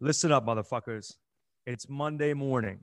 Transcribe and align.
listen 0.00 0.32
up, 0.32 0.46
motherfuckers. 0.46 1.14
It's 1.66 1.88
Monday 1.88 2.34
morning. 2.34 2.80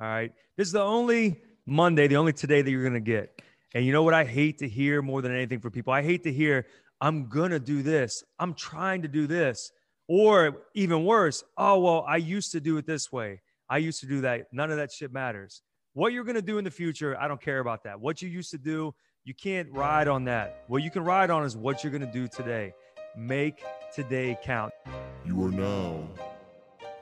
All 0.00 0.06
right. 0.06 0.32
This 0.56 0.68
is 0.68 0.72
the 0.72 0.82
only 0.82 1.40
Monday, 1.66 2.06
the 2.06 2.16
only 2.16 2.32
today 2.32 2.62
that 2.62 2.70
you're 2.70 2.82
going 2.82 2.94
to 2.94 3.00
get. 3.00 3.42
And 3.74 3.84
you 3.84 3.92
know 3.92 4.02
what 4.02 4.14
I 4.14 4.24
hate 4.24 4.58
to 4.58 4.68
hear 4.68 5.02
more 5.02 5.22
than 5.22 5.34
anything 5.34 5.60
for 5.60 5.70
people? 5.70 5.92
I 5.92 6.02
hate 6.02 6.22
to 6.24 6.32
hear, 6.32 6.66
I'm 7.00 7.28
going 7.28 7.50
to 7.50 7.58
do 7.58 7.82
this. 7.82 8.24
I'm 8.38 8.54
trying 8.54 9.02
to 9.02 9.08
do 9.08 9.26
this. 9.26 9.72
Or 10.08 10.62
even 10.74 11.04
worse, 11.04 11.44
oh, 11.58 11.80
well, 11.80 12.04
I 12.08 12.16
used 12.16 12.52
to 12.52 12.60
do 12.60 12.78
it 12.78 12.86
this 12.86 13.12
way. 13.12 13.42
I 13.68 13.78
used 13.78 14.00
to 14.00 14.06
do 14.06 14.22
that. 14.22 14.46
None 14.52 14.70
of 14.70 14.78
that 14.78 14.90
shit 14.90 15.12
matters. 15.12 15.62
What 15.92 16.12
you're 16.12 16.24
going 16.24 16.36
to 16.36 16.42
do 16.42 16.58
in 16.58 16.64
the 16.64 16.70
future, 16.70 17.18
I 17.20 17.28
don't 17.28 17.42
care 17.42 17.58
about 17.58 17.84
that. 17.84 18.00
What 18.00 18.22
you 18.22 18.28
used 18.28 18.50
to 18.52 18.58
do, 18.58 18.94
you 19.24 19.34
can't 19.34 19.70
ride 19.70 20.08
on 20.08 20.24
that. 20.24 20.64
What 20.68 20.82
you 20.82 20.90
can 20.90 21.04
ride 21.04 21.28
on 21.28 21.44
is 21.44 21.56
what 21.56 21.84
you're 21.84 21.90
going 21.90 22.06
to 22.06 22.12
do 22.12 22.26
today. 22.28 22.72
Make 23.16 23.62
today 23.94 24.38
count. 24.42 24.72
You 25.26 25.44
are 25.44 25.50
now 25.50 26.08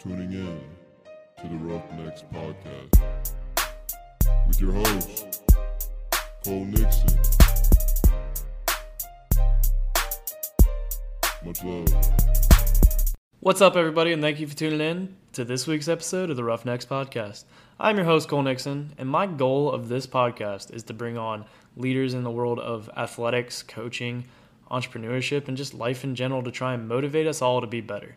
tuning 0.07 0.33
in 0.35 0.61
to 1.37 1.49
the 1.49 1.57
Roughnecks 1.65 2.23
Podcast 2.33 3.01
with 4.47 4.61
your 4.61 4.71
host, 4.71 5.43
Cole 6.45 6.65
Nixon. 6.65 7.19
Much 11.45 11.65
love. 11.65 11.89
What's 13.41 13.61
up, 13.61 13.75
everybody, 13.75 14.13
and 14.13 14.23
thank 14.23 14.39
you 14.39 14.47
for 14.47 14.55
tuning 14.55 14.81
in 14.81 15.17
to 15.33 15.45
this 15.45 15.67
week's 15.67 15.89
episode 15.89 16.31
of 16.31 16.37
the 16.37 16.45
Roughnecks 16.45 16.85
Podcast. 16.85 17.43
I'm 17.81 17.97
your 17.97 18.07
host, 18.07 18.29
Cole 18.29 18.43
Nixon, 18.43 18.93
and 18.99 19.09
my 19.09 19.27
goal 19.27 19.73
of 19.73 19.89
this 19.89 20.07
podcast 20.07 20.73
is 20.73 20.85
to 20.85 20.95
bring 20.95 21.19
on 21.19 21.47
leaders 21.77 22.15
in 22.15 22.23
the 22.23 22.31
world 22.31 22.61
of 22.61 22.89
athletics, 22.97 23.65
coaching, 23.65 24.25
entrepreneurship, 24.71 25.49
and 25.49 25.57
just 25.57 25.75
life 25.75 26.05
in 26.05 26.15
general 26.15 26.45
to 26.45 26.53
try 26.53 26.75
and 26.75 26.87
motivate 26.87 27.27
us 27.27 27.43
all 27.43 27.61
to 27.61 27.67
be 27.67 27.81
better. 27.81 28.15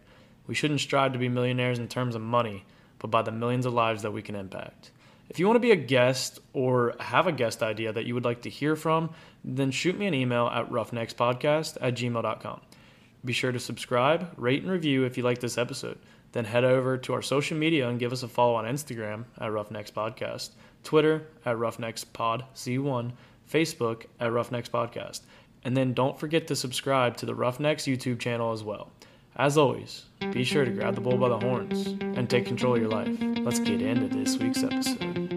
We 0.50 0.56
shouldn't 0.56 0.80
strive 0.80 1.14
to 1.14 1.20
be 1.20 1.30
millionaires 1.30 1.78
in 1.78 1.88
terms 1.88 2.16
of 2.16 2.24
money, 2.24 2.66
but 2.98 3.12
by 3.12 3.22
the 3.22 3.32
millions 3.32 3.68
of 3.68 3.74
lives 3.76 4.02
that 4.02 4.10
we 4.10 4.24
can 4.24 4.34
impact. 4.34 4.90
If 5.30 5.38
you 5.38 5.46
want 5.46 5.58
to 5.58 5.60
be 5.60 5.70
a 5.70 5.76
guest 5.76 6.40
or 6.54 6.96
have 7.00 7.28
a 7.28 7.32
guest 7.32 7.62
idea 7.62 7.94
that 7.94 8.06
you 8.06 8.16
would 8.16 8.26
like 8.26 8.42
to 8.42 8.50
hear 8.50 8.76
from, 8.76 9.12
then 9.44 9.70
shoot 9.70 9.96
me 9.96 10.08
an 10.08 10.16
email 10.16 10.48
at 10.48 10.68
roughneckspodcast 10.72 11.78
at 11.80 11.94
gmail.com. 11.94 12.62
Be 13.24 13.32
sure 13.32 13.52
to 13.52 13.60
subscribe, 13.60 14.34
rate, 14.38 14.64
and 14.64 14.72
review 14.72 15.04
if 15.04 15.18
you 15.18 15.24
like 15.24 15.38
this 15.38 15.60
episode. 15.60 16.00
Then 16.32 16.46
head 16.46 16.64
over 16.64 16.98
to 16.98 17.14
our 17.14 17.22
social 17.22 17.56
media 17.56 17.88
and 17.88 18.00
give 18.00 18.12
us 18.12 18.24
a 18.24 18.28
follow 18.28 18.56
on 18.56 18.66
Instagram 18.66 19.26
at 19.38 19.52
Roughnecks 19.52 19.92
Podcast, 19.92 20.50
Twitter 20.84 21.28
at 21.46 21.60
Roughnecks 21.60 22.04
Pod 22.04 22.44
C1, 22.56 23.12
Facebook 23.48 24.08
at 24.20 24.32
Roughnecks 24.32 24.70
Podcast. 24.70 25.22
And 25.64 25.78
then 25.78 25.94
don't 25.94 26.20
forget 26.20 26.48
to 26.48 26.56
subscribe 26.56 27.18
to 27.18 27.28
the 27.28 27.36
Roughnecks 27.36 27.84
YouTube 27.84 28.18
channel 28.18 28.52
as 28.52 28.64
well. 28.64 28.90
As 29.40 29.58
always, 29.58 30.04
be 30.34 30.44
sure 30.44 30.66
to 30.66 30.72
grab 30.72 30.96
the 30.96 31.02
bull 31.02 31.18
by 31.18 31.30
the 31.30 31.40
horns 31.40 31.88
and 31.88 32.30
take 32.30 32.46
control 32.46 32.76
of 32.76 32.82
your 32.82 32.90
life. 32.90 33.08
Let's 33.22 33.60
get 33.60 33.82
into 33.82 34.14
this 34.14 34.36
week's 34.38 34.64
episode. 34.64 35.29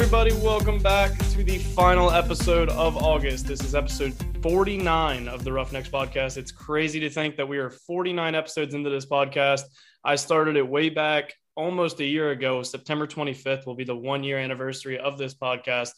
Everybody? 0.00 0.32
Welcome 0.34 0.78
back 0.78 1.18
to 1.30 1.42
the 1.42 1.58
final 1.58 2.12
episode 2.12 2.68
of 2.68 2.96
August. 2.96 3.48
This 3.48 3.64
is 3.64 3.74
episode 3.74 4.14
49 4.44 5.26
of 5.26 5.42
the 5.42 5.52
Roughnecks 5.52 5.88
podcast. 5.88 6.36
It's 6.36 6.52
crazy 6.52 7.00
to 7.00 7.10
think 7.10 7.34
that 7.34 7.48
we 7.48 7.58
are 7.58 7.68
49 7.68 8.36
episodes 8.36 8.74
into 8.74 8.90
this 8.90 9.06
podcast. 9.06 9.62
I 10.04 10.14
started 10.14 10.54
it 10.54 10.62
way 10.62 10.88
back 10.88 11.34
almost 11.56 11.98
a 11.98 12.04
year 12.04 12.30
ago. 12.30 12.62
September 12.62 13.08
25th 13.08 13.66
will 13.66 13.74
be 13.74 13.82
the 13.82 13.96
one 13.96 14.22
year 14.22 14.38
anniversary 14.38 15.00
of 15.00 15.18
this 15.18 15.34
podcast. 15.34 15.90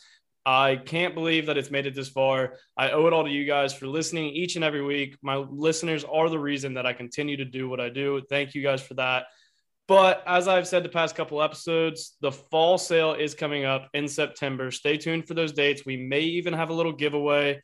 I 0.47 0.77
can't 0.77 1.15
believe 1.15 1.45
that 1.45 1.59
it's 1.59 1.71
made 1.71 1.85
it 1.85 1.95
this 1.95 2.09
far. 2.09 2.55
I 2.79 2.93
owe 2.93 3.07
it 3.07 3.13
all 3.13 3.25
to 3.25 3.31
you 3.31 3.45
guys 3.45 3.75
for 3.75 3.87
listening 3.87 4.31
each 4.31 4.57
and 4.57 4.65
every 4.65 4.83
week. 4.83 5.19
My 5.21 5.37
listeners 5.37 6.05
are 6.05 6.31
the 6.31 6.39
reason 6.39 6.73
that 6.73 6.87
I 6.87 6.95
continue 6.95 7.37
to 7.37 7.45
do 7.45 7.69
what 7.69 7.81
I 7.81 7.91
do. 7.91 8.23
Thank 8.31 8.55
you 8.55 8.63
guys 8.63 8.81
for 8.81 8.95
that. 8.95 9.27
But 9.91 10.23
as 10.25 10.47
I've 10.47 10.69
said 10.69 10.85
the 10.85 10.89
past 10.89 11.17
couple 11.17 11.43
episodes, 11.43 12.17
the 12.21 12.31
fall 12.31 12.79
sale 12.79 13.15
is 13.15 13.35
coming 13.35 13.65
up 13.65 13.89
in 13.93 14.07
September. 14.07 14.71
Stay 14.71 14.97
tuned 14.97 15.27
for 15.27 15.35
those 15.35 15.51
dates. 15.51 15.85
We 15.85 15.97
may 15.97 16.21
even 16.21 16.55
have 16.55 16.71
a 16.71 16.73
little 16.73 16.93
giveaway. 16.93 17.61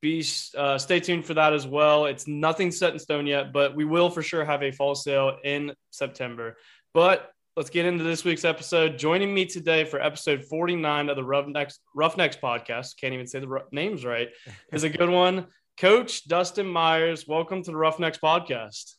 Be 0.00 0.24
uh, 0.56 0.78
stay 0.78 1.00
tuned 1.00 1.26
for 1.26 1.34
that 1.34 1.52
as 1.52 1.66
well. 1.66 2.06
It's 2.06 2.26
nothing 2.26 2.70
set 2.70 2.94
in 2.94 2.98
stone 2.98 3.26
yet, 3.26 3.52
but 3.52 3.76
we 3.76 3.84
will 3.84 4.08
for 4.08 4.22
sure 4.22 4.42
have 4.42 4.62
a 4.62 4.70
fall 4.70 4.94
sale 4.94 5.36
in 5.44 5.74
September. 5.90 6.56
But 6.94 7.30
let's 7.58 7.68
get 7.68 7.84
into 7.84 8.04
this 8.04 8.24
week's 8.24 8.46
episode. 8.46 8.96
Joining 8.96 9.34
me 9.34 9.44
today 9.44 9.84
for 9.84 10.00
episode 10.00 10.46
49 10.46 11.10
of 11.10 11.16
the 11.16 11.24
Roughnecks, 11.24 11.78
Roughnecks 11.94 12.38
podcast, 12.42 12.96
can't 12.98 13.12
even 13.12 13.26
say 13.26 13.38
the 13.38 13.50
r- 13.50 13.64
names 13.70 14.02
right, 14.02 14.28
is 14.72 14.84
a 14.84 14.88
good 14.88 15.10
one. 15.10 15.46
Coach 15.76 16.26
Dustin 16.26 16.66
Myers, 16.66 17.28
welcome 17.28 17.62
to 17.62 17.70
the 17.70 17.76
Roughnecks 17.76 18.16
podcast. 18.16 18.94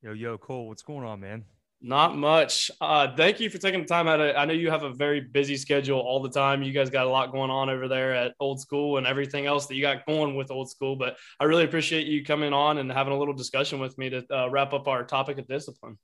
Yo, 0.00 0.12
yo, 0.12 0.38
Cole, 0.38 0.68
what's 0.68 0.82
going 0.82 1.04
on, 1.04 1.18
man? 1.18 1.44
Not 1.86 2.16
much. 2.16 2.70
Uh, 2.80 3.14
thank 3.14 3.40
you 3.40 3.50
for 3.50 3.58
taking 3.58 3.82
the 3.82 3.86
time 3.86 4.08
out. 4.08 4.18
Of, 4.18 4.34
I 4.36 4.46
know 4.46 4.54
you 4.54 4.70
have 4.70 4.84
a 4.84 4.94
very 4.94 5.20
busy 5.20 5.54
schedule 5.54 6.00
all 6.00 6.22
the 6.22 6.30
time. 6.30 6.62
You 6.62 6.72
guys 6.72 6.88
got 6.88 7.04
a 7.04 7.10
lot 7.10 7.30
going 7.30 7.50
on 7.50 7.68
over 7.68 7.88
there 7.88 8.14
at 8.14 8.32
Old 8.40 8.58
School 8.58 8.96
and 8.96 9.06
everything 9.06 9.44
else 9.44 9.66
that 9.66 9.74
you 9.74 9.82
got 9.82 10.06
going 10.06 10.34
with 10.34 10.50
Old 10.50 10.70
School. 10.70 10.96
But 10.96 11.18
I 11.38 11.44
really 11.44 11.64
appreciate 11.64 12.06
you 12.06 12.24
coming 12.24 12.54
on 12.54 12.78
and 12.78 12.90
having 12.90 13.12
a 13.12 13.18
little 13.18 13.34
discussion 13.34 13.80
with 13.80 13.98
me 13.98 14.08
to 14.08 14.24
uh, 14.34 14.48
wrap 14.48 14.72
up 14.72 14.88
our 14.88 15.04
topic 15.04 15.36
of 15.36 15.46
discipline. 15.46 15.98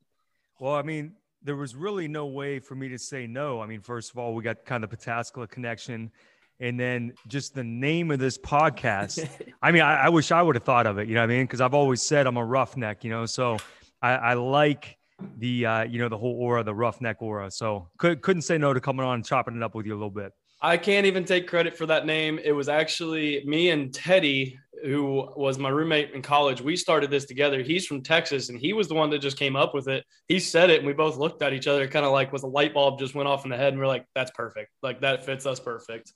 Well, 0.59 0.75
I 0.75 0.83
mean, 0.83 1.15
there 1.43 1.57
was 1.57 1.75
really 1.75 2.09
no 2.09 2.27
way 2.27 2.59
for 2.59 2.75
me 2.75 2.91
to 2.91 2.99
say 2.99 3.27
no. 3.27 3.62
I 3.62 3.67
mean, 3.67 3.81
first 3.81 4.11
of 4.11 4.19
all, 4.19 4.35
we 4.35 4.43
got 4.43 4.67
kind 4.67 4.85
of 4.85 4.91
the 4.91 4.99
Pataskala 4.99 5.49
connection. 5.49 6.11
And 6.61 6.79
then 6.79 7.15
just 7.27 7.55
the 7.55 7.65
name 7.65 8.11
of 8.11 8.19
this 8.19 8.37
podcast. 8.37 9.27
I 9.62 9.73
mean, 9.73 9.81
I, 9.81 9.95
I 9.95 10.09
wish 10.11 10.31
I 10.31 10.43
would 10.43 10.57
have 10.57 10.65
thought 10.65 10.87
of 10.87 10.99
it, 10.99 11.09
you 11.09 11.15
know 11.15 11.23
what 11.23 11.31
I 11.31 11.35
mean? 11.35 11.45
Because 11.45 11.62
I've 11.62 11.73
always 11.73 12.03
said 12.03 12.27
I'm 12.27 12.37
a 12.37 12.45
roughneck, 12.45 13.03
you 13.03 13.09
know, 13.09 13.25
so 13.25 13.57
I, 14.03 14.11
I 14.11 14.35
like 14.35 14.99
the 15.38 15.66
uh, 15.66 15.82
you 15.84 15.98
know 15.98 16.08
the 16.08 16.19
whole 16.19 16.36
aura, 16.41 16.62
the 16.62 16.75
roughneck 16.75 17.22
aura. 17.22 17.50
So 17.50 17.88
could, 17.98 18.22
couldn't 18.22 18.42
say 18.42 18.58
no 18.58 18.75
to 18.75 18.81
coming 18.81 19.04
on 19.04 19.16
and 19.16 19.25
chopping 19.25 19.56
it 19.56 19.62
up 19.62 19.75
with 19.75 19.86
you 19.86 19.92
a 19.92 19.97
little 19.97 20.10
bit. 20.10 20.32
I 20.62 20.76
can't 20.76 21.06
even 21.06 21.25
take 21.25 21.47
credit 21.47 21.76
for 21.76 21.86
that 21.86 22.04
name. 22.04 22.38
It 22.42 22.53
was 22.53 22.69
actually 22.69 23.42
me 23.47 23.70
and 23.70 23.94
Teddy, 23.94 24.58
who 24.84 25.26
was 25.34 25.58
my 25.58 25.70
roommate 25.70 26.12
in 26.12 26.20
college. 26.20 26.60
We 26.60 26.76
started 26.76 27.10
this 27.10 27.25
together. 27.25 27.62
He's 27.62 27.86
from 27.86 28.03
Texas, 28.03 28.50
and 28.50 28.58
he 28.58 28.75
was 28.75 28.86
the 28.86 28.94
one 28.94 29.08
that 29.10 29.20
just 29.20 29.38
came 29.38 29.56
up 29.56 29.72
with 29.72 29.88
it. 29.88 30.04
He 30.28 30.38
said 30.38 30.69
it, 30.69 30.78
and 30.78 30.86
we 30.86 30.92
both 30.92 31.16
looked 31.16 31.41
at 31.42 31.54
each 31.54 31.66
other, 31.66 31.88
kind 31.88 32.04
of 32.04 32.12
like 32.12 32.32
with 32.32 32.42
a 32.42 32.47
light 32.47 32.75
bulb 32.75 32.98
just 32.98 33.14
went 33.14 33.28
off 33.28 33.44
in 33.44 33.50
the 33.50 33.56
head, 33.56 33.72
and 33.72 33.78
we 33.78 33.84
are 33.84 33.88
like, 33.88 34.06
"That's 34.14 34.31
perfect. 34.32 34.70
Like 34.82 35.00
that 35.00 35.25
fits 35.25 35.47
us 35.47 35.58
perfect." 35.58 36.12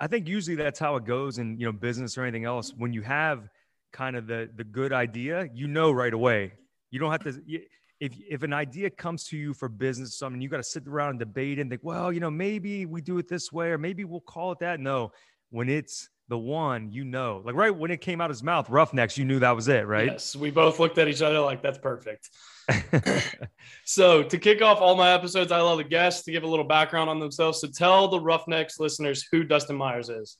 I 0.00 0.08
think 0.08 0.26
usually 0.26 0.56
that's 0.56 0.80
how 0.80 0.96
it 0.96 1.04
goes 1.04 1.38
in 1.38 1.56
you 1.58 1.66
know 1.66 1.72
business 1.72 2.18
or 2.18 2.22
anything 2.22 2.44
else. 2.44 2.72
When 2.76 2.92
you 2.92 3.02
have 3.02 3.48
kind 3.92 4.16
of 4.16 4.26
the 4.26 4.50
the 4.56 4.64
good 4.64 4.92
idea, 4.92 5.48
you 5.54 5.68
know 5.68 5.92
right 5.92 6.12
away. 6.12 6.54
You 6.90 6.98
don't 6.98 7.12
have 7.12 7.22
to. 7.24 7.40
You, 7.46 7.60
if 8.02 8.12
if 8.28 8.42
an 8.42 8.52
idea 8.52 8.90
comes 8.90 9.22
to 9.28 9.36
you 9.36 9.54
for 9.54 9.68
business 9.68 10.08
or 10.08 10.16
something, 10.16 10.42
you 10.42 10.48
got 10.48 10.56
to 10.56 10.64
sit 10.64 10.88
around 10.88 11.10
and 11.10 11.18
debate 11.20 11.60
and 11.60 11.70
think, 11.70 11.82
well, 11.84 12.12
you 12.12 12.18
know, 12.18 12.32
maybe 12.32 12.84
we 12.84 13.00
do 13.00 13.16
it 13.18 13.28
this 13.28 13.52
way, 13.52 13.68
or 13.68 13.78
maybe 13.78 14.04
we'll 14.04 14.20
call 14.20 14.50
it 14.50 14.58
that. 14.58 14.80
No, 14.80 15.12
when 15.50 15.68
it's 15.68 16.10
the 16.26 16.36
one, 16.36 16.90
you 16.90 17.04
know, 17.04 17.42
like 17.44 17.54
right 17.54 17.70
when 17.70 17.92
it 17.92 18.00
came 18.00 18.20
out 18.20 18.28
of 18.28 18.34
his 18.34 18.42
mouth, 18.42 18.68
Roughnecks, 18.68 19.16
you 19.16 19.24
knew 19.24 19.38
that 19.38 19.54
was 19.54 19.68
it, 19.68 19.86
right? 19.86 20.08
Yes, 20.08 20.34
we 20.34 20.50
both 20.50 20.80
looked 20.80 20.98
at 20.98 21.06
each 21.06 21.22
other 21.22 21.38
like 21.38 21.62
that's 21.62 21.78
perfect. 21.78 22.28
so 23.84 24.24
to 24.24 24.36
kick 24.36 24.62
off 24.62 24.80
all 24.80 24.96
my 24.96 25.12
episodes, 25.12 25.52
I 25.52 25.60
love 25.60 25.78
the 25.78 25.84
guests 25.84 26.24
to 26.24 26.32
give 26.32 26.42
a 26.42 26.48
little 26.48 26.66
background 26.66 27.08
on 27.08 27.20
themselves. 27.20 27.60
So 27.60 27.68
tell 27.68 28.08
the 28.08 28.18
Roughnecks 28.18 28.80
listeners 28.80 29.24
who 29.30 29.44
Dustin 29.44 29.76
Myers 29.76 30.08
is. 30.08 30.38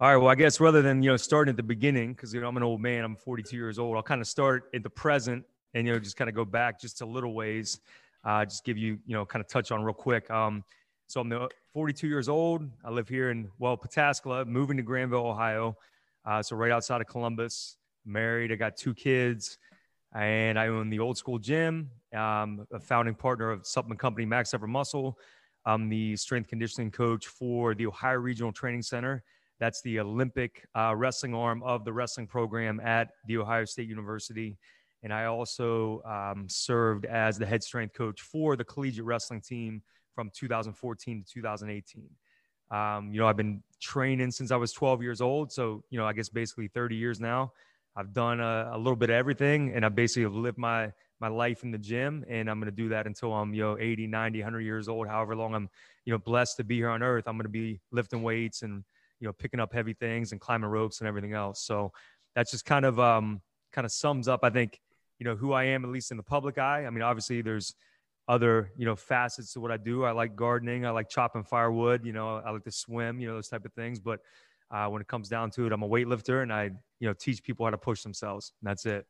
All 0.00 0.08
right. 0.08 0.16
Well, 0.16 0.30
I 0.30 0.36
guess 0.36 0.60
rather 0.60 0.82
than 0.82 1.02
you 1.02 1.10
know 1.10 1.16
starting 1.16 1.50
at 1.50 1.56
the 1.56 1.64
beginning, 1.64 2.12
because 2.12 2.32
you 2.32 2.40
know 2.40 2.46
I'm 2.46 2.56
an 2.56 2.62
old 2.62 2.80
man, 2.80 3.04
I'm 3.04 3.16
42 3.16 3.56
years 3.56 3.80
old. 3.80 3.96
I'll 3.96 4.04
kind 4.04 4.20
of 4.20 4.28
start 4.28 4.70
at 4.72 4.84
the 4.84 4.90
present 4.90 5.44
and 5.74 5.86
you 5.86 5.92
know 5.92 5.98
just 5.98 6.16
kind 6.16 6.28
of 6.28 6.34
go 6.34 6.44
back 6.44 6.80
just 6.80 7.00
a 7.00 7.06
little 7.06 7.34
ways 7.34 7.80
uh, 8.24 8.44
just 8.44 8.64
give 8.64 8.76
you 8.76 8.98
you 9.06 9.14
know 9.14 9.24
kind 9.24 9.40
of 9.40 9.48
touch 9.48 9.70
on 9.70 9.82
real 9.82 9.94
quick. 9.94 10.30
Um, 10.30 10.64
so 11.06 11.22
i'm 11.22 11.48
42 11.72 12.06
years 12.06 12.28
old. 12.28 12.68
I 12.84 12.90
live 12.90 13.08
here 13.08 13.30
in 13.30 13.48
well 13.58 13.76
pataskala 13.76 14.46
moving 14.46 14.76
to 14.76 14.82
granville 14.82 15.26
ohio. 15.26 15.76
Uh, 16.24 16.42
so 16.42 16.56
right 16.56 16.70
outside 16.70 17.00
of 17.00 17.06
columbus 17.06 17.76
married 18.04 18.52
i 18.52 18.54
got 18.54 18.76
two 18.76 18.94
kids 18.94 19.58
and 20.14 20.58
i 20.58 20.68
own 20.68 20.90
the 20.90 20.98
old 20.98 21.16
school 21.16 21.38
gym. 21.38 21.90
Um, 22.14 22.66
a 22.72 22.80
founding 22.80 23.14
partner 23.14 23.50
of 23.50 23.66
supplement 23.66 24.00
company 24.00 24.26
max 24.26 24.52
effort 24.52 24.68
muscle. 24.68 25.18
I'm 25.64 25.88
the 25.88 26.16
strength 26.16 26.48
conditioning 26.48 26.90
coach 26.90 27.26
for 27.26 27.74
the 27.74 27.86
ohio 27.86 28.16
regional 28.16 28.52
training 28.52 28.82
center. 28.82 29.22
That's 29.60 29.80
the 29.82 30.00
olympic 30.00 30.66
uh, 30.74 30.94
wrestling 30.94 31.34
arm 31.34 31.62
of 31.62 31.84
the 31.84 31.92
wrestling 31.92 32.26
program 32.26 32.80
at 32.80 33.12
the 33.26 33.38
ohio 33.38 33.64
state 33.64 33.88
university 33.88 34.58
and 35.02 35.12
I 35.12 35.26
also 35.26 36.02
um, 36.04 36.48
served 36.48 37.04
as 37.04 37.38
the 37.38 37.46
head 37.46 37.62
strength 37.62 37.94
coach 37.94 38.20
for 38.20 38.56
the 38.56 38.64
collegiate 38.64 39.04
wrestling 39.04 39.40
team 39.40 39.82
from 40.14 40.30
2014 40.34 41.24
to 41.24 41.32
2018. 41.32 42.08
Um, 42.70 43.12
you 43.12 43.20
know, 43.20 43.28
I've 43.28 43.36
been 43.36 43.62
training 43.80 44.30
since 44.32 44.50
I 44.50 44.56
was 44.56 44.72
12 44.72 45.02
years 45.02 45.20
old. 45.20 45.52
So, 45.52 45.84
you 45.90 45.98
know, 45.98 46.06
I 46.06 46.12
guess 46.12 46.28
basically 46.28 46.68
30 46.68 46.96
years 46.96 47.20
now. 47.20 47.52
I've 47.96 48.12
done 48.12 48.40
a, 48.40 48.70
a 48.74 48.78
little 48.78 48.96
bit 48.96 49.10
of 49.10 49.16
everything 49.16 49.72
and 49.74 49.84
I 49.84 49.88
basically 49.88 50.22
have 50.22 50.34
lived 50.34 50.58
my, 50.58 50.92
my 51.20 51.28
life 51.28 51.64
in 51.64 51.70
the 51.70 51.78
gym 51.78 52.24
and 52.28 52.48
I'm 52.48 52.60
going 52.60 52.70
to 52.70 52.76
do 52.76 52.90
that 52.90 53.06
until 53.06 53.32
I'm, 53.32 53.54
you 53.54 53.62
know, 53.62 53.78
80, 53.78 54.06
90, 54.06 54.40
100 54.40 54.60
years 54.60 54.88
old, 54.88 55.08
however 55.08 55.34
long 55.34 55.54
I'm, 55.54 55.68
you 56.04 56.12
know, 56.12 56.18
blessed 56.18 56.58
to 56.58 56.64
be 56.64 56.76
here 56.76 56.90
on 56.90 57.02
earth. 57.02 57.24
I'm 57.26 57.36
going 57.36 57.44
to 57.44 57.48
be 57.48 57.80
lifting 57.90 58.22
weights 58.22 58.62
and, 58.62 58.84
you 59.18 59.26
know, 59.26 59.32
picking 59.32 59.58
up 59.58 59.72
heavy 59.72 59.94
things 59.94 60.30
and 60.32 60.40
climbing 60.40 60.70
ropes 60.70 61.00
and 61.00 61.08
everything 61.08 61.32
else. 61.32 61.62
So 61.64 61.92
that's 62.36 62.50
just 62.52 62.64
kind 62.64 62.84
of, 62.84 63.00
um, 63.00 63.40
kind 63.72 63.84
of 63.84 63.90
sums 63.90 64.28
up, 64.28 64.40
I 64.44 64.50
think, 64.50 64.80
you 65.18 65.24
know, 65.24 65.36
who 65.36 65.52
I 65.52 65.64
am, 65.64 65.84
at 65.84 65.90
least 65.90 66.10
in 66.10 66.16
the 66.16 66.22
public 66.22 66.58
eye. 66.58 66.86
I 66.86 66.90
mean, 66.90 67.02
obviously 67.02 67.42
there's, 67.42 67.74
other 68.28 68.70
you 68.76 68.84
know 68.84 68.94
facets 68.94 69.54
to 69.54 69.60
what 69.60 69.72
I 69.72 69.78
do. 69.78 70.04
I 70.04 70.12
like 70.12 70.36
gardening. 70.36 70.84
I 70.84 70.90
like 70.90 71.08
chopping 71.08 71.42
firewood. 71.42 72.04
You 72.04 72.12
know, 72.12 72.36
I 72.36 72.50
like 72.50 72.64
to 72.64 72.70
swim. 72.70 73.18
You 73.18 73.28
know, 73.28 73.34
those 73.34 73.48
type 73.48 73.64
of 73.64 73.72
things. 73.72 73.98
But 73.98 74.20
uh, 74.70 74.86
when 74.88 75.00
it 75.00 75.08
comes 75.08 75.28
down 75.28 75.50
to 75.52 75.66
it, 75.66 75.72
I'm 75.72 75.82
a 75.82 75.88
weightlifter, 75.88 76.42
and 76.42 76.52
I 76.52 76.64
you 77.00 77.08
know 77.08 77.14
teach 77.14 77.42
people 77.42 77.64
how 77.64 77.70
to 77.70 77.78
push 77.78 78.02
themselves. 78.02 78.52
And 78.60 78.68
that's 78.68 78.86
it. 78.86 79.06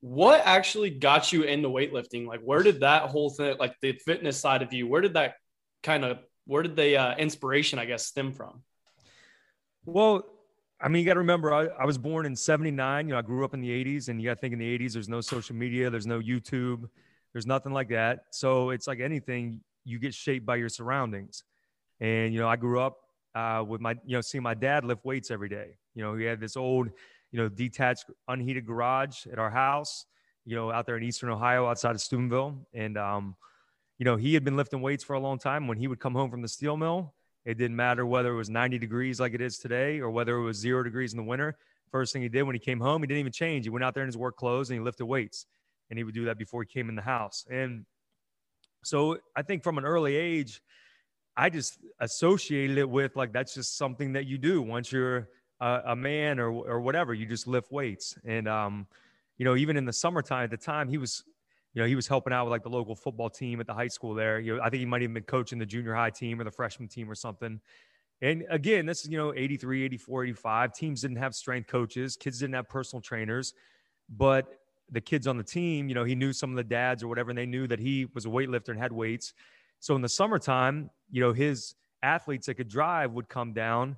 What 0.00 0.42
actually 0.44 0.90
got 0.90 1.32
you 1.32 1.44
into 1.44 1.70
weightlifting? 1.70 2.26
Like, 2.26 2.40
where 2.40 2.62
did 2.62 2.80
that 2.80 3.04
whole 3.04 3.30
thing, 3.30 3.56
like 3.58 3.74
the 3.80 3.92
fitness 4.04 4.38
side 4.38 4.60
of 4.60 4.74
you, 4.74 4.86
where 4.86 5.00
did 5.00 5.14
that 5.14 5.36
kind 5.82 6.04
of, 6.04 6.18
where 6.46 6.62
did 6.62 6.76
the 6.76 6.98
uh, 6.98 7.16
inspiration, 7.16 7.78
I 7.78 7.86
guess, 7.86 8.04
stem 8.04 8.32
from? 8.32 8.62
Well, 9.86 10.26
I 10.84 10.88
mean, 10.88 11.00
you 11.00 11.06
got 11.06 11.14
to 11.14 11.20
remember, 11.20 11.50
I, 11.54 11.64
I 11.80 11.86
was 11.86 11.96
born 11.96 12.26
in 12.26 12.36
79. 12.36 13.08
You 13.08 13.14
know, 13.14 13.18
I 13.18 13.22
grew 13.22 13.42
up 13.42 13.54
in 13.54 13.62
the 13.62 13.70
80s, 13.70 14.08
and 14.08 14.20
you 14.20 14.28
got 14.28 14.34
to 14.34 14.40
think 14.40 14.52
in 14.52 14.58
the 14.58 14.78
80s, 14.78 14.92
there's 14.92 15.08
no 15.08 15.22
social 15.22 15.56
media, 15.56 15.88
there's 15.88 16.06
no 16.06 16.20
YouTube. 16.20 16.90
There's 17.32 17.46
nothing 17.46 17.72
like 17.72 17.88
that. 17.88 18.26
So 18.30 18.68
it's 18.68 18.86
like 18.86 19.00
anything, 19.00 19.60
you 19.84 19.98
get 19.98 20.12
shaped 20.12 20.44
by 20.44 20.56
your 20.56 20.68
surroundings. 20.68 21.42
And, 22.00 22.34
you 22.34 22.38
know, 22.38 22.46
I 22.46 22.56
grew 22.56 22.80
up 22.80 22.98
uh, 23.34 23.64
with 23.66 23.80
my, 23.80 23.92
you 24.04 24.16
know, 24.16 24.20
seeing 24.20 24.42
my 24.42 24.52
dad 24.52 24.84
lift 24.84 25.06
weights 25.06 25.30
every 25.30 25.48
day. 25.48 25.78
You 25.94 26.04
know, 26.04 26.14
he 26.16 26.24
had 26.24 26.38
this 26.38 26.54
old, 26.54 26.90
you 27.32 27.40
know, 27.40 27.48
detached, 27.48 28.04
unheated 28.28 28.66
garage 28.66 29.26
at 29.26 29.38
our 29.38 29.50
house, 29.50 30.04
you 30.44 30.54
know, 30.54 30.70
out 30.70 30.84
there 30.84 30.98
in 30.98 31.02
Eastern 31.02 31.30
Ohio 31.30 31.66
outside 31.66 31.94
of 31.94 32.02
Steubenville. 32.02 32.58
And, 32.74 32.98
um, 32.98 33.36
you 33.98 34.04
know, 34.04 34.16
he 34.16 34.34
had 34.34 34.44
been 34.44 34.56
lifting 34.56 34.82
weights 34.82 35.02
for 35.02 35.14
a 35.14 35.20
long 35.20 35.38
time. 35.38 35.66
When 35.66 35.78
he 35.78 35.88
would 35.88 35.98
come 35.98 36.14
home 36.14 36.30
from 36.30 36.42
the 36.42 36.48
steel 36.48 36.76
mill, 36.76 37.14
it 37.44 37.58
didn't 37.58 37.76
matter 37.76 38.06
whether 38.06 38.32
it 38.32 38.36
was 38.36 38.50
90 38.50 38.78
degrees 38.78 39.20
like 39.20 39.34
it 39.34 39.40
is 39.40 39.58
today 39.58 40.00
or 40.00 40.10
whether 40.10 40.36
it 40.36 40.42
was 40.42 40.56
zero 40.56 40.82
degrees 40.82 41.12
in 41.12 41.16
the 41.18 41.24
winter. 41.24 41.56
First 41.90 42.12
thing 42.12 42.22
he 42.22 42.28
did 42.28 42.42
when 42.42 42.54
he 42.54 42.60
came 42.60 42.80
home, 42.80 43.02
he 43.02 43.06
didn't 43.06 43.20
even 43.20 43.32
change. 43.32 43.64
He 43.64 43.70
went 43.70 43.84
out 43.84 43.94
there 43.94 44.02
in 44.02 44.08
his 44.08 44.16
work 44.16 44.36
clothes 44.36 44.70
and 44.70 44.78
he 44.78 44.84
lifted 44.84 45.06
weights 45.06 45.46
and 45.90 45.98
he 45.98 46.04
would 46.04 46.14
do 46.14 46.24
that 46.24 46.38
before 46.38 46.62
he 46.62 46.66
came 46.66 46.88
in 46.88 46.94
the 46.94 47.02
house. 47.02 47.44
And 47.50 47.84
so 48.82 49.18
I 49.36 49.42
think 49.42 49.62
from 49.62 49.78
an 49.78 49.84
early 49.84 50.16
age, 50.16 50.60
I 51.36 51.50
just 51.50 51.78
associated 52.00 52.78
it 52.78 52.88
with 52.88 53.16
like 53.16 53.32
that's 53.32 53.54
just 53.54 53.76
something 53.76 54.12
that 54.12 54.26
you 54.26 54.38
do 54.38 54.62
once 54.62 54.92
you're 54.92 55.28
a, 55.60 55.80
a 55.86 55.96
man 55.96 56.38
or 56.38 56.50
or 56.50 56.80
whatever. 56.80 57.12
You 57.12 57.26
just 57.26 57.46
lift 57.46 57.72
weights, 57.72 58.16
and 58.24 58.46
um, 58.46 58.86
you 59.38 59.44
know, 59.44 59.56
even 59.56 59.76
in 59.76 59.84
the 59.84 59.92
summertime 59.92 60.44
at 60.44 60.50
the 60.50 60.56
time, 60.56 60.88
he 60.88 60.98
was, 60.98 61.24
you 61.74 61.82
know, 61.82 61.88
he 61.88 61.96
was 61.96 62.06
helping 62.06 62.32
out 62.32 62.46
with 62.46 62.52
like 62.52 62.62
the 62.62 62.68
local 62.68 62.94
football 62.94 63.28
team 63.28 63.60
at 63.60 63.66
the 63.66 63.74
high 63.74 63.88
school 63.88 64.14
there. 64.14 64.38
You 64.38 64.56
know, 64.56 64.62
I 64.62 64.70
think 64.70 64.80
he 64.80 64.86
might 64.86 65.02
even 65.02 65.14
been 65.14 65.24
coaching 65.24 65.58
the 65.58 65.66
junior 65.66 65.94
high 65.94 66.10
team 66.10 66.40
or 66.40 66.44
the 66.44 66.50
freshman 66.50 66.88
team 66.88 67.10
or 67.10 67.14
something. 67.14 67.60
And 68.22 68.44
again, 68.48 68.86
this 68.86 69.04
is, 69.04 69.10
you 69.10 69.18
know, 69.18 69.34
83, 69.34 69.84
84, 69.84 70.24
85. 70.24 70.72
Teams 70.72 71.00
didn't 71.02 71.16
have 71.16 71.34
strength 71.34 71.66
coaches, 71.66 72.16
kids 72.16 72.38
didn't 72.38 72.54
have 72.54 72.68
personal 72.68 73.02
trainers. 73.02 73.54
But 74.08 74.46
the 74.90 75.00
kids 75.00 75.26
on 75.26 75.36
the 75.36 75.44
team, 75.44 75.88
you 75.88 75.94
know, 75.94 76.04
he 76.04 76.14
knew 76.14 76.32
some 76.32 76.50
of 76.50 76.56
the 76.56 76.64
dads 76.64 77.02
or 77.02 77.08
whatever, 77.08 77.30
and 77.30 77.38
they 77.38 77.46
knew 77.46 77.66
that 77.66 77.80
he 77.80 78.06
was 78.14 78.26
a 78.26 78.28
weightlifter 78.28 78.68
and 78.68 78.78
had 78.78 78.92
weights. 78.92 79.34
So 79.80 79.96
in 79.96 80.02
the 80.02 80.08
summertime, 80.08 80.90
you 81.10 81.20
know, 81.20 81.32
his 81.32 81.74
athletes 82.02 82.46
that 82.46 82.54
could 82.54 82.68
drive 82.68 83.12
would 83.12 83.28
come 83.28 83.52
down 83.52 83.96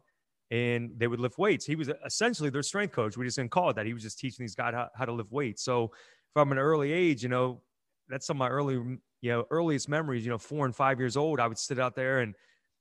and 0.50 0.92
they 0.96 1.08
would 1.08 1.20
lift 1.20 1.38
weights. 1.38 1.66
He 1.66 1.76
was 1.76 1.90
essentially 2.04 2.50
their 2.50 2.62
strength 2.62 2.92
coach. 2.92 3.16
We 3.16 3.24
just 3.24 3.36
didn't 3.36 3.50
call 3.50 3.70
it 3.70 3.76
that. 3.76 3.86
He 3.86 3.92
was 3.92 4.02
just 4.02 4.18
teaching 4.18 4.44
these 4.44 4.54
guys 4.54 4.74
how, 4.74 4.88
how 4.94 5.04
to 5.04 5.12
lift 5.12 5.32
weights. 5.32 5.62
So 5.62 5.90
from 6.32 6.52
an 6.52 6.58
early 6.58 6.92
age, 6.92 7.22
you 7.22 7.28
know, 7.28 7.60
that's 8.08 8.26
some 8.26 8.36
of 8.36 8.38
my 8.38 8.48
early, 8.48 8.74
you 8.74 9.30
know, 9.30 9.44
earliest 9.50 9.88
memories, 9.88 10.24
you 10.24 10.30
know, 10.30 10.38
four 10.38 10.66
and 10.66 10.74
five 10.74 10.98
years 10.98 11.16
old, 11.16 11.40
I 11.40 11.46
would 11.46 11.58
sit 11.58 11.78
out 11.78 11.94
there 11.94 12.20
and 12.20 12.34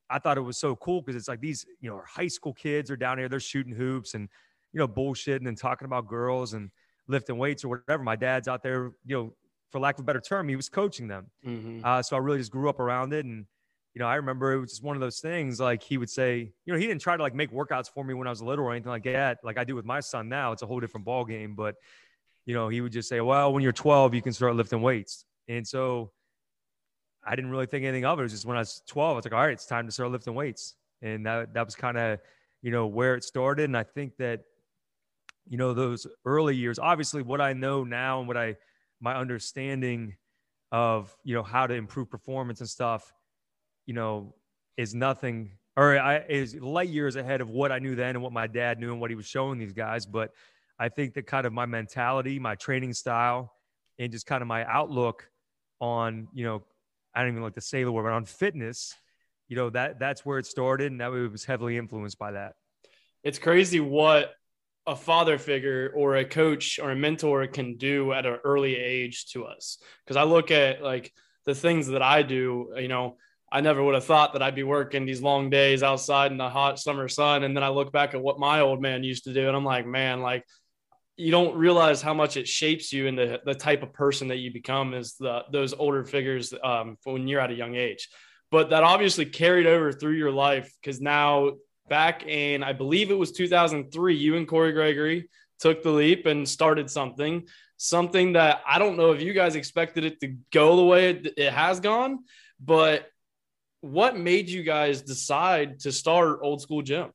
I 0.09 0.19
thought 0.19 0.37
it 0.37 0.41
was 0.41 0.57
so 0.57 0.75
cool 0.75 1.01
because 1.01 1.15
it's 1.15 1.27
like 1.27 1.41
these, 1.41 1.65
you 1.79 1.89
know, 1.89 2.01
high 2.07 2.27
school 2.27 2.53
kids 2.53 2.91
are 2.91 2.97
down 2.97 3.17
here, 3.17 3.29
they're 3.29 3.39
shooting 3.39 3.73
hoops 3.73 4.13
and, 4.13 4.29
you 4.73 4.79
know, 4.79 4.87
bullshitting 4.87 5.47
and 5.47 5.57
talking 5.57 5.85
about 5.85 6.07
girls 6.07 6.53
and, 6.53 6.71
lifting 7.07 7.37
weights 7.37 7.63
or 7.63 7.67
whatever. 7.67 8.01
My 8.01 8.15
dad's 8.15 8.47
out 8.47 8.63
there, 8.63 8.93
you 9.05 9.15
know, 9.15 9.35
for 9.71 9.79
lack 9.79 9.93
of 9.93 9.99
a 9.99 10.03
better 10.05 10.19
term, 10.19 10.49
he 10.49 10.55
was 10.55 10.69
coaching 10.69 11.07
them. 11.07 11.27
Mm-hmm. 11.45 11.81
Uh, 11.83 12.01
so 12.01 12.15
I 12.15 12.19
really 12.19 12.39
just 12.39 12.49
grew 12.49 12.67
up 12.67 12.79
around 12.79 13.13
it. 13.13 13.25
And, 13.25 13.45
you 13.93 13.99
know, 13.99 14.07
I 14.07 14.15
remember 14.15 14.53
it 14.53 14.59
was 14.59 14.71
just 14.71 14.83
one 14.83 14.95
of 14.95 15.01
those 15.01 15.19
things 15.19 15.59
like 15.59 15.83
he 15.83 15.99
would 15.99 16.09
say, 16.09 16.51
you 16.65 16.73
know, 16.73 16.79
he 16.79 16.87
didn't 16.87 17.01
try 17.01 17.15
to 17.15 17.21
like 17.21 17.35
make 17.35 17.51
workouts 17.51 17.91
for 17.93 18.03
me 18.03 18.15
when 18.15 18.25
I 18.25 18.31
was 18.31 18.41
little 18.41 18.65
or 18.65 18.71
anything 18.71 18.89
like 18.89 19.03
that. 19.03 19.37
Like 19.43 19.59
I 19.59 19.63
do 19.63 19.75
with 19.75 19.85
my 19.85 19.99
son 19.99 20.27
now, 20.29 20.51
it's 20.51 20.63
a 20.63 20.65
whole 20.65 20.79
different 20.79 21.05
ball 21.05 21.25
game. 21.25 21.53
But, 21.53 21.75
you 22.45 22.53
know, 22.53 22.67
he 22.69 22.81
would 22.81 22.91
just 22.91 23.09
say, 23.09 23.21
well, 23.21 23.53
when 23.53 23.63
you're 23.63 23.71
12, 23.71 24.13
you 24.13 24.21
can 24.21 24.33
start 24.33 24.55
lifting 24.55 24.81
weights. 24.81 25.25
And 25.47 25.67
so 25.67 26.11
I 27.25 27.35
didn't 27.35 27.51
really 27.51 27.65
think 27.65 27.85
anything 27.85 28.05
of 28.05 28.19
it. 28.19 28.21
It 28.21 28.25
was 28.25 28.31
just 28.31 28.45
when 28.45 28.57
I 28.57 28.61
was 28.61 28.81
12, 28.87 29.13
I 29.13 29.15
was 29.15 29.25
like, 29.25 29.33
all 29.33 29.39
right, 29.39 29.53
it's 29.53 29.65
time 29.65 29.85
to 29.85 29.91
start 29.91 30.11
lifting 30.11 30.35
weights. 30.35 30.75
And 31.01 31.25
that, 31.25 31.53
that 31.53 31.65
was 31.65 31.75
kind 31.75 31.97
of, 31.97 32.19
you 32.61 32.71
know, 32.71 32.87
where 32.87 33.15
it 33.15 33.23
started. 33.23 33.65
And 33.65 33.77
I 33.77 33.83
think 33.83 34.17
that 34.17 34.41
you 35.47 35.57
know 35.57 35.73
those 35.73 36.07
early 36.25 36.55
years 36.55 36.79
obviously 36.79 37.21
what 37.21 37.41
i 37.41 37.53
know 37.53 37.83
now 37.83 38.19
and 38.19 38.27
what 38.27 38.37
i 38.37 38.55
my 38.99 39.15
understanding 39.15 40.15
of 40.71 41.15
you 41.23 41.35
know 41.35 41.43
how 41.43 41.67
to 41.67 41.73
improve 41.73 42.09
performance 42.09 42.59
and 42.59 42.69
stuff 42.69 43.13
you 43.85 43.93
know 43.93 44.33
is 44.77 44.93
nothing 44.93 45.51
or 45.77 45.97
I, 45.97 46.19
is 46.29 46.55
light 46.55 46.89
years 46.89 47.15
ahead 47.15 47.41
of 47.41 47.49
what 47.49 47.71
i 47.71 47.79
knew 47.79 47.95
then 47.95 48.15
and 48.15 48.23
what 48.23 48.33
my 48.33 48.47
dad 48.47 48.79
knew 48.79 48.91
and 48.91 48.99
what 48.99 49.11
he 49.11 49.15
was 49.15 49.27
showing 49.27 49.59
these 49.59 49.73
guys 49.73 50.05
but 50.05 50.31
i 50.79 50.89
think 50.89 51.13
that 51.13 51.27
kind 51.27 51.45
of 51.45 51.53
my 51.53 51.65
mentality 51.65 52.39
my 52.39 52.55
training 52.55 52.93
style 52.93 53.53
and 53.99 54.11
just 54.11 54.25
kind 54.25 54.41
of 54.41 54.47
my 54.47 54.65
outlook 54.65 55.29
on 55.79 56.27
you 56.33 56.45
know 56.45 56.63
i 57.13 57.21
don't 57.21 57.31
even 57.31 57.43
like 57.43 57.55
to 57.55 57.61
say 57.61 57.83
the 57.83 57.91
word 57.91 58.03
but 58.03 58.11
on 58.11 58.25
fitness 58.25 58.95
you 59.47 59.55
know 59.55 59.69
that 59.69 59.99
that's 59.99 60.25
where 60.25 60.39
it 60.39 60.45
started 60.45 60.91
and 60.91 61.01
that 61.01 61.11
was 61.11 61.45
heavily 61.45 61.77
influenced 61.77 62.17
by 62.17 62.31
that 62.31 62.53
it's 63.23 63.39
crazy 63.39 63.79
what 63.79 64.33
a 64.87 64.95
father 64.95 65.37
figure 65.37 65.91
or 65.95 66.15
a 66.15 66.25
coach 66.25 66.79
or 66.79 66.91
a 66.91 66.95
mentor 66.95 67.47
can 67.47 67.77
do 67.77 68.13
at 68.13 68.25
an 68.25 68.37
early 68.43 68.75
age 68.75 69.27
to 69.31 69.45
us. 69.45 69.79
Because 70.03 70.17
I 70.17 70.23
look 70.23 70.51
at 70.51 70.81
like 70.81 71.11
the 71.45 71.55
things 71.55 71.87
that 71.87 72.03
I 72.03 72.21
do, 72.21 72.73
you 72.77 72.87
know, 72.87 73.17
I 73.51 73.61
never 73.61 73.83
would 73.83 73.95
have 73.95 74.05
thought 74.05 74.33
that 74.33 74.43
I'd 74.43 74.55
be 74.55 74.63
working 74.63 75.05
these 75.05 75.21
long 75.21 75.49
days 75.49 75.81
outside 75.81 76.31
in 76.31 76.37
the 76.37 76.49
hot 76.49 76.79
summer 76.79 77.07
sun. 77.07 77.43
And 77.43 77.55
then 77.55 77.63
I 77.63 77.69
look 77.69 77.91
back 77.91 78.13
at 78.13 78.21
what 78.21 78.39
my 78.39 78.59
old 78.59 78.81
man 78.81 79.03
used 79.03 79.23
to 79.23 79.33
do, 79.33 79.47
and 79.47 79.55
I'm 79.55 79.65
like, 79.65 79.87
man, 79.87 80.21
like 80.21 80.43
you 81.17 81.31
don't 81.31 81.55
realize 81.55 82.01
how 82.01 82.13
much 82.13 82.35
it 82.37 82.47
shapes 82.47 82.91
you 82.91 83.07
and 83.07 83.17
the, 83.17 83.39
the 83.45 83.55
type 83.55 83.83
of 83.83 83.93
person 83.93 84.27
that 84.27 84.37
you 84.37 84.51
become 84.51 84.93
is 84.93 85.15
the 85.19 85.43
those 85.51 85.73
older 85.73 86.03
figures 86.03 86.53
um, 86.63 86.97
when 87.03 87.27
you're 87.27 87.39
at 87.39 87.51
a 87.51 87.55
young 87.55 87.75
age. 87.75 88.09
But 88.51 88.69
that 88.69 88.83
obviously 88.83 89.25
carried 89.25 89.65
over 89.65 89.91
through 89.91 90.13
your 90.13 90.31
life 90.31 90.71
because 90.81 90.99
now 91.01 91.53
back 91.89 92.25
in, 92.25 92.63
I 92.63 92.73
believe 92.73 93.11
it 93.11 93.17
was 93.17 93.31
2003, 93.31 94.15
you 94.15 94.35
and 94.37 94.47
Corey 94.47 94.73
Gregory 94.73 95.29
took 95.59 95.83
the 95.83 95.91
leap 95.91 96.25
and 96.25 96.47
started 96.47 96.89
something, 96.89 97.47
something 97.77 98.33
that 98.33 98.61
I 98.67 98.77
don't 98.79 98.97
know 98.97 99.11
if 99.11 99.21
you 99.21 99.33
guys 99.33 99.55
expected 99.55 100.03
it 100.03 100.19
to 100.21 100.35
go 100.51 100.75
the 100.75 100.85
way 100.85 101.09
it, 101.11 101.33
it 101.37 101.53
has 101.53 101.79
gone, 101.79 102.19
but 102.59 103.07
what 103.81 104.17
made 104.17 104.49
you 104.49 104.63
guys 104.63 105.01
decide 105.01 105.79
to 105.81 105.91
start 105.91 106.39
Old 106.41 106.61
School 106.61 106.81
Gym? 106.81 107.11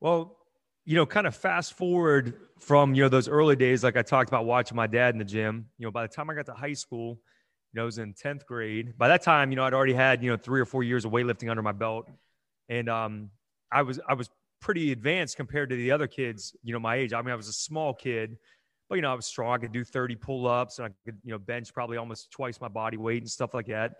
Well, 0.00 0.36
you 0.84 0.96
know, 0.96 1.06
kind 1.06 1.26
of 1.26 1.34
fast 1.34 1.74
forward 1.74 2.40
from, 2.58 2.94
you 2.94 3.02
know, 3.02 3.08
those 3.08 3.28
early 3.28 3.56
days, 3.56 3.82
like 3.82 3.96
I 3.96 4.02
talked 4.02 4.28
about 4.28 4.44
watching 4.44 4.76
my 4.76 4.86
dad 4.86 5.14
in 5.14 5.18
the 5.18 5.24
gym, 5.24 5.66
you 5.78 5.86
know, 5.86 5.90
by 5.90 6.02
the 6.06 6.12
time 6.12 6.28
I 6.28 6.34
got 6.34 6.46
to 6.46 6.52
high 6.54 6.74
school, 6.74 7.20
you 7.72 7.78
know, 7.78 7.82
I 7.82 7.84
was 7.86 7.98
in 7.98 8.14
10th 8.14 8.44
grade. 8.46 8.96
By 8.98 9.08
that 9.08 9.22
time, 9.22 9.50
you 9.50 9.56
know, 9.56 9.64
I'd 9.64 9.74
already 9.74 9.94
had, 9.94 10.22
you 10.22 10.30
know, 10.30 10.36
three 10.36 10.60
or 10.60 10.66
four 10.66 10.82
years 10.82 11.04
of 11.04 11.12
weightlifting 11.12 11.50
under 11.50 11.62
my 11.62 11.72
belt 11.72 12.08
and 12.68 12.88
um, 12.88 13.30
I 13.70 13.82
was 13.82 14.00
I 14.08 14.14
was 14.14 14.30
pretty 14.60 14.92
advanced 14.92 15.36
compared 15.36 15.70
to 15.70 15.76
the 15.76 15.90
other 15.90 16.06
kids, 16.06 16.56
you 16.62 16.72
know, 16.72 16.78
my 16.78 16.96
age. 16.96 17.12
I 17.12 17.20
mean, 17.20 17.32
I 17.32 17.36
was 17.36 17.48
a 17.48 17.52
small 17.52 17.92
kid, 17.92 18.38
but 18.88 18.96
you 18.96 19.02
know, 19.02 19.12
I 19.12 19.14
was 19.14 19.26
strong. 19.26 19.54
I 19.54 19.58
could 19.58 19.72
do 19.72 19.84
30 19.84 20.16
pull-ups, 20.16 20.78
and 20.78 20.86
I 20.86 20.90
could 21.04 21.18
you 21.24 21.32
know 21.32 21.38
bench 21.38 21.72
probably 21.72 21.96
almost 21.96 22.30
twice 22.30 22.60
my 22.60 22.68
body 22.68 22.96
weight 22.96 23.22
and 23.22 23.30
stuff 23.30 23.54
like 23.54 23.66
that. 23.66 23.96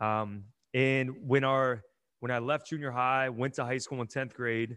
Um, 0.00 0.44
and 0.72 1.10
when 1.26 1.44
our 1.44 1.82
when 2.20 2.30
I 2.30 2.38
left 2.38 2.68
junior 2.68 2.90
high, 2.90 3.28
went 3.28 3.54
to 3.54 3.64
high 3.64 3.78
school 3.78 4.00
in 4.00 4.06
10th 4.06 4.34
grade, 4.34 4.76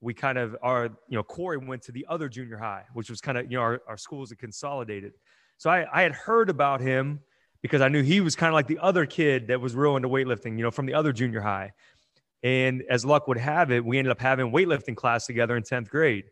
we 0.00 0.14
kind 0.14 0.38
of 0.38 0.56
our 0.62 0.84
you 1.08 1.16
know 1.16 1.22
Corey 1.22 1.58
went 1.58 1.82
to 1.82 1.92
the 1.92 2.06
other 2.08 2.28
junior 2.28 2.56
high, 2.56 2.84
which 2.94 3.10
was 3.10 3.20
kind 3.20 3.38
of 3.38 3.50
you 3.50 3.56
know 3.56 3.62
our, 3.62 3.82
our 3.88 3.96
schools 3.96 4.30
had 4.30 4.38
consolidated. 4.38 5.12
So 5.56 5.70
I, 5.70 5.86
I 5.92 6.02
had 6.02 6.12
heard 6.12 6.50
about 6.50 6.80
him 6.80 7.20
because 7.62 7.80
I 7.80 7.88
knew 7.88 8.02
he 8.02 8.20
was 8.20 8.36
kind 8.36 8.48
of 8.48 8.54
like 8.54 8.68
the 8.68 8.78
other 8.78 9.06
kid 9.06 9.48
that 9.48 9.60
was 9.60 9.74
real 9.74 9.96
into 9.96 10.08
weightlifting, 10.08 10.56
you 10.56 10.62
know, 10.62 10.70
from 10.70 10.86
the 10.86 10.94
other 10.94 11.12
junior 11.12 11.40
high. 11.40 11.72
And 12.42 12.84
as 12.88 13.04
luck 13.04 13.26
would 13.26 13.38
have 13.38 13.72
it, 13.72 13.84
we 13.84 13.98
ended 13.98 14.12
up 14.12 14.20
having 14.20 14.52
weightlifting 14.52 14.94
class 14.94 15.26
together 15.26 15.56
in 15.56 15.64
10th 15.64 15.88
grade. 15.88 16.26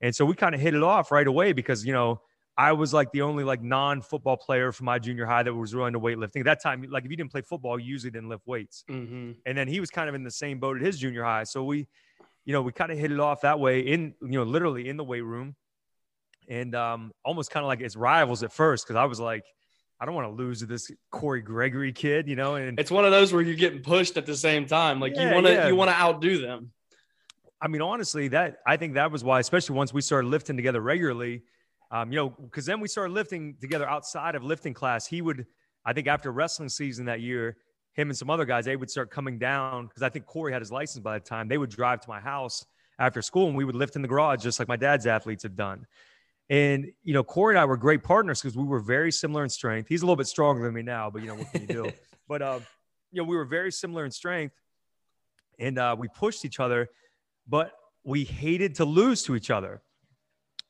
And 0.00 0.14
so 0.14 0.24
we 0.24 0.34
kind 0.34 0.54
of 0.54 0.60
hit 0.60 0.74
it 0.74 0.82
off 0.82 1.10
right 1.10 1.26
away 1.26 1.52
because, 1.52 1.84
you 1.84 1.92
know, 1.92 2.20
I 2.56 2.72
was 2.72 2.94
like 2.94 3.10
the 3.10 3.22
only 3.22 3.42
like 3.42 3.62
non-football 3.62 4.36
player 4.36 4.70
from 4.70 4.86
my 4.86 4.98
junior 4.98 5.26
high 5.26 5.42
that 5.42 5.52
was 5.52 5.74
really 5.74 5.88
into 5.88 6.00
weightlifting. 6.00 6.40
At 6.40 6.44
that 6.44 6.62
time, 6.62 6.84
like 6.88 7.04
if 7.04 7.10
you 7.10 7.16
didn't 7.16 7.32
play 7.32 7.40
football, 7.40 7.78
you 7.78 7.86
usually 7.86 8.10
didn't 8.10 8.28
lift 8.28 8.46
weights. 8.46 8.84
Mm-hmm. 8.88 9.32
And 9.46 9.58
then 9.58 9.66
he 9.66 9.80
was 9.80 9.90
kind 9.90 10.08
of 10.08 10.14
in 10.14 10.22
the 10.22 10.30
same 10.30 10.60
boat 10.60 10.76
at 10.76 10.82
his 10.82 10.98
junior 10.98 11.24
high. 11.24 11.44
So 11.44 11.64
we, 11.64 11.88
you 12.50 12.54
know, 12.54 12.62
we 12.62 12.72
kind 12.72 12.90
of 12.90 12.98
hit 12.98 13.12
it 13.12 13.20
off 13.20 13.42
that 13.42 13.60
way 13.60 13.78
in, 13.78 14.12
you 14.20 14.30
know, 14.30 14.42
literally 14.42 14.88
in 14.88 14.96
the 14.96 15.04
weight 15.04 15.20
room. 15.20 15.54
And 16.48 16.74
um, 16.74 17.12
almost 17.24 17.52
kind 17.52 17.62
of 17.62 17.68
like 17.68 17.80
as 17.80 17.96
rivals 17.96 18.42
at 18.42 18.52
first, 18.52 18.84
because 18.84 18.96
I 18.96 19.04
was 19.04 19.20
like, 19.20 19.44
I 20.00 20.04
don't 20.04 20.16
want 20.16 20.26
to 20.26 20.32
lose 20.32 20.58
to 20.58 20.66
this 20.66 20.90
Corey 21.12 21.42
Gregory 21.42 21.92
kid, 21.92 22.26
you 22.26 22.34
know. 22.34 22.56
And 22.56 22.76
It's 22.76 22.90
one 22.90 23.04
of 23.04 23.12
those 23.12 23.32
where 23.32 23.40
you're 23.40 23.54
getting 23.54 23.82
pushed 23.82 24.16
at 24.16 24.26
the 24.26 24.34
same 24.34 24.66
time. 24.66 24.98
Like 24.98 25.16
you 25.16 25.30
want 25.30 25.46
to 25.46 25.52
yeah. 25.52 25.68
you 25.68 25.76
want 25.76 25.90
to 25.90 25.96
outdo 25.96 26.40
them. 26.40 26.72
I 27.62 27.68
mean, 27.68 27.82
honestly, 27.82 28.26
that 28.28 28.56
I 28.66 28.76
think 28.76 28.94
that 28.94 29.12
was 29.12 29.22
why, 29.22 29.38
especially 29.38 29.76
once 29.76 29.94
we 29.94 30.00
started 30.00 30.26
lifting 30.26 30.56
together 30.56 30.80
regularly, 30.80 31.44
um, 31.92 32.10
you 32.10 32.16
know, 32.16 32.30
because 32.30 32.66
then 32.66 32.80
we 32.80 32.88
started 32.88 33.12
lifting 33.12 33.54
together 33.60 33.88
outside 33.88 34.34
of 34.34 34.42
lifting 34.42 34.74
class. 34.74 35.06
He 35.06 35.22
would, 35.22 35.46
I 35.84 35.92
think, 35.92 36.08
after 36.08 36.32
wrestling 36.32 36.68
season 36.68 37.04
that 37.04 37.20
year, 37.20 37.58
him 37.92 38.08
and 38.08 38.16
some 38.16 38.30
other 38.30 38.44
guys, 38.44 38.64
they 38.64 38.76
would 38.76 38.90
start 38.90 39.10
coming 39.10 39.38
down 39.38 39.86
because 39.86 40.02
I 40.02 40.08
think 40.08 40.26
Corey 40.26 40.52
had 40.52 40.62
his 40.62 40.72
license 40.72 41.02
by 41.02 41.18
the 41.18 41.24
time. 41.24 41.48
They 41.48 41.58
would 41.58 41.70
drive 41.70 42.00
to 42.02 42.08
my 42.08 42.20
house 42.20 42.64
after 42.98 43.22
school, 43.22 43.48
and 43.48 43.56
we 43.56 43.64
would 43.64 43.74
lift 43.74 43.96
in 43.96 44.02
the 44.02 44.08
garage 44.08 44.42
just 44.42 44.58
like 44.58 44.68
my 44.68 44.76
dad's 44.76 45.06
athletes 45.06 45.42
had 45.42 45.56
done. 45.56 45.86
And 46.48 46.92
you 47.02 47.14
know, 47.14 47.22
Corey 47.22 47.54
and 47.54 47.60
I 47.60 47.64
were 47.64 47.76
great 47.76 48.02
partners 48.02 48.40
because 48.40 48.56
we 48.56 48.64
were 48.64 48.80
very 48.80 49.12
similar 49.12 49.42
in 49.44 49.50
strength. 49.50 49.88
He's 49.88 50.02
a 50.02 50.04
little 50.04 50.16
bit 50.16 50.26
stronger 50.26 50.64
than 50.64 50.74
me 50.74 50.82
now, 50.82 51.10
but 51.10 51.22
you 51.22 51.28
know, 51.28 51.36
what 51.36 51.52
can 51.52 51.62
you 51.62 51.68
do? 51.68 51.92
but 52.28 52.42
uh, 52.42 52.60
you 53.12 53.22
know, 53.22 53.28
we 53.28 53.36
were 53.36 53.44
very 53.44 53.72
similar 53.72 54.04
in 54.04 54.10
strength, 54.10 54.54
and 55.58 55.78
uh, 55.78 55.96
we 55.98 56.08
pushed 56.08 56.44
each 56.44 56.60
other 56.60 56.88
but 57.50 57.72
we 58.04 58.24
hated 58.24 58.76
to 58.76 58.84
lose 58.84 59.22
to 59.24 59.36
each 59.36 59.50
other. 59.50 59.82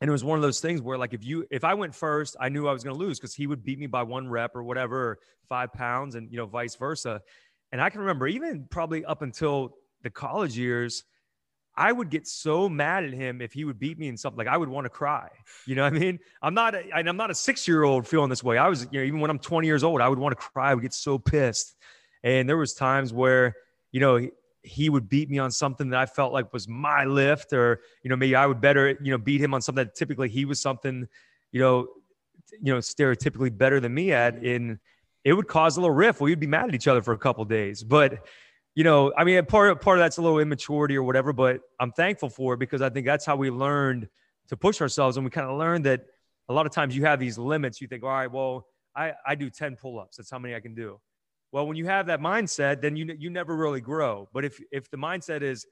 And 0.00 0.08
it 0.08 0.12
was 0.12 0.24
one 0.24 0.38
of 0.38 0.42
those 0.42 0.60
things 0.60 0.80
where, 0.80 0.96
like, 0.96 1.12
if 1.12 1.24
you 1.24 1.46
if 1.50 1.62
I 1.62 1.74
went 1.74 1.94
first, 1.94 2.36
I 2.40 2.48
knew 2.48 2.66
I 2.66 2.72
was 2.72 2.82
going 2.82 2.96
to 2.96 2.98
lose 2.98 3.18
because 3.18 3.34
he 3.34 3.46
would 3.46 3.62
beat 3.62 3.78
me 3.78 3.86
by 3.86 4.02
one 4.02 4.28
rep 4.28 4.56
or 4.56 4.62
whatever, 4.62 5.18
five 5.48 5.72
pounds, 5.72 6.14
and 6.14 6.30
you 6.30 6.38
know, 6.38 6.46
vice 6.46 6.74
versa. 6.74 7.20
And 7.72 7.80
I 7.80 7.90
can 7.90 8.00
remember 8.00 8.26
even 8.26 8.66
probably 8.70 9.04
up 9.04 9.22
until 9.22 9.76
the 10.02 10.10
college 10.10 10.56
years, 10.56 11.04
I 11.76 11.92
would 11.92 12.10
get 12.10 12.26
so 12.26 12.68
mad 12.68 13.04
at 13.04 13.12
him 13.12 13.40
if 13.40 13.52
he 13.52 13.64
would 13.64 13.78
beat 13.78 13.98
me 13.98 14.08
in 14.08 14.16
something. 14.16 14.38
Like 14.38 14.52
I 14.52 14.56
would 14.56 14.68
want 14.68 14.86
to 14.86 14.90
cry. 14.90 15.28
You 15.66 15.76
know 15.76 15.84
what 15.84 15.94
I 15.94 15.98
mean? 15.98 16.18
I'm 16.42 16.54
not, 16.54 16.74
a, 16.74 16.94
I'm 16.94 17.16
not 17.16 17.30
a 17.30 17.34
six 17.34 17.68
year 17.68 17.84
old 17.84 18.08
feeling 18.08 18.28
this 18.28 18.42
way. 18.42 18.58
I 18.58 18.68
was, 18.68 18.88
you 18.90 19.00
know, 19.00 19.06
even 19.06 19.20
when 19.20 19.30
I'm 19.30 19.38
20 19.38 19.66
years 19.66 19.84
old, 19.84 20.00
I 20.00 20.08
would 20.08 20.18
want 20.18 20.32
to 20.32 20.44
cry. 20.44 20.70
I 20.70 20.74
would 20.74 20.82
get 20.82 20.94
so 20.94 21.18
pissed. 21.18 21.76
And 22.22 22.48
there 22.48 22.56
was 22.56 22.74
times 22.74 23.12
where, 23.12 23.54
you 23.92 24.00
know, 24.00 24.28
he, 24.62 24.90
would 24.90 25.08
beat 25.08 25.30
me 25.30 25.38
on 25.38 25.50
something 25.50 25.90
that 25.90 25.98
I 25.98 26.06
felt 26.06 26.32
like 26.32 26.52
was 26.52 26.68
my 26.68 27.04
lift, 27.04 27.52
or 27.52 27.80
you 28.02 28.10
know, 28.10 28.16
maybe 28.16 28.34
I 28.34 28.46
would 28.46 28.60
better, 28.60 28.90
you 29.02 29.10
know, 29.10 29.18
beat 29.18 29.40
him 29.40 29.54
on 29.54 29.62
something 29.62 29.84
that 29.84 29.94
typically 29.94 30.28
he 30.28 30.44
was 30.44 30.60
something, 30.60 31.08
you 31.52 31.60
know, 31.60 31.88
you 32.60 32.72
know, 32.72 32.78
stereotypically 32.78 33.56
better 33.56 33.80
than 33.80 33.94
me 33.94 34.12
at. 34.12 34.34
And 34.34 34.78
it 35.24 35.32
would 35.32 35.48
cause 35.48 35.76
a 35.76 35.80
little 35.80 35.94
rift. 35.94 36.20
We'd 36.20 36.40
be 36.40 36.46
mad 36.46 36.68
at 36.68 36.74
each 36.74 36.88
other 36.88 37.02
for 37.02 37.12
a 37.12 37.18
couple 37.18 37.44
days. 37.44 37.82
But 37.82 38.26
you 38.74 38.84
know, 38.84 39.12
I 39.16 39.24
mean, 39.24 39.44
part 39.46 39.70
of, 39.70 39.80
part 39.80 39.98
of 39.98 40.04
that's 40.04 40.18
a 40.18 40.22
little 40.22 40.38
immaturity 40.38 40.96
or 40.96 41.02
whatever. 41.02 41.32
But 41.32 41.60
I'm 41.78 41.92
thankful 41.92 42.28
for 42.28 42.54
it 42.54 42.58
because 42.58 42.82
I 42.82 42.90
think 42.90 43.06
that's 43.06 43.26
how 43.26 43.36
we 43.36 43.50
learned 43.50 44.08
to 44.48 44.56
push 44.56 44.80
ourselves, 44.80 45.16
and 45.16 45.24
we 45.24 45.30
kind 45.30 45.48
of 45.48 45.58
learned 45.58 45.86
that 45.86 46.06
a 46.48 46.52
lot 46.52 46.66
of 46.66 46.72
times 46.72 46.96
you 46.96 47.04
have 47.04 47.20
these 47.20 47.38
limits. 47.38 47.80
You 47.80 47.88
think, 47.88 48.02
all 48.02 48.10
right, 48.10 48.30
well, 48.30 48.66
I 48.96 49.12
I 49.26 49.34
do 49.34 49.50
10 49.50 49.76
pull-ups. 49.76 50.16
That's 50.16 50.30
how 50.30 50.38
many 50.38 50.54
I 50.54 50.60
can 50.60 50.74
do. 50.74 51.00
Well, 51.52 51.66
when 51.66 51.76
you 51.76 51.86
have 51.86 52.06
that 52.06 52.20
mindset, 52.20 52.80
then 52.80 52.96
you 52.96 53.14
you 53.18 53.30
never 53.30 53.56
really 53.56 53.80
grow. 53.80 54.28
But 54.32 54.44
if 54.44 54.60
if 54.70 54.90
the 54.90 54.96
mindset 54.96 55.42
is, 55.42 55.66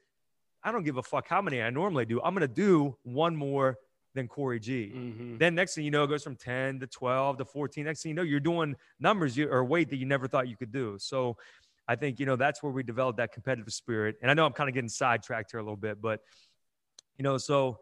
I 0.63 0.73
don't 0.73 0.83
give 0.85 0.97
a 0.97 1.03
fuck 1.03 1.29
how 1.29 1.41
many 1.41 1.63
I 1.63 1.71
normally 1.71 2.05
do, 2.05 2.21
I'm 2.23 2.35
gonna 2.35 2.49
do 2.49 2.97
one 3.05 3.37
more 3.37 3.77
than 4.15 4.27
Corey 4.27 4.59
G. 4.59 4.91
Mhm. 4.93 5.39
Then 5.39 5.55
next 5.55 5.75
thing 5.75 5.85
you 5.85 5.91
know, 5.91 6.03
it 6.05 6.09
goes 6.09 6.25
from 6.25 6.35
10 6.35 6.81
to 6.81 6.87
12 6.87 7.39
to 7.39 7.45
14. 7.45 7.85
Next 7.85 8.03
thing 8.03 8.11
you 8.11 8.15
know, 8.17 8.23
you're 8.23 8.41
doing 8.41 8.75
numbers 8.99 9.37
you, 9.37 9.49
or 9.49 9.65
weight 9.65 9.91
that 9.91 9.97
you 9.97 10.07
never 10.07 10.27
thought 10.27 10.49
you 10.49 10.57
could 10.57 10.73
do. 10.73 10.97
So 10.99 11.37
I 11.87 11.95
think, 11.95 12.19
you 12.19 12.27
know, 12.27 12.35
that's 12.35 12.63
where 12.63 12.73
we 12.73 12.83
developed 12.83 13.19
that 13.19 13.33
competitive 13.33 13.73
spirit. 13.73 14.17
And 14.21 14.31
I 14.31 14.35
know 14.35 14.45
I'm 14.45 14.53
kind 14.53 14.69
of 14.69 14.75
getting 14.75 14.89
sidetracked 14.89 15.53
here 15.53 15.61
a 15.61 15.63
little 15.63 15.77
bit, 15.77 16.01
but, 16.01 16.21
you 17.17 17.23
know, 17.23 17.39
so 17.39 17.79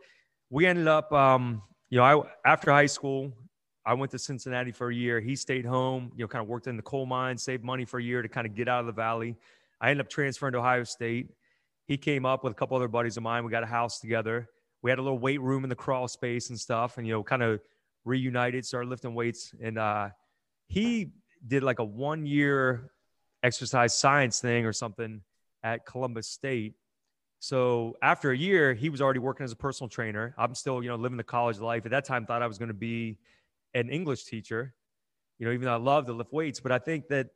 we 0.51 0.67
ended 0.67 0.87
up, 0.89 1.11
um, 1.13 1.63
you 1.91 1.99
know, 1.99 2.05
I, 2.05 2.51
after 2.51 2.71
high 2.71 2.87
school, 2.87 3.33
I 3.87 3.95
went 3.95 4.11
to 4.11 4.19
Cincinnati 4.19 4.73
for 4.73 4.91
a 4.91 4.95
year. 4.95 5.21
He 5.21 5.37
stayed 5.37 5.65
home, 5.65 6.11
you 6.17 6.25
know, 6.25 6.29
kind 6.29 6.43
of 6.43 6.49
worked 6.49 6.67
in 6.67 6.77
the 6.77 6.83
coal 6.83 7.07
mine, 7.07 7.39
saved 7.39 7.63
money 7.63 7.85
for 7.85 8.01
a 8.01 8.03
year 8.03 8.21
to 8.21 8.29
kind 8.29 8.45
of 8.45 8.57
get 8.57 8.67
out 8.67 8.81
of 8.81 8.87
the 8.87 8.93
valley. 8.93 9.37
I 9.81 9.91
ended 9.91 10.05
up 10.05 10.11
transferring 10.11 10.55
to 10.55 10.59
Ohio 10.59 10.83
State. 10.83 11.31
He 11.87 11.97
came 11.97 12.27
up 12.27 12.43
with 12.43 12.51
a 12.51 12.57
couple 12.57 12.77
other 12.77 12.89
buddies 12.89 13.17
of 13.17 13.23
mine. 13.23 13.45
We 13.45 13.53
got 13.53 13.63
a 13.63 13.67
house 13.67 14.01
together. 14.01 14.49
We 14.83 14.91
had 14.91 14.99
a 14.99 15.03
little 15.03 15.21
weight 15.21 15.41
room 15.41 15.63
in 15.63 15.71
the 15.71 15.77
crawl 15.77 16.09
space 16.09 16.51
and 16.51 16.59
stuff, 16.59 16.99
and 16.99 17.07
you 17.07 17.13
know, 17.13 17.23
kind 17.23 17.45
of 17.45 17.61
reunited, 18.05 18.67
started 18.67 18.91
lifting 18.91 19.15
weights. 19.15 19.55
And 19.63 19.79
uh, 19.79 20.09
he 20.67 21.13
did 21.47 21.63
like 21.63 21.79
a 21.79 21.85
one 21.85 22.27
year 22.27 22.91
exercise 23.45 23.97
science 23.97 24.41
thing 24.41 24.67
or 24.67 24.73
something 24.73 25.21
at 25.63 25.87
Columbus 25.87 26.27
State. 26.27 26.75
So 27.39 27.97
after 28.03 28.33
a 28.33 28.37
year, 28.37 28.75
he 28.75 28.89
was 28.89 29.01
already 29.01 29.21
working 29.21 29.45
as 29.45 29.53
a 29.53 29.57
personal 29.57 29.89
trainer. 29.89 30.35
I'm 30.37 30.57
still, 30.57 30.83
you 30.83 30.89
know, 30.89 30.97
living 30.97 31.19
the 31.19 31.25
college 31.25 31.61
life. 31.61 31.85
At 31.85 31.93
that 31.93 32.05
time, 32.05 32.27
thought 32.27 32.43
I 32.43 32.49
was 32.49 32.59
going 32.59 32.69
to 32.69 32.75
be 32.75 33.19
an 33.75 33.91
English 33.91 34.25
teacher. 34.25 34.75
You 35.39 35.47
know, 35.47 35.53
even 35.53 35.67
though 35.67 35.75
I 35.75 35.79
love 35.79 36.07
to 36.07 36.13
lift 36.13 36.33
weights, 36.33 36.61
but 36.61 36.73
I 36.73 36.79
think 36.79 37.09
that 37.09 37.29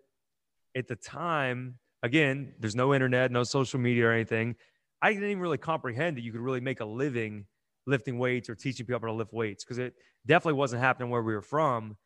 at 0.74 0.88
the 0.88 0.96
time, 0.96 1.78
again, 2.02 2.54
there's 2.58 2.76
no 2.76 2.94
internet, 2.94 3.30
no 3.30 3.42
social 3.44 3.78
media 3.78 4.06
or 4.06 4.12
anything. 4.12 4.56
I 5.02 5.12
didn't 5.12 5.28
even 5.28 5.40
really 5.40 5.58
comprehend 5.58 6.16
that 6.16 6.22
you 6.22 6.32
could 6.32 6.40
really 6.40 6.60
make 6.60 6.80
a 6.80 6.84
living 6.84 7.46
lifting 7.86 8.18
weights 8.18 8.48
or 8.48 8.54
teaching 8.54 8.86
people 8.86 9.00
to 9.00 9.12
lift 9.12 9.32
weights 9.32 9.64
because 9.64 9.78
it 9.78 9.94
definitely 10.26 10.58
wasn't 10.58 10.80
happening 10.80 11.10
where 11.10 11.22
we 11.22 11.34
were 11.34 11.42
from. 11.42 11.96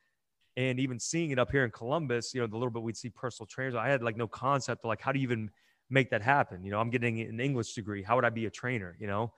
And 0.56 0.78
even 0.78 1.00
seeing 1.00 1.30
it 1.30 1.38
up 1.38 1.50
here 1.50 1.64
in 1.64 1.70
Columbus, 1.70 2.32
you 2.32 2.40
know, 2.40 2.46
the 2.46 2.56
little 2.56 2.70
bit 2.70 2.82
we'd 2.82 2.96
see 2.96 3.10
personal 3.10 3.46
trainers, 3.46 3.74
I 3.74 3.88
had 3.88 4.02
like 4.02 4.16
no 4.16 4.28
concept 4.28 4.84
of 4.84 4.88
like, 4.88 5.00
how 5.00 5.10
do 5.10 5.18
you 5.18 5.24
even 5.24 5.50
make 5.90 6.10
that 6.10 6.22
happen? 6.22 6.64
You 6.64 6.70
know, 6.70 6.78
I'm 6.78 6.90
getting 6.90 7.20
an 7.20 7.40
English 7.40 7.74
degree. 7.74 8.02
How 8.02 8.14
would 8.14 8.24
I 8.24 8.30
be 8.30 8.46
a 8.46 8.50
trainer? 8.50 8.96
You 9.00 9.08
know, 9.08 9.32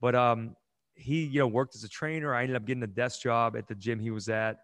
but 0.00 0.16
um, 0.16 0.56
he, 0.94 1.24
you 1.24 1.40
know, 1.40 1.46
worked 1.46 1.74
as 1.74 1.84
a 1.84 1.88
trainer. 1.88 2.34
I 2.34 2.42
ended 2.42 2.56
up 2.56 2.64
getting 2.64 2.82
a 2.82 2.88
desk 2.88 3.22
job 3.22 3.56
at 3.56 3.66
the 3.66 3.74
gym 3.74 3.98
he 3.98 4.10
was 4.10 4.28
at. 4.28 4.58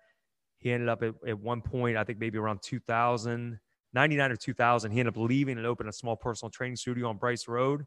He 0.58 0.72
ended 0.72 0.88
up 0.88 1.02
at, 1.02 1.14
at 1.26 1.38
one 1.38 1.62
point, 1.62 1.96
I 1.96 2.04
think 2.04 2.18
maybe 2.18 2.38
around 2.38 2.62
2000, 2.62 3.58
99 3.94 4.32
or 4.32 4.36
2000, 4.36 4.90
he 4.90 5.00
ended 5.00 5.14
up 5.14 5.20
leaving 5.20 5.56
and 5.56 5.66
opened 5.66 5.88
a 5.88 5.92
small 5.92 6.16
personal 6.16 6.50
training 6.50 6.76
studio 6.76 7.08
on 7.08 7.16
Bryce 7.16 7.48
Road. 7.48 7.86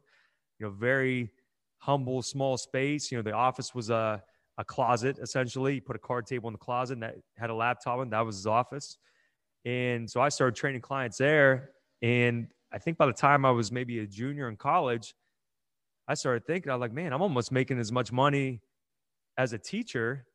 You 0.58 0.66
know, 0.66 0.72
very 0.72 1.30
humble, 1.78 2.22
small 2.22 2.56
space. 2.56 3.10
You 3.10 3.18
know, 3.18 3.22
the 3.22 3.32
office 3.32 3.74
was 3.74 3.90
a, 3.90 4.22
a 4.58 4.64
closet 4.64 5.18
essentially. 5.20 5.74
He 5.74 5.80
put 5.80 5.96
a 5.96 6.00
card 6.00 6.26
table 6.26 6.48
in 6.48 6.52
the 6.52 6.58
closet 6.58 6.94
and 6.94 7.02
that 7.02 7.16
had 7.36 7.50
a 7.50 7.54
laptop 7.54 8.00
and 8.00 8.12
that 8.12 8.24
was 8.24 8.36
his 8.36 8.46
office. 8.46 8.98
And 9.64 10.10
so 10.10 10.20
I 10.20 10.28
started 10.28 10.56
training 10.56 10.80
clients 10.80 11.18
there. 11.18 11.70
And 12.00 12.48
I 12.72 12.78
think 12.78 12.98
by 12.98 13.06
the 13.06 13.12
time 13.12 13.44
I 13.44 13.50
was 13.50 13.70
maybe 13.70 14.00
a 14.00 14.06
junior 14.06 14.48
in 14.48 14.56
college, 14.56 15.14
I 16.08 16.14
started 16.14 16.46
thinking, 16.46 16.70
I 16.70 16.74
was 16.74 16.80
like, 16.80 16.92
man, 16.92 17.12
I'm 17.12 17.22
almost 17.22 17.52
making 17.52 17.78
as 17.78 17.92
much 17.92 18.12
money 18.12 18.60
as 19.36 19.52
a 19.52 19.58
teacher. 19.58 20.26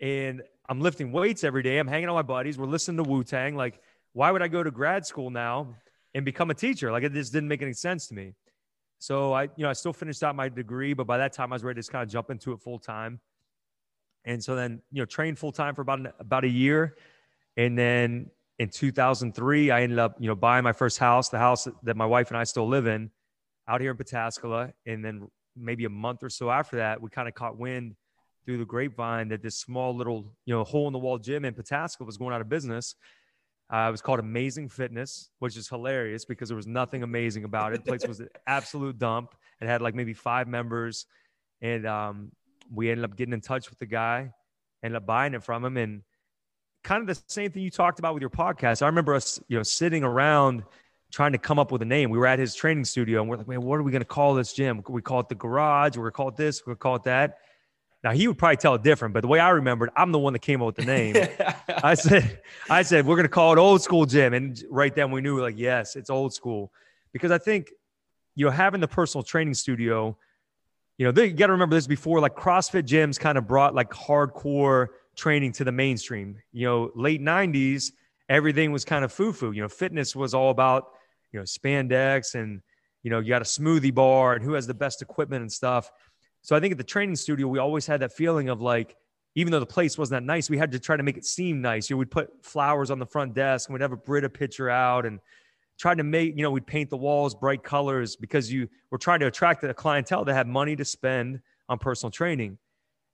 And 0.00 0.42
I'm 0.68 0.80
lifting 0.80 1.10
weights 1.10 1.44
every 1.44 1.62
day. 1.62 1.78
I'm 1.78 1.88
hanging 1.88 2.08
out 2.08 2.16
with 2.16 2.26
my 2.26 2.34
buddies. 2.34 2.58
We're 2.58 2.66
listening 2.66 3.02
to 3.02 3.10
Wu 3.10 3.24
Tang. 3.24 3.56
Like, 3.56 3.80
why 4.12 4.30
would 4.30 4.42
I 4.42 4.48
go 4.48 4.62
to 4.62 4.70
grad 4.70 5.06
school 5.06 5.30
now 5.30 5.74
and 6.14 6.24
become 6.24 6.50
a 6.50 6.54
teacher? 6.54 6.92
Like, 6.92 7.02
it 7.02 7.12
just 7.12 7.32
didn't 7.32 7.48
make 7.48 7.62
any 7.62 7.72
sense 7.72 8.06
to 8.08 8.14
me. 8.14 8.34
So 8.98 9.32
I, 9.32 9.44
you 9.44 9.50
know, 9.58 9.70
I 9.70 9.72
still 9.72 9.92
finished 9.92 10.22
out 10.22 10.34
my 10.34 10.48
degree, 10.48 10.92
but 10.92 11.06
by 11.06 11.18
that 11.18 11.32
time 11.32 11.52
I 11.52 11.56
was 11.56 11.64
ready 11.64 11.80
to 11.80 11.90
kind 11.90 12.02
of 12.02 12.10
jump 12.10 12.30
into 12.30 12.52
it 12.52 12.60
full 12.60 12.78
time. 12.78 13.20
And 14.24 14.42
so 14.42 14.56
then, 14.56 14.82
you 14.90 15.00
know, 15.00 15.06
trained 15.06 15.38
full 15.38 15.52
time 15.52 15.74
for 15.74 15.82
about 15.82 16.00
an, 16.00 16.08
about 16.18 16.44
a 16.44 16.48
year, 16.48 16.96
and 17.56 17.78
then 17.78 18.30
in 18.58 18.68
2003, 18.68 19.70
I 19.70 19.82
ended 19.82 19.98
up, 19.98 20.16
you 20.18 20.26
know, 20.28 20.34
buying 20.34 20.64
my 20.64 20.72
first 20.72 20.98
house, 20.98 21.28
the 21.28 21.38
house 21.38 21.68
that 21.82 21.96
my 21.96 22.06
wife 22.06 22.28
and 22.28 22.36
I 22.36 22.44
still 22.44 22.68
live 22.68 22.86
in, 22.86 23.10
out 23.68 23.80
here 23.80 23.90
in 23.90 23.96
Pataskala. 23.96 24.72
And 24.86 25.04
then 25.04 25.28
maybe 25.56 25.84
a 25.84 25.90
month 25.90 26.22
or 26.22 26.30
so 26.30 26.50
after 26.50 26.76
that, 26.76 27.00
we 27.00 27.10
kind 27.10 27.28
of 27.28 27.34
caught 27.34 27.58
wind 27.58 27.94
through 28.44 28.58
the 28.58 28.64
grapevine 28.64 29.28
that 29.28 29.42
this 29.42 29.56
small 29.56 29.94
little, 29.94 30.32
you 30.46 30.54
know, 30.54 30.64
hole 30.64 30.86
in 30.86 30.92
the 30.92 30.98
wall 30.98 31.18
gym 31.18 31.44
in 31.44 31.54
Pataskala 31.54 32.06
was 32.06 32.16
going 32.16 32.34
out 32.34 32.40
of 32.40 32.48
business. 32.48 32.94
Uh, 33.70 33.86
it 33.88 33.90
was 33.90 34.00
called 34.00 34.18
Amazing 34.18 34.70
Fitness, 34.70 35.28
which 35.40 35.56
is 35.56 35.68
hilarious 35.68 36.24
because 36.24 36.48
there 36.48 36.56
was 36.56 36.66
nothing 36.66 37.02
amazing 37.02 37.44
about 37.44 37.74
it. 37.74 37.84
The 37.84 37.90
place 37.90 38.06
was 38.06 38.20
an 38.20 38.30
absolute 38.46 38.98
dump. 38.98 39.34
It 39.60 39.66
had 39.66 39.82
like 39.82 39.94
maybe 39.94 40.14
five 40.14 40.48
members, 40.48 41.04
and 41.60 41.86
um, 41.86 42.32
we 42.72 42.90
ended 42.90 43.04
up 43.04 43.14
getting 43.14 43.34
in 43.34 43.42
touch 43.42 43.68
with 43.68 43.78
the 43.78 43.84
guy, 43.84 44.32
ended 44.82 44.96
up 44.96 45.04
buying 45.04 45.34
it 45.34 45.42
from 45.42 45.62
him, 45.66 45.76
and 45.76 46.02
kind 46.82 47.02
of 47.02 47.14
the 47.14 47.22
same 47.26 47.50
thing 47.50 47.62
you 47.62 47.70
talked 47.70 47.98
about 47.98 48.14
with 48.14 48.22
your 48.22 48.30
podcast. 48.30 48.80
I 48.80 48.86
remember 48.86 49.14
us, 49.14 49.38
you 49.48 49.58
know, 49.58 49.62
sitting 49.62 50.02
around 50.02 50.62
trying 51.12 51.32
to 51.32 51.38
come 51.38 51.58
up 51.58 51.72
with 51.72 51.82
a 51.82 51.86
name. 51.86 52.10
We 52.10 52.18
were 52.18 52.26
at 52.26 52.38
his 52.38 52.54
training 52.54 52.84
studio, 52.84 53.20
and 53.20 53.30
we're 53.30 53.36
like, 53.36 53.48
man, 53.48 53.62
what 53.62 53.78
are 53.78 53.82
we 53.82 53.92
going 53.92 54.02
to 54.02 54.06
call 54.06 54.34
this 54.34 54.52
gym? 54.52 54.82
We 54.88 55.02
call 55.02 55.20
it 55.20 55.28
the 55.28 55.34
garage. 55.34 55.96
We're 55.96 56.02
going 56.02 56.12
to 56.12 56.16
call 56.16 56.28
it 56.28 56.36
this. 56.36 56.62
We're 56.62 56.74
going 56.74 56.76
to 56.76 56.82
call 56.82 56.96
it 56.96 57.02
that. 57.04 57.38
Now 58.04 58.12
he 58.12 58.28
would 58.28 58.38
probably 58.38 58.56
tell 58.56 58.74
it 58.74 58.82
different, 58.82 59.12
but 59.12 59.22
the 59.22 59.28
way 59.28 59.40
I 59.40 59.50
remembered, 59.50 59.90
I'm 59.96 60.12
the 60.12 60.20
one 60.20 60.32
that 60.32 60.38
came 60.38 60.62
up 60.62 60.66
with 60.66 60.76
the 60.76 60.84
name. 60.84 61.16
I 61.82 61.94
said, 61.94 62.40
I 62.70 62.82
said, 62.82 63.06
we're 63.06 63.16
gonna 63.16 63.28
call 63.28 63.52
it 63.52 63.58
old 63.58 63.82
school 63.82 64.06
gym. 64.06 64.34
And 64.34 64.62
right 64.70 64.94
then 64.94 65.10
we 65.10 65.20
knew, 65.20 65.40
like, 65.40 65.58
yes, 65.58 65.96
it's 65.96 66.08
old 66.08 66.32
school. 66.32 66.72
Because 67.12 67.32
I 67.32 67.38
think, 67.38 67.72
you 68.36 68.44
know, 68.44 68.52
having 68.52 68.80
the 68.80 68.86
personal 68.86 69.24
training 69.24 69.54
studio, 69.54 70.16
you 70.96 71.06
know, 71.06 71.12
they, 71.12 71.26
you 71.26 71.32
got 71.32 71.46
to 71.46 71.52
remember 71.52 71.74
this 71.74 71.86
before 71.86 72.20
like 72.20 72.36
CrossFit 72.36 72.84
gyms 72.84 73.18
kind 73.18 73.36
of 73.38 73.46
brought 73.46 73.74
like 73.74 73.90
hardcore 73.90 74.88
training 75.16 75.52
to 75.52 75.64
the 75.64 75.72
mainstream. 75.72 76.36
You 76.52 76.66
know, 76.66 76.90
late 76.94 77.20
90s, 77.20 77.92
everything 78.28 78.70
was 78.70 78.84
kind 78.84 79.04
of 79.04 79.12
foo 79.12 79.32
foo. 79.32 79.52
You 79.52 79.62
know, 79.62 79.68
fitness 79.68 80.14
was 80.14 80.34
all 80.34 80.50
about, 80.50 80.90
you 81.32 81.38
know, 81.38 81.44
spandex 81.44 82.34
and, 82.34 82.60
you 83.02 83.10
know, 83.10 83.20
you 83.20 83.28
got 83.28 83.42
a 83.42 83.44
smoothie 83.44 83.94
bar 83.94 84.34
and 84.34 84.44
who 84.44 84.54
has 84.54 84.66
the 84.66 84.74
best 84.74 85.02
equipment 85.02 85.42
and 85.42 85.52
stuff. 85.52 85.90
So 86.42 86.56
I 86.56 86.60
think 86.60 86.72
at 86.72 86.78
the 86.78 86.84
training 86.84 87.16
studio, 87.16 87.46
we 87.48 87.58
always 87.58 87.86
had 87.86 88.00
that 88.00 88.12
feeling 88.12 88.48
of 88.48 88.60
like, 88.60 88.96
even 89.34 89.52
though 89.52 89.60
the 89.60 89.66
place 89.66 89.96
wasn't 89.96 90.20
that 90.20 90.26
nice, 90.26 90.50
we 90.50 90.58
had 90.58 90.72
to 90.72 90.78
try 90.78 90.96
to 90.96 91.02
make 91.02 91.16
it 91.16 91.24
seem 91.24 91.60
nice. 91.60 91.88
You 91.88 91.94
know, 91.94 91.98
we'd 91.98 92.10
put 92.10 92.44
flowers 92.44 92.90
on 92.90 92.98
the 92.98 93.06
front 93.06 93.34
desk 93.34 93.68
and 93.68 93.74
we'd 93.74 93.82
have 93.82 93.92
a 93.92 93.96
Brita 93.96 94.28
picture 94.28 94.68
out 94.68 95.06
and 95.06 95.20
try 95.78 95.94
to 95.94 96.02
make, 96.02 96.36
you 96.36 96.42
know, 96.42 96.50
we'd 96.50 96.66
paint 96.66 96.90
the 96.90 96.96
walls 96.96 97.34
bright 97.34 97.62
colors 97.62 98.16
because 98.16 98.52
you 98.52 98.68
were 98.90 98.98
trying 98.98 99.20
to 99.20 99.26
attract 99.26 99.62
a 99.62 99.72
clientele 99.72 100.24
that 100.24 100.34
had 100.34 100.48
money 100.48 100.74
to 100.74 100.84
spend 100.84 101.40
on 101.68 101.78
personal 101.78 102.10
training. 102.10 102.58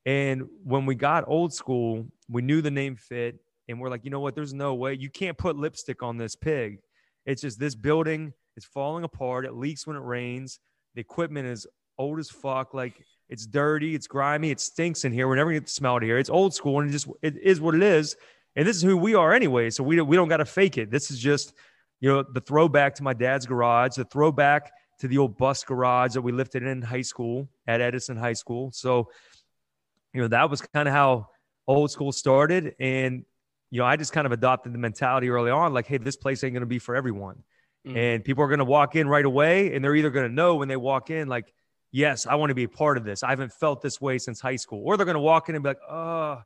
And 0.07 0.45
when 0.63 0.87
we 0.87 0.95
got 0.95 1.25
old 1.27 1.53
school, 1.53 2.07
we 2.29 2.43
knew 2.43 2.63
the 2.63 2.71
name 2.71 2.97
fit 2.97 3.39
and 3.69 3.81
we're 3.81 3.91
like, 3.91 4.05
you 4.05 4.11
know 4.11 4.21
what? 4.21 4.35
There's 4.35 4.55
no 4.55 4.75
way 4.75 4.95
you 4.95 5.11
can't 5.11 5.37
put 5.37 5.57
lipstick 5.57 6.03
on 6.03 6.17
this 6.17 6.37
pig. 6.37 6.79
It's 7.27 7.43
just 7.43 7.59
this 7.59 7.75
building 7.75 8.33
is 8.57 8.65
falling 8.65 9.05
apart. 9.05 9.45
It 9.45 9.55
leaks 9.55 9.87
when 9.87 9.97
it 9.97 10.03
rains. 10.03 10.61
The 10.95 11.01
equipment 11.01 11.47
is 11.47 11.67
old 11.99 12.19
as 12.19 12.31
fuck. 12.31 12.75
Like 12.75 12.95
it's 13.29 13.47
dirty, 13.47 13.95
it's 13.95 14.07
grimy, 14.07 14.51
it 14.51 14.61
stinks 14.61 15.05
in 15.05 15.13
here. 15.13 15.27
We're 15.27 15.37
never 15.37 15.53
gonna 15.53 15.67
smell 15.67 15.97
it 15.97 16.03
here. 16.03 16.19
It's 16.19 16.31
old 16.31 16.55
school 16.55 16.81
and 16.81 16.89
it 16.89 16.93
just 16.93 17.09
it 17.23 17.37
is 17.43 17.61
what 17.61 17.75
it 17.75 17.83
is. 17.83 18.17
And 18.57 18.67
this 18.67 18.77
is 18.77 18.83
who 18.83 18.97
we 18.97 19.15
are 19.15 19.33
anyway. 19.33 19.71
So 19.71 19.83
we 19.83 20.01
we 20.01 20.17
don't 20.17 20.29
gotta 20.29 20.45
fake 20.45 20.79
it. 20.79 20.91
This 20.91 21.11
is 21.11 21.19
just, 21.19 21.55
you 22.01 22.09
know, 22.11 22.23
the 22.23 22.41
throwback 22.41 22.95
to 22.97 23.03
my 23.03 23.15
dad's 23.15 23.47
garage, 23.47 23.97
the 23.97 24.05
throwback 24.05 24.73
to 25.01 25.09
the 25.09 25.19
old 25.19 25.37
bus 25.37 25.65
garage 25.65 26.15
that 26.15 26.23
we 26.23 26.33
lifted 26.33 26.63
in 26.63 26.83
high 26.83 27.03
school 27.03 27.49
at 27.67 27.81
Edison 27.81 28.17
High 28.17 28.35
School. 28.35 28.71
So, 28.73 29.11
you 30.13 30.21
know, 30.21 30.29
that 30.29 30.51
was 30.51 30.61
kind 30.61 30.87
of 30.87 30.95
how 30.95 31.29
old 31.67 31.91
school 31.91 32.13
started. 32.13 32.77
And, 32.79 33.25
you 33.75 33.81
know, 33.81 33.87
I 33.87 33.97
just 33.97 34.13
kind 34.13 34.25
of 34.25 34.31
adopted 34.31 34.73
the 34.73 34.79
mentality 34.79 35.29
early 35.31 35.51
on, 35.51 35.75
like, 35.75 35.87
hey, 35.87 35.99
this 35.99 36.15
place 36.15 36.45
ain't 36.45 36.55
gonna 36.55 36.65
be 36.65 36.79
for 36.79 36.95
everyone. 36.95 37.43
Mm-hmm. 37.85 37.97
And 37.97 38.25
people 38.25 38.45
are 38.45 38.49
gonna 38.49 38.65
walk 38.65 38.95
in 38.95 39.09
right 39.09 39.25
away 39.25 39.75
and 39.75 39.85
they're 39.85 39.97
either 39.97 40.11
gonna 40.11 40.29
know 40.29 40.55
when 40.55 40.69
they 40.69 40.77
walk 40.77 41.11
in, 41.11 41.27
like, 41.27 41.53
yes, 41.91 42.25
I 42.25 42.37
want 42.37 42.51
to 42.51 42.55
be 42.55 42.65
a 42.65 42.69
part 42.69 42.99
of 42.99 43.05
this. 43.05 43.25
I 43.25 43.31
haven't 43.31 43.53
felt 43.53 43.83
this 43.83 44.01
way 44.01 44.19
since 44.19 44.41
high 44.41 44.57
school. 44.57 44.83
Or 44.85 44.97
they're 44.97 45.07
going 45.07 45.15
to 45.15 45.21
walk 45.21 45.49
in 45.49 45.55
and 45.55 45.63
be 45.63 45.71
like, 45.71 45.79
oh, 45.89 46.43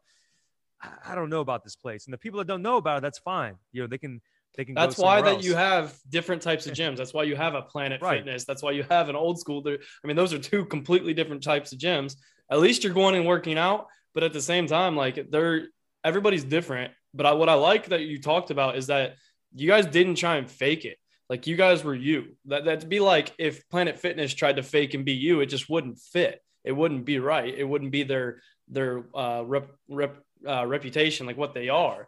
I 1.04 1.14
don't 1.14 1.30
know 1.30 1.40
about 1.40 1.64
this 1.64 1.74
place. 1.74 2.06
And 2.06 2.12
the 2.12 2.18
people 2.18 2.38
that 2.38 2.46
don't 2.46 2.60
know 2.60 2.76
about 2.76 2.98
it, 2.98 3.00
that's 3.00 3.18
fine. 3.18 3.56
You 3.72 3.82
know, 3.82 3.88
they 3.88 3.98
can, 3.98 4.20
they 4.56 4.66
can. 4.66 4.74
That's 4.74 4.98
why 4.98 5.22
that 5.22 5.42
you 5.42 5.54
have 5.54 5.98
different 6.10 6.42
types 6.42 6.66
of 6.66 6.72
gyms. 6.74 6.98
That's 6.98 7.14
why 7.14 7.22
you 7.22 7.34
have 7.34 7.54
a 7.54 7.62
Planet 7.62 8.02
right. 8.02 8.18
Fitness. 8.18 8.44
That's 8.44 8.62
why 8.62 8.72
you 8.72 8.84
have 8.90 9.08
an 9.08 9.16
old 9.16 9.40
school. 9.40 9.62
There, 9.62 9.78
I 10.04 10.06
mean, 10.06 10.16
those 10.16 10.34
are 10.34 10.38
two 10.38 10.66
completely 10.66 11.14
different 11.14 11.42
types 11.42 11.72
of 11.72 11.78
gyms. 11.78 12.16
At 12.50 12.60
least 12.60 12.84
you're 12.84 12.92
going 12.92 13.14
and 13.14 13.26
working 13.26 13.56
out, 13.56 13.86
but 14.14 14.22
at 14.22 14.34
the 14.34 14.42
same 14.42 14.66
time, 14.66 14.96
like 14.96 15.30
they're 15.30 15.68
everybody's 16.04 16.44
different. 16.44 16.92
But 17.14 17.26
I, 17.26 17.32
what 17.32 17.48
I 17.48 17.54
like 17.54 17.86
that 17.86 18.02
you 18.02 18.20
talked 18.20 18.50
about 18.50 18.76
is 18.76 18.88
that 18.88 19.16
you 19.54 19.68
guys 19.68 19.86
didn't 19.86 20.16
try 20.16 20.36
and 20.36 20.50
fake 20.50 20.84
it. 20.84 20.98
Like 21.28 21.46
you 21.46 21.56
guys 21.56 21.84
were 21.84 21.94
you. 21.94 22.36
That 22.46 22.64
that'd 22.64 22.88
be 22.88 23.00
like 23.00 23.34
if 23.38 23.68
Planet 23.68 23.98
Fitness 23.98 24.34
tried 24.34 24.56
to 24.56 24.62
fake 24.62 24.94
and 24.94 25.04
be 25.04 25.12
you, 25.12 25.40
it 25.40 25.46
just 25.46 25.68
wouldn't 25.68 25.98
fit. 25.98 26.40
It 26.64 26.72
wouldn't 26.72 27.04
be 27.04 27.18
right. 27.18 27.54
It 27.54 27.64
wouldn't 27.64 27.92
be 27.92 28.02
their 28.02 28.40
their 28.68 29.04
uh, 29.14 29.42
rep, 29.44 29.70
rep 29.88 30.18
uh, 30.46 30.66
reputation 30.66 31.26
like 31.26 31.36
what 31.36 31.54
they 31.54 31.68
are. 31.68 32.06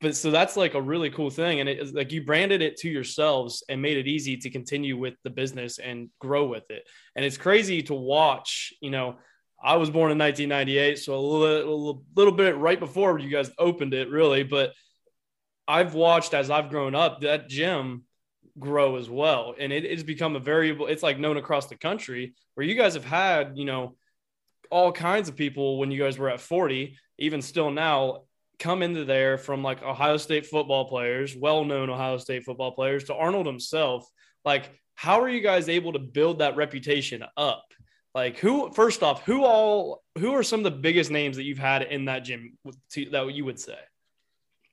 But 0.00 0.16
so 0.16 0.30
that's 0.30 0.56
like 0.56 0.74
a 0.74 0.82
really 0.82 1.10
cool 1.10 1.30
thing, 1.30 1.60
and 1.60 1.68
it's 1.68 1.92
like 1.92 2.12
you 2.12 2.22
branded 2.24 2.62
it 2.62 2.76
to 2.78 2.88
yourselves 2.88 3.64
and 3.68 3.82
made 3.82 3.96
it 3.96 4.06
easy 4.06 4.36
to 4.36 4.50
continue 4.50 4.96
with 4.96 5.14
the 5.24 5.30
business 5.30 5.78
and 5.78 6.08
grow 6.20 6.46
with 6.46 6.70
it. 6.70 6.84
And 7.16 7.24
it's 7.24 7.36
crazy 7.36 7.82
to 7.84 7.94
watch. 7.94 8.72
You 8.80 8.90
know, 8.90 9.16
I 9.62 9.76
was 9.76 9.90
born 9.90 10.12
in 10.12 10.18
1998, 10.18 10.98
so 10.98 11.14
a 11.14 11.20
little, 11.20 12.04
little 12.14 12.32
bit 12.32 12.56
right 12.56 12.78
before 12.78 13.18
you 13.18 13.28
guys 13.28 13.50
opened 13.58 13.92
it, 13.92 14.08
really. 14.08 14.44
But 14.44 14.72
I've 15.66 15.94
watched 15.94 16.32
as 16.32 16.50
I've 16.50 16.70
grown 16.70 16.94
up 16.94 17.20
that 17.22 17.48
gym 17.48 18.04
grow 18.58 18.96
as 18.96 19.08
well. 19.08 19.54
And 19.58 19.72
it, 19.72 19.84
it's 19.84 20.02
become 20.02 20.36
a 20.36 20.40
variable, 20.40 20.86
it's 20.86 21.02
like 21.02 21.18
known 21.18 21.36
across 21.36 21.66
the 21.66 21.76
country 21.76 22.34
where 22.54 22.66
you 22.66 22.74
guys 22.74 22.94
have 22.94 23.04
had, 23.04 23.52
you 23.56 23.64
know, 23.64 23.96
all 24.70 24.92
kinds 24.92 25.28
of 25.28 25.36
people 25.36 25.78
when 25.78 25.90
you 25.90 25.98
guys 25.98 26.18
were 26.18 26.28
at 26.28 26.40
40, 26.40 26.96
even 27.18 27.42
still 27.42 27.70
now, 27.70 28.22
come 28.58 28.82
into 28.82 29.04
there 29.04 29.38
from 29.38 29.62
like 29.62 29.82
Ohio 29.82 30.16
State 30.16 30.46
football 30.46 30.88
players, 30.88 31.36
well 31.36 31.64
known 31.64 31.90
Ohio 31.90 32.18
State 32.18 32.44
football 32.44 32.72
players, 32.72 33.04
to 33.04 33.14
Arnold 33.14 33.46
himself. 33.46 34.08
Like, 34.44 34.70
how 34.94 35.22
are 35.22 35.28
you 35.28 35.40
guys 35.40 35.68
able 35.68 35.92
to 35.92 35.98
build 35.98 36.40
that 36.40 36.56
reputation 36.56 37.24
up? 37.36 37.67
Like, 38.14 38.38
who, 38.38 38.72
first 38.72 39.02
off, 39.02 39.24
who 39.24 39.44
all, 39.44 40.02
who 40.18 40.32
are 40.34 40.42
some 40.42 40.60
of 40.60 40.64
the 40.64 40.78
biggest 40.78 41.10
names 41.10 41.36
that 41.36 41.44
you've 41.44 41.58
had 41.58 41.82
in 41.82 42.06
that 42.06 42.20
gym 42.24 42.56
that 43.10 43.32
you 43.32 43.44
would 43.44 43.60
say? 43.60 43.78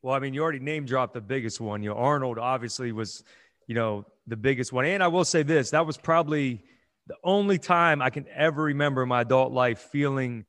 Well, 0.01 0.15
I 0.15 0.19
mean, 0.19 0.33
you 0.33 0.41
already 0.41 0.59
name 0.59 0.85
dropped 0.85 1.13
the 1.13 1.21
biggest 1.21 1.59
one. 1.59 1.83
You 1.83 1.89
know, 1.89 1.95
Arnold 1.95 2.39
obviously 2.39 2.91
was 2.91 3.23
you 3.67 3.75
know, 3.75 4.05
the 4.27 4.37
biggest 4.37 4.71
one. 4.71 4.85
And 4.85 5.03
I 5.03 5.07
will 5.07 5.25
say 5.25 5.43
this 5.43 5.71
that 5.71 5.85
was 5.85 5.97
probably 5.97 6.63
the 7.07 7.15
only 7.23 7.57
time 7.57 8.01
I 8.01 8.09
can 8.09 8.25
ever 8.33 8.63
remember 8.63 9.03
in 9.03 9.09
my 9.09 9.21
adult 9.21 9.51
life 9.51 9.79
feeling 9.91 10.45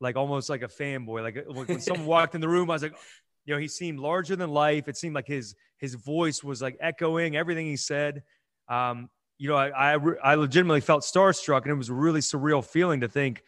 like 0.00 0.16
almost 0.16 0.48
like 0.48 0.62
a 0.62 0.68
fanboy. 0.68 1.22
Like 1.22 1.44
when 1.48 1.80
someone 1.80 2.06
walked 2.06 2.34
in 2.34 2.40
the 2.40 2.48
room, 2.48 2.70
I 2.70 2.74
was 2.74 2.82
like, 2.82 2.96
you 3.44 3.54
know, 3.54 3.60
he 3.60 3.68
seemed 3.68 3.98
larger 3.98 4.36
than 4.36 4.50
life. 4.50 4.88
It 4.88 4.96
seemed 4.96 5.14
like 5.14 5.26
his 5.26 5.54
his 5.78 5.94
voice 5.94 6.42
was 6.42 6.62
like 6.62 6.76
echoing 6.80 7.36
everything 7.36 7.66
he 7.66 7.76
said. 7.76 8.22
Um, 8.68 9.08
you 9.38 9.48
know, 9.48 9.56
I, 9.56 9.94
I, 9.94 9.98
I 10.22 10.34
legitimately 10.34 10.80
felt 10.80 11.02
starstruck, 11.02 11.62
and 11.62 11.70
it 11.70 11.74
was 11.74 11.90
a 11.90 11.94
really 11.94 12.20
surreal 12.20 12.64
feeling 12.64 13.00
to 13.00 13.08
think 13.08 13.42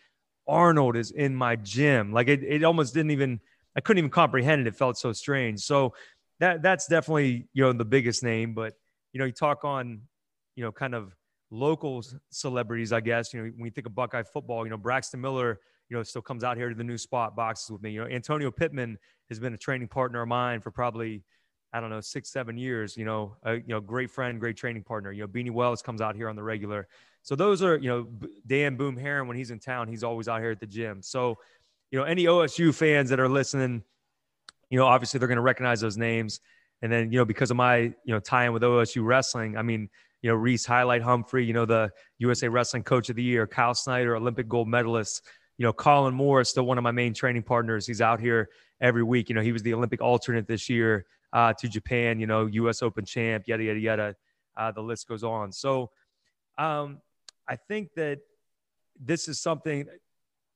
Arnold 0.46 0.96
is 0.96 1.10
in 1.10 1.34
my 1.34 1.56
gym. 1.56 2.12
Like 2.12 2.28
it, 2.28 2.42
it 2.42 2.64
almost 2.64 2.94
didn't 2.94 3.10
even 3.10 3.40
I 3.76 3.80
couldn't 3.80 3.98
even 3.98 4.10
comprehend 4.10 4.62
it. 4.62 4.66
It 4.66 4.76
felt 4.76 4.98
so 4.98 5.12
strange. 5.12 5.60
So 5.60 5.94
that 6.40 6.62
that's 6.62 6.86
definitely 6.86 7.48
you 7.52 7.64
know 7.64 7.72
the 7.72 7.84
biggest 7.84 8.22
name, 8.22 8.54
but 8.54 8.74
you 9.12 9.18
know, 9.18 9.26
you 9.26 9.32
talk 9.32 9.64
on, 9.64 10.00
you 10.56 10.64
know, 10.64 10.72
kind 10.72 10.94
of 10.94 11.14
local 11.50 12.04
celebrities, 12.30 12.92
I 12.92 13.00
guess. 13.00 13.32
You 13.32 13.42
know, 13.42 13.52
when 13.56 13.66
you 13.66 13.70
think 13.70 13.86
of 13.86 13.94
Buckeye 13.94 14.22
football, 14.22 14.64
you 14.64 14.70
know, 14.70 14.76
Braxton 14.76 15.20
Miller, 15.20 15.60
you 15.88 15.96
know, 15.96 16.02
still 16.02 16.22
comes 16.22 16.44
out 16.44 16.56
here 16.56 16.68
to 16.68 16.74
the 16.74 16.84
new 16.84 16.98
spot 16.98 17.34
boxes 17.34 17.70
with 17.70 17.82
me. 17.82 17.90
You 17.90 18.02
know, 18.02 18.08
Antonio 18.08 18.50
Pittman 18.50 18.98
has 19.28 19.38
been 19.40 19.54
a 19.54 19.58
training 19.58 19.88
partner 19.88 20.22
of 20.22 20.28
mine 20.28 20.60
for 20.60 20.70
probably, 20.70 21.22
I 21.72 21.80
don't 21.80 21.90
know, 21.90 22.00
six, 22.00 22.30
seven 22.30 22.56
years. 22.56 22.96
You 22.96 23.04
know, 23.04 23.36
a, 23.42 23.54
you 23.54 23.68
know, 23.68 23.80
great 23.80 24.10
friend, 24.10 24.40
great 24.40 24.56
training 24.56 24.84
partner. 24.84 25.12
You 25.12 25.22
know, 25.22 25.28
Beanie 25.28 25.50
Wells 25.50 25.82
comes 25.82 26.00
out 26.00 26.16
here 26.16 26.28
on 26.28 26.36
the 26.36 26.42
regular. 26.42 26.88
So 27.22 27.34
those 27.34 27.62
are, 27.62 27.76
you 27.76 27.88
know, 27.88 28.08
Dan 28.46 28.76
Boom 28.76 28.96
Herron 28.96 29.28
when 29.28 29.36
he's 29.36 29.50
in 29.50 29.58
town, 29.58 29.88
he's 29.88 30.04
always 30.04 30.28
out 30.28 30.40
here 30.40 30.50
at 30.50 30.60
the 30.60 30.66
gym. 30.66 31.02
So, 31.02 31.38
you 31.90 31.98
know, 31.98 32.04
any 32.04 32.24
OSU 32.24 32.74
fans 32.74 33.10
that 33.10 33.20
are 33.20 33.28
listening, 33.28 33.82
you 34.70 34.78
know, 34.78 34.86
obviously 34.86 35.18
they're 35.18 35.28
going 35.28 35.36
to 35.36 35.42
recognize 35.42 35.80
those 35.80 35.96
names. 35.96 36.40
And 36.80 36.92
then, 36.92 37.12
you 37.12 37.18
know, 37.18 37.24
because 37.24 37.50
of 37.50 37.56
my, 37.56 37.78
you 37.78 37.94
know, 38.06 38.20
tie-in 38.20 38.52
with 38.52 38.62
OSU 38.62 39.04
wrestling, 39.04 39.56
I 39.56 39.62
mean, 39.62 39.90
you 40.22 40.30
know, 40.30 40.36
Reece 40.36 40.64
Highlight 40.64 41.02
Humphrey, 41.02 41.44
you 41.44 41.52
know, 41.52 41.64
the 41.64 41.90
USA 42.18 42.48
Wrestling 42.48 42.82
Coach 42.82 43.08
of 43.10 43.16
the 43.16 43.22
Year, 43.22 43.46
Kyle 43.46 43.74
Snyder, 43.74 44.16
Olympic 44.16 44.48
gold 44.48 44.68
medalist, 44.68 45.22
you 45.58 45.64
know, 45.64 45.72
Kollin 45.72 46.14
Moore 46.14 46.40
is 46.40 46.48
still 46.48 46.66
one 46.66 46.78
of 46.78 46.84
my 46.84 46.92
main 46.92 47.12
training 47.12 47.42
partners. 47.42 47.86
He's 47.86 48.00
out 48.00 48.20
here 48.20 48.48
every 48.80 49.02
week. 49.02 49.28
You 49.28 49.34
know, 49.34 49.42
he 49.42 49.52
was 49.52 49.62
the 49.62 49.74
Olympic 49.74 50.00
alternate 50.00 50.46
this 50.46 50.68
year 50.68 51.04
uh, 51.32 51.52
to 51.54 51.68
Japan, 51.68 52.20
you 52.20 52.26
know, 52.26 52.46
US 52.46 52.82
Open 52.82 53.04
champ, 53.04 53.44
yada, 53.46 53.64
yada, 53.64 53.80
yada. 53.80 54.16
Uh, 54.56 54.72
the 54.72 54.80
list 54.80 55.06
goes 55.08 55.22
on. 55.22 55.52
So 55.52 55.90
um, 56.56 57.00
I 57.46 57.56
think 57.56 57.94
that 57.94 58.20
this 58.98 59.28
is 59.28 59.40
something 59.40 59.86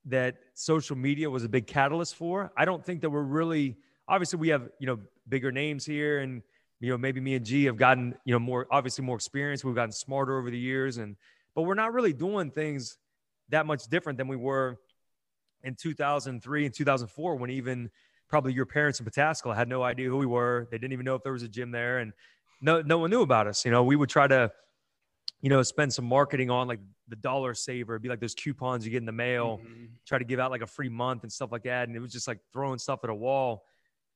that 0.07 0.37
social 0.55 0.97
media 0.97 1.31
was 1.31 1.45
a 1.45 1.49
big 1.49 1.67
catalyst 1.67 2.17
for. 2.17 2.53
I 2.57 2.65
don't 2.65 2.85
think 2.85 3.03
that 3.03 3.11
we're 3.11 3.23
really, 3.23 3.77
obviously, 4.09 4.41
we 4.41 4.49
have, 4.49 4.69
you 4.81 4.87
know, 4.87 4.99
bigger 5.29 5.53
names 5.53 5.85
here 5.85 6.21
and 6.21 6.43
you 6.81 6.91
know 6.91 6.99
maybe 6.99 7.21
me 7.21 7.35
and 7.35 7.45
G 7.45 7.65
have 7.65 7.77
gotten 7.77 8.15
you 8.25 8.33
know 8.33 8.39
more 8.39 8.67
obviously 8.71 9.05
more 9.05 9.17
experience 9.17 9.65
we've 9.65 9.75
gotten 9.75 9.93
smarter 9.93 10.39
over 10.39 10.51
the 10.51 10.59
years 10.59 10.99
and 10.99 11.17
but 11.55 11.63
we're 11.63 11.75
not 11.75 11.93
really 11.93 12.13
doing 12.13 12.51
things 12.51 12.99
that 13.51 13.67
much 13.67 13.87
different 13.87 14.19
than 14.19 14.29
we 14.29 14.37
were 14.37 14.79
in 15.63 15.75
2003 15.75 16.67
and 16.67 16.75
2004 16.75 17.37
when 17.37 17.51
even 17.51 17.91
probably 18.33 18.53
your 18.53 18.65
parents 18.67 18.99
in 18.99 19.07
Pataskala 19.07 19.55
had 19.55 19.69
no 19.69 19.83
idea 19.83 20.09
who 20.09 20.17
we 20.17 20.27
were 20.27 20.67
they 20.71 20.79
didn't 20.79 20.93
even 20.95 21.05
know 21.05 21.15
if 21.15 21.23
there 21.23 21.35
was 21.35 21.43
a 21.43 21.49
gym 21.49 21.71
there 21.71 21.99
and 21.99 22.13
no 22.63 22.81
no 22.81 22.99
one 22.99 23.11
knew 23.11 23.21
about 23.21 23.47
us 23.47 23.65
you 23.65 23.71
know 23.71 23.85
we 23.85 23.95
would 23.95 24.09
try 24.09 24.27
to 24.27 24.51
you 25.43 25.51
know 25.51 25.63
spend 25.63 25.93
some 25.93 26.07
marketing 26.07 26.49
on 26.51 26.67
like 26.67 26.81
the 27.09 27.17
dollar 27.17 27.53
saver 27.53 27.95
It'd 27.95 28.03
be 28.03 28.09
like 28.09 28.21
those 28.21 28.35
coupons 28.35 28.87
you 28.87 28.91
get 28.91 28.99
in 28.99 29.07
the 29.07 29.13
mail 29.13 29.61
mm-hmm. 29.63 29.85
try 30.07 30.19
to 30.19 30.25
give 30.25 30.41
out 30.41 30.51
like 30.51 30.63
a 30.63 30.67
free 30.67 30.89
month 30.89 31.25
and 31.25 31.31
stuff 31.31 31.53
like 31.53 31.65
that 31.65 31.89
and 31.89 31.97
it 31.97 32.01
was 32.01 32.11
just 32.11 32.27
like 32.27 32.39
throwing 32.55 32.79
stuff 32.79 33.01
at 33.05 33.11
a 33.11 33.15
wall 33.15 33.65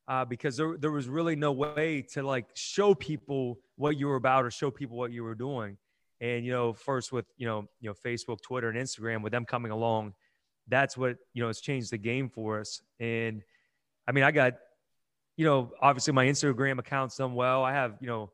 uh, 0.08 0.24
because 0.24 0.56
there, 0.56 0.76
there 0.78 0.92
was 0.92 1.08
really 1.08 1.36
no 1.36 1.52
way 1.52 2.02
to 2.12 2.22
like 2.22 2.46
show 2.54 2.94
people 2.94 3.58
what 3.76 3.98
you 3.98 4.06
were 4.06 4.16
about 4.16 4.44
or 4.44 4.50
show 4.50 4.70
people 4.70 4.96
what 4.96 5.12
you 5.12 5.24
were 5.24 5.34
doing. 5.34 5.76
And, 6.20 6.46
you 6.46 6.52
know, 6.52 6.72
first 6.72 7.12
with, 7.12 7.26
you 7.36 7.46
know, 7.46 7.68
you 7.80 7.90
know, 7.90 7.94
Facebook, 7.94 8.40
Twitter 8.40 8.70
and 8.70 8.78
Instagram 8.78 9.22
with 9.22 9.32
them 9.32 9.44
coming 9.44 9.72
along, 9.72 10.14
that's 10.68 10.96
what, 10.96 11.16
you 11.34 11.42
know, 11.42 11.48
has 11.48 11.60
changed 11.60 11.90
the 11.90 11.98
game 11.98 12.28
for 12.28 12.60
us. 12.60 12.80
And 13.00 13.42
I 14.06 14.12
mean, 14.12 14.24
I 14.24 14.30
got, 14.30 14.54
you 15.36 15.44
know, 15.44 15.72
obviously 15.80 16.12
my 16.12 16.26
Instagram 16.26 16.78
account's 16.78 17.16
done 17.16 17.34
well. 17.34 17.64
I 17.64 17.72
have, 17.72 17.96
you 18.00 18.06
know, 18.06 18.30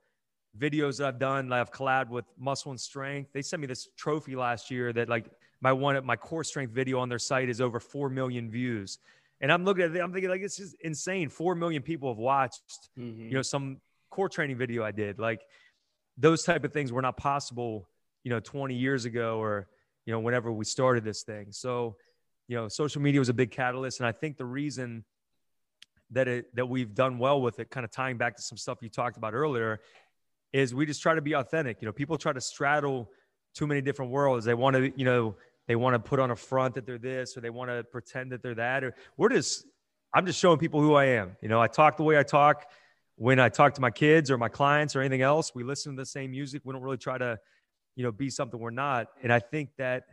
videos 0.59 0.99
that 0.99 1.07
I've 1.09 1.19
done. 1.19 1.53
I've 1.53 1.73
collabed 1.73 2.11
with 2.11 2.25
Muscle 2.39 2.71
and 2.71 2.81
Strength. 2.81 3.33
They 3.33 3.43
sent 3.43 3.61
me 3.61 3.67
this 3.67 3.89
trophy 3.97 4.37
last 4.37 4.71
year 4.71 4.93
that 4.93 5.09
like 5.09 5.31
my 5.61 5.73
one 5.73 6.05
my 6.05 6.17
core 6.17 6.45
strength 6.45 6.73
video 6.73 6.99
on 6.99 7.09
their 7.09 7.19
site 7.19 7.49
is 7.49 7.61
over 7.61 7.81
four 7.81 8.09
million 8.11 8.51
views. 8.51 8.99
And 9.41 9.51
I'm 9.51 9.65
looking 9.65 9.85
at 9.85 9.97
it, 9.97 10.01
I'm 10.01 10.13
thinking 10.13 10.31
like 10.31 10.43
this 10.43 10.61
is 10.61 10.77
insane. 10.83 11.29
Four 11.29 11.55
million 11.55 11.83
people 11.83 12.11
have 12.11 12.19
watched, 12.19 12.91
Mhm. 12.99 13.29
you 13.29 13.33
know, 13.33 13.43
some 13.43 13.81
core 14.11 14.29
training 14.29 14.57
video 14.57 14.85
I 14.85 14.93
did. 14.93 15.19
Like 15.19 15.41
those 16.17 16.45
type 16.45 16.65
of 16.65 16.73
things 16.73 16.93
were 16.93 17.03
not 17.03 17.17
possible, 17.17 17.89
you 18.23 18.31
know, 18.31 18.39
20 18.41 18.75
years 18.75 19.05
ago 19.07 19.39
or, 19.39 19.69
you 20.05 20.13
know, 20.13 20.21
whenever 20.21 20.53
we 20.53 20.65
started 20.65 21.03
this 21.03 21.23
thing. 21.23 21.51
So, 21.51 21.97
you 22.47 22.57
know, 22.57 22.69
social 22.69 23.01
media 23.01 23.19
was 23.19 23.31
a 23.31 23.35
big 23.35 23.51
catalyst. 23.51 23.99
And 24.01 24.07
I 24.07 24.13
think 24.13 24.37
the 24.37 24.45
reason 24.45 25.05
that 26.12 26.29
it 26.29 26.55
that 26.55 26.66
we've 26.66 26.94
done 26.94 27.18
well 27.18 27.40
with 27.40 27.59
it, 27.59 27.70
kind 27.70 27.85
of 27.85 27.90
tying 27.90 28.16
back 28.16 28.37
to 28.37 28.42
some 28.42 28.57
stuff 28.57 28.79
you 28.81 28.88
talked 28.88 29.16
about 29.16 29.35
earlier, 29.35 29.81
is 30.53 30.75
we 30.75 30.87
just 30.87 31.03
try 31.03 31.14
to 31.14 31.22
be 31.22 31.35
authentic. 31.35 31.79
You 31.81 31.87
know, 31.87 31.92
people 31.92 32.16
try 32.18 32.33
to 32.33 32.40
straddle 32.40 33.11
too 33.55 33.66
many 33.66 33.81
different 33.81 34.12
worlds. 34.12 34.44
They 34.44 34.55
want 34.55 34.77
to, 34.77 34.92
you 34.96 35.05
know, 35.05 35.37
they 35.66 35.77
want 35.77 35.94
to 35.94 35.98
put 35.98 36.20
on 36.20 36.31
a 36.31 36.37
front 36.37 36.75
that 36.75 36.87
they're 36.87 36.98
this, 36.98 37.37
or 37.37 37.40
they 37.40 37.51
want 37.51 37.70
to 37.70 37.85
pretend 37.85 38.33
that 38.33 38.42
they're 38.42 38.55
that. 38.55 38.85
Or 38.85 38.94
we're 39.16 39.29
just, 39.29 39.66
I'm 40.14 40.27
just 40.27 40.38
showing 40.38 40.59
people 40.59 40.81
who 40.81 40.94
I 40.94 41.07
am. 41.07 41.37
You 41.40 41.48
know, 41.48 41.61
I 41.61 41.68
talk 41.68 41.96
the 41.96 42.03
way 42.03 42.18
I 42.18 42.22
talk 42.22 42.66
when 43.16 43.38
I 43.38 43.48
talk 43.48 43.75
to 43.75 43.81
my 43.81 43.90
kids 43.90 44.31
or 44.31 44.38
my 44.38 44.48
clients 44.48 44.96
or 44.96 45.01
anything 45.01 45.22
else. 45.22 45.55
We 45.55 45.64
listen 45.64 45.94
to 45.96 46.03
the 46.03 46.07
same 46.07 46.33
music. 46.33 46.62
We 46.64 46.72
don't 46.72 46.83
really 46.83 46.96
try 46.98 47.18
to, 47.18 47.38
you 47.94 48.03
know, 48.05 48.12
be 48.12 48.29
something 48.31 48.59
we're 48.59 48.70
not. 48.70 49.09
And 49.22 49.33
I 49.33 49.38
think 49.38 49.70
that, 49.79 50.05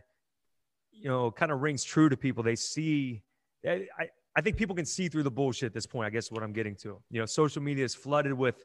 you 0.92 1.10
know, 1.10 1.32
kind 1.32 1.52
of 1.52 1.62
rings 1.62 1.84
true 1.84 2.10
to 2.10 2.18
people. 2.18 2.44
They 2.44 2.56
see, 2.56 3.22
I, 3.66 3.88
I- 4.36 4.42
think 4.42 4.58
people 4.58 4.76
can 4.76 4.86
see 4.86 5.10
through 5.10 5.24
the 5.24 5.32
bullshit 5.32 5.68
at 5.68 5.74
this 5.74 5.86
point. 5.86 6.08
I 6.08 6.10
guess 6.10 6.32
what 6.32 6.44
I'm 6.44 6.54
getting 6.54 6.76
to. 6.78 7.02
You 7.10 7.20
know, 7.20 7.26
social 7.26 7.62
media 7.62 7.86
is 7.86 7.96
flooded 7.96 8.34
with, 8.34 8.64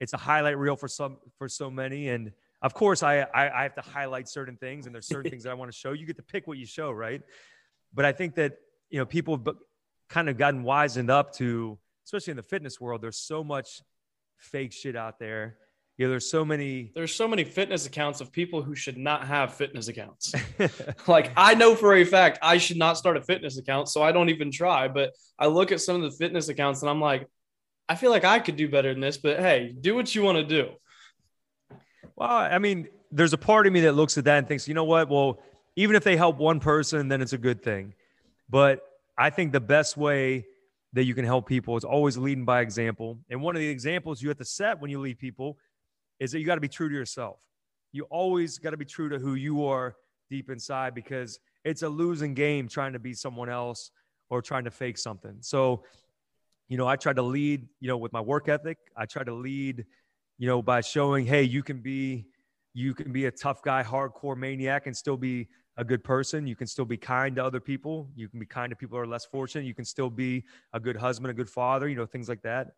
it's 0.00 0.12
a 0.12 0.18
highlight 0.18 0.58
reel 0.58 0.76
for 0.76 0.88
some 0.88 1.18
for 1.38 1.48
so 1.48 1.70
many, 1.70 2.08
and 2.08 2.32
of 2.62 2.74
course, 2.74 3.02
I 3.02 3.20
I, 3.20 3.60
I 3.60 3.62
have 3.62 3.74
to 3.76 3.82
highlight 3.82 4.28
certain 4.28 4.56
things, 4.56 4.86
and 4.86 4.94
there's 4.94 5.06
certain 5.06 5.30
things 5.32 5.44
that 5.44 5.50
I 5.50 5.54
want 5.54 5.70
to 5.70 5.76
show. 5.76 5.92
You 5.92 6.06
get 6.06 6.16
to 6.16 6.22
pick 6.22 6.46
what 6.46 6.58
you 6.58 6.66
show, 6.66 6.90
right? 6.90 7.22
But 7.92 8.04
I 8.04 8.12
think 8.12 8.34
that 8.34 8.58
you 8.90 8.98
know 8.98 9.06
people 9.06 9.36
have 9.36 9.56
kind 10.08 10.28
of 10.28 10.36
gotten 10.36 10.62
wizened 10.62 11.10
up 11.10 11.32
to, 11.34 11.78
especially 12.04 12.32
in 12.32 12.36
the 12.36 12.42
fitness 12.42 12.80
world. 12.80 13.02
There's 13.02 13.18
so 13.18 13.44
much 13.44 13.82
fake 14.38 14.72
shit 14.72 14.96
out 14.96 15.18
there. 15.18 15.56
You 15.96 16.06
know, 16.06 16.10
there's 16.10 16.28
so 16.28 16.44
many. 16.44 16.90
There's 16.94 17.14
so 17.14 17.28
many 17.28 17.44
fitness 17.44 17.86
accounts 17.86 18.20
of 18.20 18.32
people 18.32 18.62
who 18.62 18.74
should 18.74 18.98
not 18.98 19.26
have 19.26 19.54
fitness 19.54 19.88
accounts. 19.88 20.34
like 21.06 21.30
I 21.36 21.54
know 21.54 21.76
for 21.76 21.94
a 21.94 22.04
fact 22.04 22.38
I 22.42 22.58
should 22.58 22.78
not 22.78 22.98
start 22.98 23.16
a 23.16 23.22
fitness 23.22 23.58
account, 23.58 23.88
so 23.88 24.02
I 24.02 24.10
don't 24.10 24.28
even 24.28 24.50
try. 24.50 24.88
But 24.88 25.12
I 25.38 25.46
look 25.46 25.70
at 25.70 25.80
some 25.80 25.96
of 25.96 26.02
the 26.02 26.10
fitness 26.10 26.48
accounts 26.48 26.82
and 26.82 26.90
I'm 26.90 27.00
like, 27.00 27.28
I 27.88 27.94
feel 27.94 28.10
like 28.10 28.24
I 28.24 28.40
could 28.40 28.56
do 28.56 28.68
better 28.68 28.92
than 28.92 29.00
this. 29.00 29.18
But 29.18 29.38
hey, 29.38 29.72
do 29.80 29.94
what 29.94 30.12
you 30.14 30.22
want 30.22 30.38
to 30.38 30.44
do. 30.44 30.70
Well, 32.16 32.30
I 32.30 32.58
mean, 32.58 32.88
there's 33.12 33.32
a 33.32 33.38
part 33.38 33.66
of 33.66 33.72
me 33.72 33.80
that 33.82 33.92
looks 33.92 34.18
at 34.18 34.24
that 34.24 34.38
and 34.38 34.48
thinks, 34.48 34.66
you 34.66 34.74
know 34.74 34.84
what? 34.84 35.08
Well, 35.08 35.40
even 35.76 35.94
if 35.94 36.02
they 36.02 36.16
help 36.16 36.38
one 36.38 36.58
person, 36.58 37.08
then 37.08 37.22
it's 37.22 37.32
a 37.32 37.38
good 37.38 37.62
thing. 37.62 37.94
But 38.48 38.80
I 39.16 39.30
think 39.30 39.52
the 39.52 39.60
best 39.60 39.96
way 39.96 40.46
that 40.92 41.04
you 41.04 41.14
can 41.14 41.24
help 41.24 41.46
people 41.46 41.76
is 41.76 41.84
always 41.84 42.16
leading 42.16 42.44
by 42.44 42.60
example. 42.60 43.18
And 43.30 43.40
one 43.42 43.54
of 43.56 43.60
the 43.60 43.68
examples 43.68 44.22
you 44.22 44.28
have 44.28 44.38
to 44.38 44.44
set 44.44 44.80
when 44.80 44.90
you 44.90 45.00
lead 45.00 45.18
people 45.18 45.58
is 46.20 46.32
that 46.32 46.38
you 46.38 46.46
got 46.46 46.56
to 46.56 46.60
be 46.60 46.68
true 46.68 46.88
to 46.88 46.94
yourself. 46.94 47.38
You 47.92 48.04
always 48.04 48.58
got 48.58 48.70
to 48.70 48.76
be 48.76 48.84
true 48.84 49.08
to 49.08 49.18
who 49.18 49.34
you 49.34 49.64
are 49.64 49.96
deep 50.30 50.50
inside 50.50 50.94
because 50.94 51.38
it's 51.64 51.82
a 51.82 51.88
losing 51.88 52.34
game 52.34 52.68
trying 52.68 52.92
to 52.92 52.98
be 52.98 53.14
someone 53.14 53.48
else 53.48 53.90
or 54.30 54.42
trying 54.42 54.64
to 54.64 54.70
fake 54.70 54.98
something. 54.98 55.36
So, 55.40 55.84
you 56.68 56.76
know, 56.76 56.88
I 56.88 56.96
tried 56.96 57.16
to 57.16 57.22
lead, 57.22 57.68
you 57.80 57.88
know, 57.88 57.96
with 57.96 58.12
my 58.12 58.20
work 58.20 58.48
ethic. 58.48 58.78
I 58.96 59.06
tried 59.06 59.26
to 59.26 59.34
lead, 59.34 59.84
you 60.38 60.48
know, 60.48 60.62
by 60.62 60.80
showing, 60.80 61.26
hey, 61.26 61.42
you 61.42 61.62
can 61.62 61.80
be, 61.80 62.26
you 62.72 62.94
can 62.94 63.12
be 63.12 63.26
a 63.26 63.30
tough 63.30 63.62
guy, 63.62 63.82
hardcore 63.82 64.36
maniac, 64.36 64.86
and 64.86 64.96
still 64.96 65.16
be 65.16 65.48
a 65.76 65.84
good 65.84 66.02
person. 66.02 66.46
You 66.46 66.56
can 66.56 66.66
still 66.66 66.84
be 66.84 66.96
kind 66.96 67.36
to 67.36 67.44
other 67.44 67.60
people. 67.60 68.08
You 68.16 68.28
can 68.28 68.40
be 68.40 68.46
kind 68.46 68.70
to 68.70 68.76
people 68.76 68.96
who 68.96 69.02
are 69.02 69.06
less 69.06 69.24
fortunate. 69.24 69.66
You 69.66 69.74
can 69.74 69.84
still 69.84 70.10
be 70.10 70.44
a 70.72 70.80
good 70.80 70.96
husband, 70.96 71.30
a 71.30 71.34
good 71.34 71.50
father, 71.50 71.88
you 71.88 71.96
know, 71.96 72.06
things 72.06 72.28
like 72.28 72.42
that. 72.42 72.68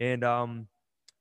And 0.00 0.24
um, 0.24 0.66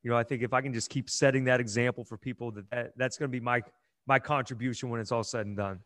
you 0.08 0.14
know, 0.14 0.18
I 0.18 0.24
think 0.24 0.42
if 0.42 0.54
I 0.54 0.62
can 0.62 0.72
just 0.72 0.90
keep 0.90 1.10
setting 1.10 1.44
that 1.44 1.60
example 1.60 2.06
for 2.06 2.18
people, 2.18 2.50
that, 2.52 2.70
that 2.72 2.94
that's 2.96 3.18
going 3.18 3.30
to 3.30 3.32
be 3.38 3.44
my 3.44 3.62
my 4.06 4.20
contribution 4.20 4.90
when 4.90 5.02
it's 5.02 5.12
all 5.12 5.22
said 5.22 5.46
and 5.46 5.58
done. 5.58 5.82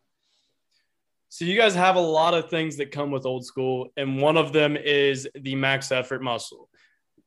So 1.30 1.44
you 1.44 1.58
guys 1.58 1.74
have 1.74 1.96
a 1.96 2.02
lot 2.02 2.36
of 2.36 2.48
things 2.48 2.78
that 2.78 2.92
come 2.92 3.10
with 3.10 3.26
old 3.26 3.44
school, 3.44 3.88
and 3.98 4.22
one 4.22 4.38
of 4.38 4.54
them 4.54 4.78
is 4.78 5.28
the 5.34 5.56
max 5.56 5.92
effort 5.92 6.22
muscle. 6.22 6.70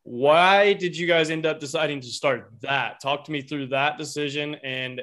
Why 0.04 0.72
did 0.74 0.96
you 0.96 1.08
guys 1.08 1.30
end 1.30 1.46
up 1.46 1.58
deciding 1.58 2.00
to 2.02 2.06
start 2.06 2.48
that? 2.60 3.00
Talk 3.02 3.24
to 3.24 3.32
me 3.32 3.42
through 3.42 3.66
that 3.68 3.98
decision, 3.98 4.54
and 4.62 5.02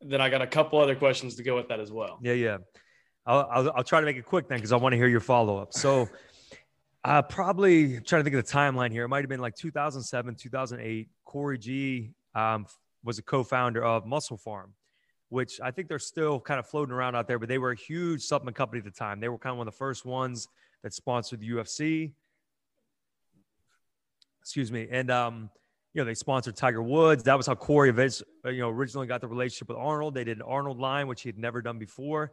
then 0.00 0.20
I 0.20 0.28
got 0.30 0.42
a 0.42 0.48
couple 0.48 0.80
other 0.80 0.96
questions 0.96 1.36
to 1.36 1.44
go 1.44 1.54
with 1.54 1.68
that 1.68 1.78
as 1.78 1.92
well. 1.92 2.18
Yeah, 2.22 2.32
yeah. 2.32 2.56
I'll, 3.24 3.48
I'll, 3.52 3.72
I'll 3.76 3.84
try 3.84 4.00
to 4.00 4.04
make 4.04 4.16
it 4.16 4.26
quick 4.26 4.48
then 4.48 4.58
because 4.58 4.72
I 4.72 4.78
want 4.78 4.94
to 4.94 4.96
hear 4.96 5.06
your 5.06 5.20
follow 5.20 5.58
up. 5.58 5.74
So, 5.74 6.08
uh, 7.04 7.22
probably 7.22 8.00
trying 8.00 8.20
to 8.20 8.24
think 8.24 8.36
of 8.36 8.46
the 8.46 8.52
timeline 8.52 8.90
here. 8.90 9.04
It 9.04 9.08
might 9.08 9.22
have 9.22 9.28
been 9.28 9.40
like 9.40 9.54
2007, 9.56 10.34
2008. 10.36 11.08
Corey 11.24 11.58
G 11.58 12.12
um, 12.34 12.66
was 13.02 13.18
a 13.18 13.22
co 13.22 13.44
founder 13.44 13.84
of 13.84 14.04
MusclePharm, 14.04 14.70
which 15.28 15.60
I 15.62 15.70
think 15.70 15.88
they're 15.88 15.98
still 15.98 16.40
kind 16.40 16.58
of 16.58 16.66
floating 16.66 16.94
around 16.94 17.14
out 17.14 17.28
there, 17.28 17.38
but 17.38 17.48
they 17.48 17.58
were 17.58 17.72
a 17.72 17.76
huge 17.76 18.22
supplement 18.22 18.56
company 18.56 18.78
at 18.78 18.84
the 18.84 18.90
time. 18.90 19.20
They 19.20 19.28
were 19.28 19.38
kind 19.38 19.52
of 19.52 19.58
one 19.58 19.68
of 19.68 19.74
the 19.74 19.78
first 19.78 20.04
ones 20.06 20.48
that 20.82 20.94
sponsored 20.94 21.40
the 21.40 21.50
UFC. 21.50 22.12
Excuse 24.40 24.72
me. 24.72 24.88
And, 24.90 25.10
um, 25.10 25.50
you 25.92 26.00
know, 26.00 26.04
they 26.04 26.14
sponsored 26.14 26.56
Tiger 26.56 26.82
Woods. 26.82 27.22
That 27.24 27.36
was 27.36 27.46
how 27.46 27.54
Corey, 27.54 27.88
eventually, 27.88 28.28
you 28.46 28.58
know, 28.58 28.68
originally 28.70 29.06
got 29.06 29.20
the 29.20 29.28
relationship 29.28 29.68
with 29.68 29.78
Arnold. 29.78 30.14
They 30.14 30.24
did 30.24 30.38
an 30.38 30.42
Arnold 30.42 30.78
line, 30.78 31.06
which 31.06 31.22
he 31.22 31.28
had 31.28 31.38
never 31.38 31.62
done 31.62 31.78
before 31.78 32.32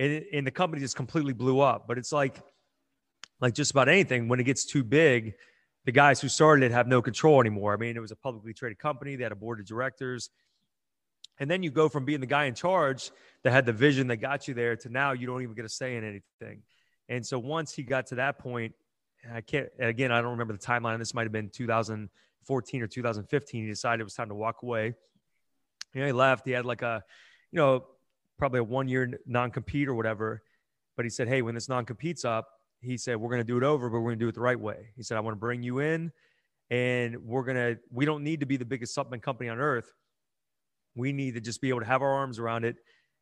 and, 0.00 0.12
it, 0.12 0.26
and 0.32 0.46
the 0.46 0.50
company 0.50 0.80
just 0.80 0.96
completely 0.96 1.34
blew 1.34 1.60
up. 1.60 1.86
But 1.86 1.98
it's 1.98 2.10
like, 2.10 2.40
like 3.40 3.54
just 3.54 3.70
about 3.70 3.88
anything, 3.88 4.28
when 4.28 4.40
it 4.40 4.44
gets 4.44 4.64
too 4.64 4.84
big, 4.84 5.34
the 5.84 5.92
guys 5.92 6.20
who 6.20 6.28
started 6.28 6.64
it 6.64 6.72
have 6.72 6.86
no 6.86 7.00
control 7.00 7.40
anymore. 7.40 7.72
I 7.72 7.76
mean, 7.76 7.96
it 7.96 8.00
was 8.00 8.10
a 8.10 8.16
publicly 8.16 8.52
traded 8.52 8.78
company; 8.78 9.16
they 9.16 9.22
had 9.22 9.32
a 9.32 9.36
board 9.36 9.60
of 9.60 9.66
directors, 9.66 10.30
and 11.38 11.50
then 11.50 11.62
you 11.62 11.70
go 11.70 11.88
from 11.88 12.04
being 12.04 12.20
the 12.20 12.26
guy 12.26 12.44
in 12.44 12.54
charge 12.54 13.10
that 13.42 13.52
had 13.52 13.64
the 13.64 13.72
vision 13.72 14.08
that 14.08 14.16
got 14.16 14.46
you 14.46 14.54
there 14.54 14.76
to 14.76 14.88
now 14.88 15.12
you 15.12 15.26
don't 15.26 15.42
even 15.42 15.54
get 15.54 15.64
a 15.64 15.68
say 15.68 15.96
in 15.96 16.04
anything. 16.04 16.62
And 17.08 17.26
so 17.26 17.38
once 17.38 17.72
he 17.72 17.82
got 17.82 18.06
to 18.08 18.16
that 18.16 18.38
point, 18.38 18.74
I 19.32 19.40
can't. 19.40 19.68
Again, 19.78 20.12
I 20.12 20.20
don't 20.20 20.32
remember 20.32 20.52
the 20.52 20.58
timeline. 20.58 20.98
This 20.98 21.14
might 21.14 21.24
have 21.24 21.32
been 21.32 21.50
2014 21.50 22.82
or 22.82 22.86
2015. 22.86 23.62
He 23.62 23.68
decided 23.68 24.00
it 24.00 24.04
was 24.04 24.14
time 24.14 24.28
to 24.28 24.34
walk 24.34 24.62
away. 24.62 24.94
You 25.94 26.00
know, 26.00 26.06
he 26.06 26.12
left. 26.12 26.46
He 26.46 26.52
had 26.52 26.64
like 26.64 26.82
a, 26.82 27.02
you 27.50 27.56
know, 27.56 27.86
probably 28.38 28.60
a 28.60 28.64
one 28.64 28.88
year 28.88 29.18
non 29.26 29.50
compete 29.50 29.88
or 29.88 29.94
whatever. 29.94 30.42
But 30.96 31.04
he 31.04 31.10
said, 31.10 31.28
hey, 31.28 31.42
when 31.42 31.54
this 31.54 31.68
non 31.68 31.84
compete's 31.84 32.24
up, 32.24 32.48
he 32.80 32.96
said, 32.96 33.16
we're 33.16 33.28
going 33.28 33.40
to 33.40 33.44
do 33.44 33.56
it 33.56 33.62
over, 33.62 33.88
but 33.88 34.00
we're 34.00 34.10
going 34.10 34.18
to 34.18 34.24
do 34.24 34.28
it 34.28 34.34
the 34.34 34.40
right 34.40 34.58
way. 34.58 34.88
He 34.96 35.02
said, 35.02 35.16
I 35.16 35.20
want 35.20 35.34
to 35.36 35.40
bring 35.40 35.62
you 35.62 35.80
in 35.80 36.12
and 36.70 37.16
we're 37.24 37.44
going 37.44 37.56
to, 37.56 37.78
we 37.90 38.04
don't 38.04 38.22
need 38.22 38.40
to 38.40 38.46
be 38.46 38.56
the 38.56 38.64
biggest 38.64 38.94
supplement 38.94 39.22
company 39.22 39.48
on 39.48 39.58
earth. 39.58 39.92
We 40.94 41.12
need 41.12 41.34
to 41.34 41.40
just 41.40 41.60
be 41.60 41.68
able 41.68 41.80
to 41.80 41.86
have 41.86 42.02
our 42.02 42.12
arms 42.12 42.38
around 42.38 42.64
it 42.64 42.76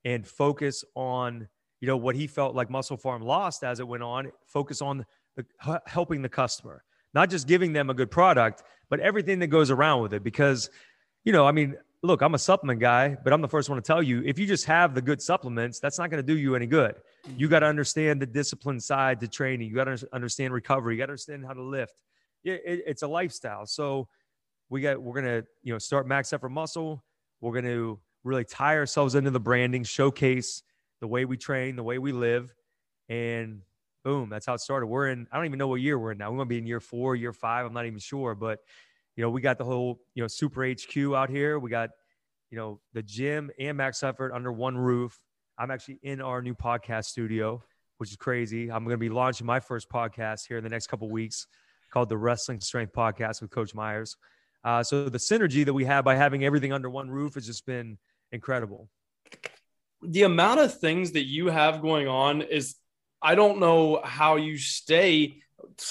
and 0.05 0.27
focus 0.27 0.85
on, 0.95 1.49
you 1.81 1.87
know, 1.87 1.97
what 1.97 2.15
he 2.15 2.27
felt 2.27 2.55
like 2.55 2.69
MusclePharm 2.69 3.23
lost 3.23 3.65
as 3.65 3.81
it 3.81 3.87
went 3.87 4.03
on, 4.03 4.31
focus 4.47 4.81
on 4.81 5.05
the, 5.37 5.81
helping 5.87 6.23
the 6.23 6.29
customer, 6.29 6.85
not 7.15 7.31
just 7.31 7.47
giving 7.47 7.73
them 7.73 7.91
a 7.91 7.95
good 7.95 8.11
product, 8.11 8.63
but 8.91 9.01
everything 9.01 9.39
that 9.41 9.49
goes 9.49 9.71
around 9.71 10.03
with 10.03 10.15
it. 10.15 10.23
Because, 10.23 10.71
you 11.25 11.33
know, 11.33 11.47
I 11.47 11.53
mean, 11.53 11.77
look, 12.03 12.23
I'm 12.23 12.35
a 12.35 12.39
supplement 12.39 12.81
guy, 12.81 13.17
but 13.23 13.33
I'm 13.33 13.41
the 13.41 13.49
first 13.49 13.69
one 13.69 13.77
to 13.77 13.83
tell 13.83 14.03
you 14.03 14.23
if 14.25 14.39
you 14.39 14.47
just 14.47 14.67
have 14.67 14.95
the 14.95 15.03
good 15.03 15.21
supplements, 15.21 15.81
that's 15.81 15.99
not 15.99 16.11
going 16.11 16.25
to 16.25 16.27
do 16.27 16.39
you 16.39 16.55
any 16.55 16.67
good. 16.67 16.97
You 17.27 17.47
mm-hmm. 17.47 17.51
got 17.51 17.61
to 17.61 17.67
understand 17.67 18.23
the 18.23 18.27
discipline 18.27 18.81
side 18.81 19.21
to 19.21 19.29
training. 19.29 19.69
You 19.69 19.75
got 19.75 19.85
to 19.85 20.09
understand 20.13 20.53
recovery. 20.53 20.95
You 20.95 20.99
got 20.99 21.07
to 21.07 21.13
understand 21.13 21.45
how 21.45 21.55
to 21.55 21.63
lift. 21.63 22.03
It, 22.45 22.63
it, 22.65 22.83
it's 22.87 23.03
a 23.03 23.09
lifestyle. 23.09 23.67
So 23.67 24.09
we 24.71 24.81
got 24.81 25.01
we're 25.01 25.15
gonna 25.15 25.45
you 25.63 25.73
know 25.73 25.79
start 25.79 26.07
max 26.07 26.33
effort 26.33 26.51
muscle. 26.51 27.03
We're 27.41 27.61
gonna 27.61 27.97
really 28.25 28.45
tie 28.45 28.77
ourselves 28.77 29.15
into 29.15 29.31
the 29.31 29.41
branding, 29.41 29.85
showcase 29.85 30.63
the 31.01 31.07
way 31.07 31.25
we 31.25 31.37
train, 31.37 31.77
the 31.77 31.83
way 31.83 31.99
we 31.99 32.13
live, 32.13 32.55
and 33.09 33.63
boom, 34.05 34.29
that's 34.29 34.47
how 34.47 34.55
it 34.55 34.61
started. 34.61 34.87
We're 34.87 35.09
in 35.09 35.27
I 35.33 35.37
don't 35.37 35.47
even 35.47 35.59
know 35.59 35.69
what 35.69 35.81
year 35.81 35.99
we're 35.99 36.13
in 36.13 36.19
now. 36.19 36.31
We 36.31 36.39
might 36.39 36.49
be 36.49 36.59
in 36.59 36.67
year 36.67 36.81
four, 36.81 37.17
year 37.17 37.33
five. 37.33 37.67
I'm 37.67 37.73
not 37.73 37.87
even 37.87 37.99
sure, 37.99 38.35
but 38.35 38.61
you 39.19 39.23
know 39.23 39.31
we 39.31 39.41
got 39.41 39.59
the 39.59 39.65
whole 39.65 39.99
you 40.15 40.23
know 40.23 40.29
super 40.29 40.65
HQ 40.65 40.97
out 41.13 41.29
here. 41.29 41.59
We 41.59 41.71
got 41.71 41.91
you 42.51 42.57
know 42.57 42.81
the 42.93 43.03
gym 43.03 43.51
and 43.59 43.77
max 43.77 44.05
effort 44.05 44.33
under 44.33 44.53
one 44.53 44.79
roof. 44.79 45.19
I'm 45.59 45.73
actually 45.73 45.99
in 46.05 46.21
our 46.21 46.41
new 46.41 46.55
podcast 46.55 47.07
studio, 47.07 47.61
which 47.97 48.13
is 48.13 48.17
crazy. 48.17 48.71
I'm 48.71 48.85
going 48.85 48.95
to 48.95 48.97
be 48.97 49.09
launching 49.09 49.45
my 49.45 49.59
first 49.59 49.91
podcast 49.91 50.47
here 50.47 50.57
in 50.57 50.63
the 50.63 50.71
next 50.71 50.87
couple 50.87 51.11
weeks 51.11 51.49
called 51.93 52.09
the 52.09 52.17
Wrestling 52.17 52.61
Strength 52.61 52.93
Podcast 52.93 53.43
with 53.43 53.51
Coach 53.51 53.75
Myers. 53.75 54.17
Uh, 54.63 54.85
so 54.85 55.09
the 55.09 55.19
synergy 55.19 55.65
that 55.65 55.75
we 55.75 55.85
have 55.85 56.05
by 56.05 56.15
having 56.15 56.45
everything 56.45 56.73
under 56.73 56.89
one 56.89 57.11
roof 57.11 57.35
has 57.35 57.45
just 57.45 57.67
been 57.67 57.99
incredible. 58.31 58.89
The 60.01 60.23
amount 60.23 60.61
of 60.61 60.79
things 60.79 61.13
that 61.13 61.25
you 61.25 61.49
have 61.49 61.83
going 61.83 62.07
on 62.07 62.43
is, 62.43 62.77
I 63.21 63.35
don't 63.35 63.59
know 63.59 64.01
how 64.05 64.37
you 64.37 64.59
stay 64.59 65.43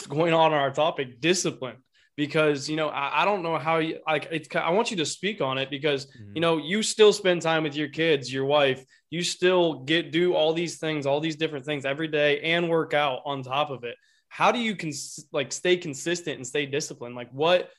going 0.08 0.34
on 0.34 0.54
our 0.54 0.72
topic, 0.72 1.20
discipline. 1.20 1.78
Because 2.18 2.68
you 2.68 2.76
know 2.76 2.90
I, 2.90 3.22
I 3.22 3.26
don't 3.26 3.42
know 3.44 3.58
how 3.58 3.78
you 3.78 4.00
like 4.06 4.28
it's 4.32 4.54
I 4.56 4.72
want 4.72 4.92
you 4.92 4.98
to 4.98 5.06
speak 5.06 5.40
on 5.40 5.58
it 5.58 5.70
because 5.70 6.08
Mhm. 6.08 6.32
you 6.36 6.42
know 6.42 6.58
you 6.58 6.84
still 6.84 7.14
spend 7.14 7.42
time 7.42 7.64
with 7.64 7.76
your 7.76 7.88
kids, 7.88 8.34
your 8.34 8.44
wife, 8.46 8.84
you 9.10 9.22
still 9.24 9.86
get 9.86 10.12
do 10.12 10.34
all 10.34 10.52
these 10.54 10.78
things, 10.80 11.06
all 11.06 11.22
these 11.22 11.38
different 11.38 11.64
things 11.66 11.86
every 11.86 12.08
day 12.10 12.42
and 12.42 12.68
work 12.70 12.94
out 12.94 13.20
on 13.26 13.44
top 13.44 13.70
of 13.70 13.84
it. 13.86 13.96
How 14.28 14.52
do 14.52 14.60
you 14.60 14.76
cons- 14.76 15.26
like 15.32 15.54
stay 15.54 15.78
consistent 15.78 16.36
and 16.38 16.46
stay 16.46 16.66
disciplined? 16.66 17.16
Like 17.16 17.30
what 17.32 17.70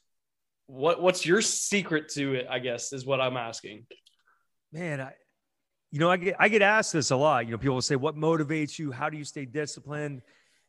what 0.66 1.02
what's 1.02 1.26
your 1.26 1.42
secret 1.42 2.08
to 2.10 2.34
it? 2.34 2.46
I 2.48 2.58
guess 2.60 2.92
is 2.92 3.04
what 3.04 3.20
I'm 3.20 3.36
asking. 3.36 3.86
man 4.72 5.00
i 5.00 5.12
you 5.90 5.98
know 5.98 6.10
i 6.10 6.16
get 6.18 6.36
i 6.38 6.48
get 6.48 6.60
asked 6.60 6.92
this 6.92 7.10
a 7.10 7.16
lot 7.16 7.46
you 7.46 7.50
know 7.52 7.56
people 7.58 7.74
will 7.74 7.80
say 7.80 7.96
what 7.96 8.14
motivates 8.14 8.78
you 8.78 8.92
how 8.92 9.08
do 9.08 9.16
you 9.16 9.24
stay 9.24 9.46
disciplined 9.46 10.20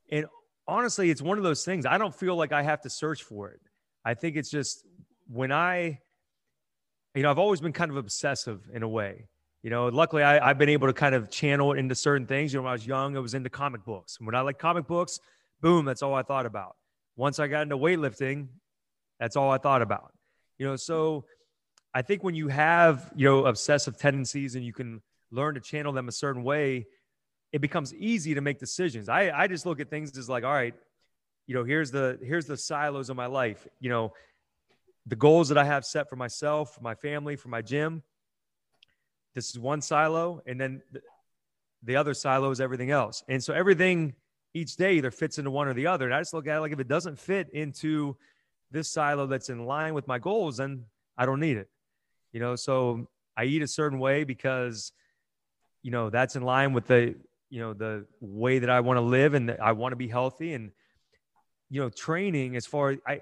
and 0.09 0.25
honestly 0.69 1.09
it's 1.09 1.21
one 1.21 1.37
of 1.37 1.43
those 1.43 1.65
things 1.65 1.85
i 1.85 1.97
don't 1.97 2.15
feel 2.15 2.35
like 2.35 2.51
i 2.51 2.61
have 2.61 2.81
to 2.81 2.89
search 2.89 3.23
for 3.23 3.49
it. 3.49 3.59
I 4.05 4.13
think 4.13 4.37
it's 4.37 4.49
just 4.49 4.85
when 5.27 5.51
i 5.51 5.99
you 7.15 7.23
know 7.23 7.31
i've 7.31 7.39
always 7.39 7.61
been 7.61 7.73
kind 7.73 7.91
of 7.91 7.97
obsessive 7.97 8.69
in 8.73 8.83
a 8.83 8.87
way. 8.87 9.27
You 9.63 9.69
know 9.69 9.87
luckily 9.87 10.23
I, 10.23 10.49
i've 10.49 10.57
been 10.57 10.69
able 10.69 10.87
to 10.87 10.93
kind 10.93 11.15
of 11.15 11.29
channel 11.29 11.73
it 11.73 11.79
into 11.79 11.95
certain 11.95 12.27
things. 12.27 12.53
You 12.53 12.59
know 12.59 12.63
when 12.63 12.69
i 12.69 12.73
was 12.73 12.87
young 12.87 13.17
i 13.17 13.19
was 13.19 13.33
into 13.33 13.49
comic 13.49 13.83
books. 13.83 14.19
When 14.19 14.35
i 14.35 14.41
like 14.41 14.59
comic 14.59 14.87
books 14.87 15.19
boom 15.61 15.85
that's 15.85 16.01
all 16.01 16.13
i 16.13 16.23
thought 16.23 16.45
about. 16.45 16.75
Once 17.15 17.39
i 17.39 17.47
got 17.47 17.63
into 17.63 17.77
weightlifting 17.77 18.47
that's 19.19 19.35
all 19.35 19.51
i 19.51 19.57
thought 19.57 19.81
about. 19.81 20.13
You 20.57 20.67
know 20.67 20.75
so 20.75 21.25
I 21.93 22.01
think 22.03 22.23
when 22.23 22.35
you 22.35 22.49
have, 22.49 23.11
you 23.15 23.25
know, 23.25 23.45
obsessive 23.45 23.97
tendencies 23.97 24.55
and 24.55 24.63
you 24.63 24.73
can 24.73 25.01
learn 25.31 25.55
to 25.55 25.59
channel 25.59 25.91
them 25.91 26.07
a 26.07 26.11
certain 26.11 26.43
way, 26.43 26.85
it 27.51 27.61
becomes 27.61 27.93
easy 27.93 28.33
to 28.35 28.41
make 28.41 28.59
decisions. 28.59 29.09
I, 29.09 29.31
I 29.31 29.47
just 29.47 29.65
look 29.65 29.79
at 29.79 29.89
things 29.89 30.17
as 30.17 30.29
like, 30.29 30.43
all 30.43 30.53
right, 30.53 30.75
you 31.47 31.55
know, 31.55 31.63
here's 31.63 31.91
the 31.91 32.19
here's 32.21 32.45
the 32.45 32.57
silos 32.57 33.09
of 33.09 33.17
my 33.17 33.25
life. 33.25 33.67
You 33.79 33.89
know, 33.89 34.13
the 35.07 35.15
goals 35.15 35.49
that 35.49 35.57
I 35.57 35.65
have 35.65 35.85
set 35.85 36.09
for 36.09 36.15
myself, 36.15 36.75
for 36.75 36.81
my 36.81 36.95
family, 36.95 37.35
for 37.35 37.49
my 37.49 37.61
gym. 37.61 38.03
This 39.35 39.49
is 39.49 39.59
one 39.59 39.81
silo, 39.81 40.41
and 40.45 40.59
then 40.59 40.81
the, 40.91 41.01
the 41.83 41.95
other 41.95 42.13
silo 42.13 42.51
is 42.51 42.59
everything 42.59 42.91
else. 42.91 43.23
And 43.27 43.43
so 43.43 43.53
everything 43.53 44.15
each 44.53 44.75
day 44.75 44.95
either 44.95 45.11
fits 45.11 45.37
into 45.37 45.51
one 45.51 45.67
or 45.67 45.73
the 45.73 45.87
other. 45.87 46.05
And 46.05 46.13
I 46.13 46.19
just 46.19 46.33
look 46.33 46.47
at 46.47 46.57
it 46.57 46.59
like 46.59 46.71
if 46.71 46.79
it 46.79 46.87
doesn't 46.87 47.19
fit 47.19 47.49
into 47.49 48.17
this 48.71 48.89
silo 48.89 49.27
that's 49.27 49.49
in 49.49 49.65
line 49.65 49.93
with 49.93 50.07
my 50.07 50.19
goals, 50.19 50.57
then 50.57 50.85
I 51.17 51.25
don't 51.25 51.39
need 51.39 51.57
it 51.57 51.69
you 52.31 52.39
know 52.39 52.55
so 52.55 53.07
i 53.37 53.43
eat 53.43 53.61
a 53.61 53.67
certain 53.67 53.99
way 53.99 54.23
because 54.23 54.91
you 55.81 55.91
know 55.91 56.09
that's 56.09 56.35
in 56.35 56.43
line 56.43 56.73
with 56.73 56.87
the 56.87 57.15
you 57.49 57.59
know 57.59 57.73
the 57.73 58.05
way 58.19 58.59
that 58.59 58.69
i 58.69 58.79
want 58.79 58.97
to 58.97 59.01
live 59.01 59.33
and 59.33 59.51
i 59.61 59.71
want 59.71 59.91
to 59.91 59.95
be 59.95 60.07
healthy 60.07 60.53
and 60.53 60.71
you 61.69 61.81
know 61.81 61.89
training 61.89 62.55
as 62.55 62.65
far 62.65 62.95
i 63.07 63.21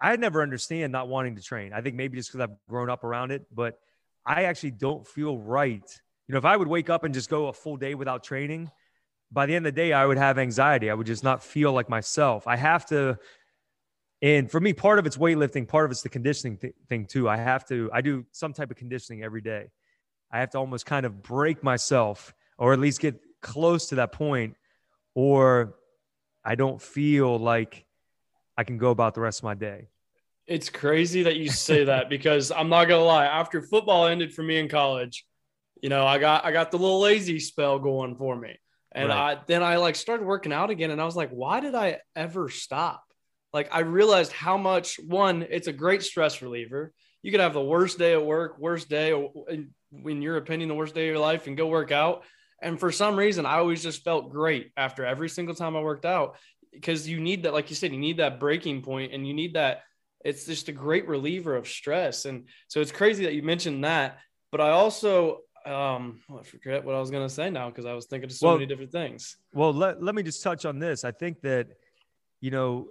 i 0.00 0.16
never 0.16 0.42
understand 0.42 0.92
not 0.92 1.08
wanting 1.08 1.36
to 1.36 1.42
train 1.42 1.72
i 1.72 1.80
think 1.80 1.96
maybe 1.96 2.16
just 2.16 2.30
because 2.30 2.40
i've 2.40 2.56
grown 2.68 2.90
up 2.90 3.04
around 3.04 3.30
it 3.30 3.46
but 3.52 3.78
i 4.26 4.44
actually 4.44 4.70
don't 4.70 5.06
feel 5.06 5.38
right 5.38 6.00
you 6.28 6.32
know 6.32 6.38
if 6.38 6.44
i 6.44 6.56
would 6.56 6.68
wake 6.68 6.90
up 6.90 7.04
and 7.04 7.14
just 7.14 7.28
go 7.28 7.48
a 7.48 7.52
full 7.52 7.76
day 7.76 7.94
without 7.94 8.22
training 8.22 8.70
by 9.32 9.46
the 9.46 9.54
end 9.54 9.66
of 9.66 9.74
the 9.74 9.80
day 9.80 9.92
i 9.92 10.04
would 10.04 10.18
have 10.18 10.38
anxiety 10.38 10.90
i 10.90 10.94
would 10.94 11.06
just 11.06 11.24
not 11.24 11.42
feel 11.42 11.72
like 11.72 11.88
myself 11.88 12.46
i 12.46 12.56
have 12.56 12.86
to 12.86 13.18
and 14.24 14.50
for 14.50 14.58
me, 14.58 14.72
part 14.72 14.98
of 14.98 15.04
it's 15.04 15.18
weightlifting, 15.18 15.68
part 15.68 15.84
of 15.84 15.90
it's 15.90 16.00
the 16.00 16.08
conditioning 16.08 16.56
th- 16.56 16.72
thing 16.88 17.04
too. 17.04 17.28
I 17.28 17.36
have 17.36 17.68
to, 17.68 17.90
I 17.92 18.00
do 18.00 18.24
some 18.32 18.54
type 18.54 18.70
of 18.70 18.78
conditioning 18.78 19.22
every 19.22 19.42
day. 19.42 19.70
I 20.32 20.40
have 20.40 20.48
to 20.52 20.58
almost 20.58 20.86
kind 20.86 21.04
of 21.04 21.22
break 21.22 21.62
myself 21.62 22.32
or 22.58 22.72
at 22.72 22.78
least 22.78 23.00
get 23.00 23.18
close 23.42 23.88
to 23.88 23.96
that 23.96 24.12
point, 24.12 24.56
or 25.14 25.74
I 26.44 26.54
don't 26.54 26.80
feel 26.80 27.38
like 27.38 27.86
I 28.56 28.64
can 28.64 28.78
go 28.78 28.90
about 28.90 29.14
the 29.14 29.20
rest 29.20 29.40
of 29.40 29.44
my 29.44 29.54
day. 29.54 29.88
It's 30.46 30.68
crazy 30.68 31.22
that 31.22 31.36
you 31.36 31.48
say 31.48 31.84
that 31.84 32.08
because 32.10 32.50
I'm 32.50 32.68
not 32.68 32.86
gonna 32.86 33.04
lie. 33.04 33.26
After 33.26 33.62
football 33.62 34.06
ended 34.06 34.34
for 34.34 34.42
me 34.42 34.58
in 34.58 34.68
college, 34.68 35.24
you 35.82 35.88
know, 35.88 36.06
I 36.06 36.18
got 36.18 36.44
I 36.44 36.52
got 36.52 36.70
the 36.70 36.78
little 36.78 37.00
lazy 37.00 37.40
spell 37.40 37.78
going 37.78 38.16
for 38.16 38.36
me, 38.36 38.58
and 38.92 39.08
Right. 39.08 39.36
I 39.36 39.42
then 39.46 39.62
I 39.62 39.76
like 39.76 39.96
started 39.96 40.26
working 40.26 40.52
out 40.52 40.70
again, 40.70 40.90
and 40.90 41.00
I 41.00 41.04
was 41.04 41.16
like, 41.16 41.30
why 41.30 41.60
did 41.60 41.74
I 41.74 41.98
ever 42.14 42.48
stop? 42.48 43.04
Like 43.52 43.68
I 43.72 43.80
realized 43.80 44.32
how 44.32 44.56
much 44.56 44.98
one, 45.06 45.46
it's 45.48 45.68
a 45.68 45.72
great 45.72 46.02
stress 46.02 46.42
reliever. 46.42 46.92
You 47.22 47.30
could 47.30 47.40
have 47.40 47.54
the 47.54 47.62
worst 47.62 47.98
day 47.98 48.12
at 48.12 48.24
work, 48.24 48.58
worst 48.58 48.90
day, 48.90 49.12
in, 49.48 49.70
in 50.04 50.20
your 50.20 50.36
opinion, 50.36 50.68
the 50.68 50.74
worst 50.74 50.94
day 50.94 51.08
of 51.08 51.12
your 51.12 51.22
life, 51.22 51.46
and 51.46 51.56
go 51.56 51.68
work 51.68 51.92
out. 51.92 52.24
And 52.64 52.80
for 52.80 52.90
some 52.90 53.16
reason, 53.16 53.44
I 53.44 53.58
always 53.58 53.82
just 53.82 54.02
felt 54.02 54.32
great 54.32 54.72
after 54.76 55.04
every 55.04 55.28
single 55.28 55.54
time 55.54 55.76
I 55.76 55.80
worked 55.82 56.06
out 56.06 56.36
because 56.72 57.06
you 57.06 57.20
need 57.20 57.42
that, 57.44 57.52
like 57.52 57.68
you 57.70 57.76
said, 57.76 57.92
you 57.92 57.98
need 57.98 58.16
that 58.16 58.40
breaking 58.40 58.82
point, 58.82 59.12
and 59.12 59.28
you 59.28 59.34
need 59.34 59.54
that 59.54 59.82
it's 60.24 60.46
just 60.46 60.68
a 60.68 60.72
great 60.72 61.06
reliever 61.06 61.54
of 61.54 61.68
stress. 61.68 62.24
And 62.24 62.48
so 62.68 62.80
it's 62.80 62.90
crazy 62.90 63.24
that 63.26 63.34
you 63.34 63.42
mentioned 63.42 63.84
that. 63.84 64.18
But 64.50 64.62
I 64.62 64.70
also, 64.70 65.40
um, 65.66 66.20
I 66.30 66.42
forget 66.42 66.82
what 66.82 66.94
I 66.94 67.00
was 67.00 67.10
going 67.10 67.28
to 67.28 67.32
say 67.32 67.50
now 67.50 67.68
because 67.68 67.84
I 67.84 67.92
was 67.92 68.06
thinking 68.06 68.30
of 68.30 68.32
so 68.34 68.46
Well- 68.46 68.56
many 68.56 68.66
different 68.66 68.90
things. 68.90 69.36
Well, 69.52 69.74
let, 69.74 70.02
let 70.02 70.14
me 70.14 70.22
just 70.22 70.42
touch 70.42 70.64
on 70.64 70.78
this. 70.78 71.04
I 71.04 71.12
think 71.12 71.42
that, 71.42 71.68
you 72.40 72.50
know, 72.50 72.88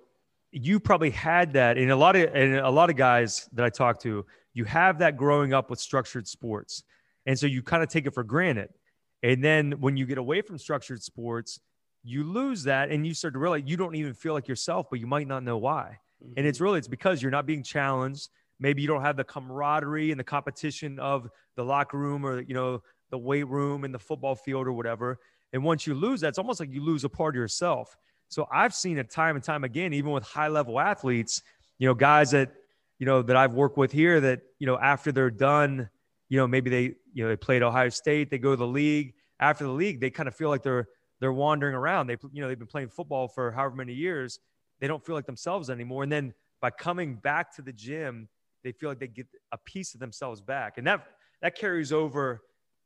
you 0.51 0.79
probably 0.79 1.09
had 1.09 1.53
that 1.53 1.79
in 1.79 1.89
a 1.89 1.95
lot 1.95 2.15
of 2.15 2.31
and 2.35 2.57
a 2.57 2.69
lot 2.69 2.91
of 2.91 2.95
guys 2.95 3.49
that 3.53 3.65
I 3.65 3.69
talk 3.69 3.99
to, 4.01 4.23
you 4.53 4.65
have 4.65 4.99
that 4.99 5.17
growing 5.17 5.51
up 5.51 5.71
with 5.71 5.79
structured 5.79 6.27
sports. 6.27 6.83
And 7.25 7.39
so 7.39 7.47
you 7.47 7.63
kind 7.63 7.81
of 7.81 7.89
take 7.89 8.05
it 8.05 8.13
for 8.13 8.23
granted. 8.23 8.69
And 9.23 9.43
then 9.43 9.73
when 9.79 9.97
you 9.97 10.05
get 10.05 10.17
away 10.17 10.41
from 10.41 10.57
structured 10.57 11.01
sports, 11.01 11.59
you 12.03 12.23
lose 12.23 12.63
that 12.63 12.91
and 12.91 13.07
you 13.07 13.13
start 13.13 13.33
to 13.33 13.39
realize 13.39 13.63
you 13.65 13.77
don't 13.77 13.95
even 13.95 14.13
feel 14.13 14.33
like 14.33 14.47
yourself, 14.47 14.87
but 14.89 14.99
you 14.99 15.07
might 15.07 15.27
not 15.27 15.43
know 15.43 15.57
why. 15.57 15.97
And 16.37 16.45
it's 16.45 16.57
mm-hmm. 16.57 16.65
really 16.65 16.79
it's 16.79 16.87
because 16.87 17.21
you're 17.21 17.31
not 17.31 17.45
being 17.45 17.63
challenged. 17.63 18.29
Maybe 18.59 18.81
you 18.81 18.87
don't 18.87 19.01
have 19.01 19.17
the 19.17 19.23
camaraderie 19.23 20.11
and 20.11 20.19
the 20.19 20.23
competition 20.23 20.99
of 20.99 21.29
the 21.55 21.63
locker 21.63 21.97
room 21.97 22.25
or 22.25 22.41
you 22.41 22.53
know 22.53 22.81
the 23.09 23.17
weight 23.17 23.47
room 23.47 23.83
and 23.83 23.93
the 23.93 23.99
football 23.99 24.35
field 24.35 24.67
or 24.67 24.73
whatever. 24.73 25.19
And 25.53 25.63
once 25.63 25.85
you 25.85 25.93
lose 25.93 26.21
that, 26.21 26.29
it's 26.29 26.37
almost 26.37 26.59
like 26.59 26.71
you 26.71 26.83
lose 26.83 27.03
a 27.03 27.09
part 27.09 27.35
of 27.35 27.39
yourself. 27.39 27.95
So 28.27 28.47
I've 28.51 28.73
seen 28.73 28.97
it 28.97 29.09
time 29.11 29.35
and 29.35 29.43
time 29.43 29.63
again, 29.63 29.93
even 29.93 30.11
with 30.11 30.23
high 30.23 30.47
level 30.47 30.79
athletes, 30.79 31.43
you 31.77 31.87
know, 31.87 31.93
guys 31.93 32.31
that, 32.31 32.51
you 32.97 33.05
know, 33.05 33.21
that 33.21 33.35
I've 33.35 33.53
worked 33.53 33.77
with 33.77 33.91
here 33.91 34.19
that, 34.21 34.41
you 34.57 34.65
know, 34.65 34.79
after 34.79 35.11
they're 35.11 35.29
done, 35.29 35.89
you 36.29 36.37
know, 36.37 36.47
maybe 36.47 36.71
they, 36.71 36.95
you 37.13 37.23
know, 37.23 37.29
they 37.29 37.35
played 37.35 37.63
Ohio 37.63 37.89
State, 37.89 38.29
they 38.29 38.37
go 38.37 38.51
to 38.51 38.57
the 38.57 38.67
league. 38.67 39.13
After 39.39 39.65
the 39.65 39.71
league, 39.71 39.99
they 39.99 40.09
kind 40.09 40.27
of 40.27 40.35
feel 40.35 40.49
like 40.49 40.63
they're 40.63 40.87
they're 41.19 41.33
wandering 41.33 41.75
around. 41.75 42.07
They, 42.07 42.17
you 42.31 42.41
know, 42.41 42.47
they've 42.47 42.57
been 42.57 42.67
playing 42.67 42.89
football 42.89 43.27
for 43.27 43.51
however 43.51 43.75
many 43.75 43.93
years. 43.93 44.39
They 44.79 44.87
don't 44.87 45.05
feel 45.05 45.15
like 45.15 45.25
themselves 45.25 45.69
anymore. 45.69 46.03
And 46.03 46.11
then 46.11 46.33
by 46.59 46.69
coming 46.69 47.15
back 47.15 47.55
to 47.55 47.61
the 47.61 47.71
gym, 47.71 48.27
they 48.63 48.71
feel 48.71 48.89
like 48.89 48.99
they 48.99 49.07
get 49.07 49.27
a 49.51 49.57
piece 49.57 49.93
of 49.93 49.99
themselves 49.99 50.41
back. 50.41 50.77
And 50.77 50.87
that 50.87 51.05
that 51.41 51.55
carries 51.55 51.91
over 51.91 52.41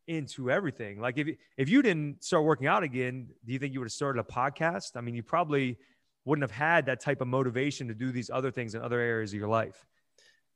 into 0.07 0.49
everything. 0.49 0.99
Like 0.99 1.17
if 1.17 1.29
if 1.57 1.69
you 1.69 1.81
didn't 1.81 2.23
start 2.23 2.43
working 2.43 2.67
out 2.67 2.83
again, 2.83 3.27
do 3.45 3.53
you 3.53 3.59
think 3.59 3.73
you 3.73 3.79
would 3.79 3.87
have 3.87 3.93
started 3.93 4.19
a 4.19 4.23
podcast? 4.23 4.95
I 4.95 5.01
mean, 5.01 5.15
you 5.15 5.23
probably 5.23 5.77
wouldn't 6.25 6.43
have 6.43 6.51
had 6.51 6.85
that 6.87 6.99
type 6.99 7.21
of 7.21 7.27
motivation 7.27 7.87
to 7.87 7.93
do 7.93 8.11
these 8.11 8.29
other 8.29 8.51
things 8.51 8.75
in 8.75 8.81
other 8.81 8.99
areas 8.99 9.31
of 9.31 9.39
your 9.39 9.47
life. 9.47 9.85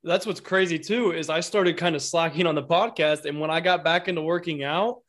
That's 0.03 0.25
what's 0.25 0.39
crazy 0.39 0.79
too 0.79 1.11
is 1.11 1.29
I 1.29 1.41
started 1.41 1.77
kind 1.77 1.95
of 1.95 2.01
slacking 2.01 2.47
on 2.47 2.55
the 2.55 2.63
podcast, 2.63 3.25
and 3.25 3.39
when 3.39 3.51
I 3.51 3.59
got 3.59 3.83
back 3.83 4.07
into 4.07 4.21
working 4.21 4.63
out, 4.63 5.01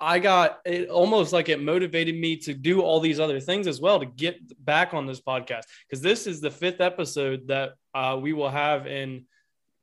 I 0.00 0.18
got 0.18 0.58
it 0.64 0.88
almost 0.88 1.32
like 1.32 1.48
it 1.48 1.62
motivated 1.62 2.16
me 2.16 2.36
to 2.38 2.52
do 2.52 2.82
all 2.82 3.00
these 3.00 3.18
other 3.18 3.40
things 3.40 3.66
as 3.66 3.80
well 3.80 3.98
to 3.98 4.06
get 4.06 4.36
back 4.62 4.92
on 4.92 5.06
this 5.06 5.20
podcast 5.20 5.62
because 5.88 6.02
this 6.02 6.26
is 6.26 6.40
the 6.40 6.50
fifth 6.50 6.80
episode 6.80 7.48
that 7.48 7.72
uh, 7.94 8.18
we 8.20 8.32
will 8.32 8.50
have 8.50 8.86
in. 8.86 9.24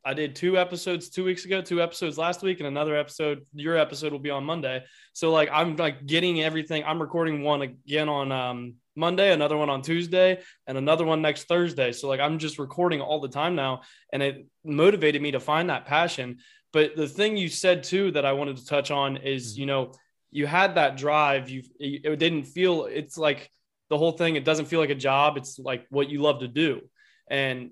I 0.05 0.13
did 0.13 0.35
two 0.35 0.57
episodes 0.57 1.09
two 1.09 1.23
weeks 1.23 1.45
ago, 1.45 1.61
two 1.61 1.81
episodes 1.81 2.17
last 2.17 2.41
week, 2.41 2.59
and 2.59 2.67
another 2.67 2.95
episode. 2.95 3.45
Your 3.53 3.77
episode 3.77 4.11
will 4.11 4.19
be 4.19 4.29
on 4.29 4.43
Monday. 4.43 4.83
So 5.13 5.31
like 5.31 5.49
I'm 5.51 5.77
like 5.77 6.05
getting 6.05 6.41
everything. 6.41 6.83
I'm 6.85 7.01
recording 7.01 7.41
one 7.41 7.61
again 7.61 8.09
on 8.09 8.31
um, 8.31 8.75
Monday, 8.95 9.31
another 9.31 9.57
one 9.57 9.69
on 9.69 9.81
Tuesday, 9.81 10.41
and 10.67 10.77
another 10.77 11.05
one 11.05 11.21
next 11.21 11.45
Thursday. 11.45 11.91
So 11.91 12.07
like 12.07 12.19
I'm 12.19 12.39
just 12.39 12.59
recording 12.59 13.01
all 13.01 13.19
the 13.19 13.29
time 13.29 13.55
now, 13.55 13.81
and 14.11 14.21
it 14.21 14.45
motivated 14.63 15.21
me 15.21 15.31
to 15.31 15.39
find 15.39 15.69
that 15.69 15.85
passion. 15.85 16.37
But 16.71 16.95
the 16.95 17.07
thing 17.07 17.37
you 17.37 17.49
said 17.49 17.83
too 17.83 18.11
that 18.11 18.25
I 18.25 18.33
wanted 18.33 18.57
to 18.57 18.65
touch 18.65 18.91
on 18.91 19.17
is, 19.17 19.53
mm-hmm. 19.53 19.59
you 19.61 19.65
know, 19.65 19.93
you 20.31 20.47
had 20.47 20.75
that 20.75 20.97
drive. 20.97 21.49
You 21.49 21.63
it 21.79 22.19
didn't 22.19 22.45
feel. 22.45 22.85
It's 22.85 23.17
like 23.17 23.49
the 23.89 23.97
whole 23.97 24.13
thing. 24.13 24.35
It 24.35 24.45
doesn't 24.45 24.65
feel 24.65 24.79
like 24.79 24.89
a 24.89 24.95
job. 24.95 25.37
It's 25.37 25.59
like 25.59 25.85
what 25.89 26.09
you 26.09 26.21
love 26.21 26.39
to 26.39 26.47
do, 26.47 26.81
and 27.29 27.71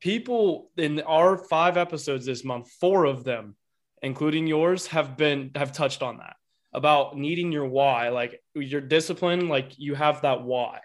people 0.00 0.70
in 0.76 1.00
our 1.00 1.36
five 1.36 1.76
episodes 1.76 2.26
this 2.26 2.44
month, 2.44 2.70
four 2.80 3.04
of 3.04 3.24
them, 3.24 3.56
including 4.02 4.46
yours, 4.46 4.86
have 4.88 5.16
been 5.16 5.50
have 5.54 5.72
touched 5.72 6.02
on 6.02 6.18
that 6.18 6.36
about 6.76 7.16
needing 7.16 7.50
your 7.50 7.66
why, 7.66 8.10
like 8.10 8.40
your 8.54 8.82
discipline, 8.82 9.48
like 9.48 9.72
you 9.78 9.94
have 9.94 10.22
that 10.22 10.42
why. 10.42 10.78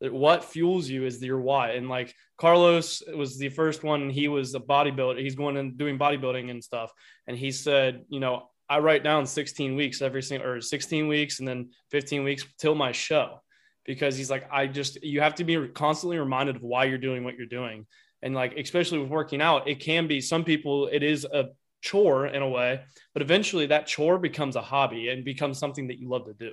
What 0.00 0.44
fuels 0.44 0.88
you 0.88 1.04
is 1.04 1.22
your 1.22 1.40
why. 1.40 1.72
And 1.72 1.88
like 1.88 2.14
Carlos 2.38 3.02
was 3.14 3.36
the 3.36 3.48
first 3.50 3.82
one, 3.82 4.08
he 4.08 4.28
was 4.28 4.54
a 4.54 4.60
bodybuilder. 4.60 5.20
He's 5.20 5.34
going 5.34 5.56
and 5.56 5.76
doing 5.76 5.98
bodybuilding 5.98 6.48
and 6.48 6.62
stuff. 6.62 6.92
And 7.26 7.36
he 7.36 7.50
said, 7.50 8.04
you 8.08 8.20
know, 8.20 8.48
I 8.68 8.78
write 8.78 9.04
down 9.04 9.26
16 9.26 9.76
weeks 9.76 10.00
every 10.00 10.22
single 10.22 10.48
or 10.48 10.60
16 10.60 11.08
weeks 11.08 11.40
and 11.40 11.46
then 11.46 11.70
15 11.90 12.24
weeks 12.24 12.44
till 12.58 12.74
my 12.74 12.92
show. 12.92 13.40
because 13.84 14.16
he's 14.16 14.30
like, 14.30 14.48
I 14.50 14.66
just, 14.66 15.02
you 15.02 15.20
have 15.20 15.34
to 15.36 15.44
be 15.44 15.68
constantly 15.68 16.18
reminded 16.18 16.56
of 16.56 16.62
why 16.62 16.84
you're 16.84 16.98
doing 16.98 17.24
what 17.24 17.36
you're 17.36 17.46
doing. 17.46 17.86
And 18.22 18.34
like, 18.34 18.56
especially 18.56 18.98
with 18.98 19.08
working 19.08 19.40
out, 19.40 19.68
it 19.68 19.80
can 19.80 20.06
be 20.06 20.20
some 20.20 20.44
people, 20.44 20.88
it 20.92 21.02
is 21.02 21.24
a 21.24 21.46
chore 21.82 22.26
in 22.26 22.40
a 22.40 22.48
way, 22.48 22.80
but 23.12 23.20
eventually 23.20 23.66
that 23.66 23.86
chore 23.86 24.18
becomes 24.18 24.56
a 24.56 24.62
hobby 24.62 25.08
and 25.08 25.24
becomes 25.24 25.58
something 25.58 25.88
that 25.88 25.98
you 25.98 26.08
love 26.08 26.24
to 26.24 26.32
do. 26.32 26.52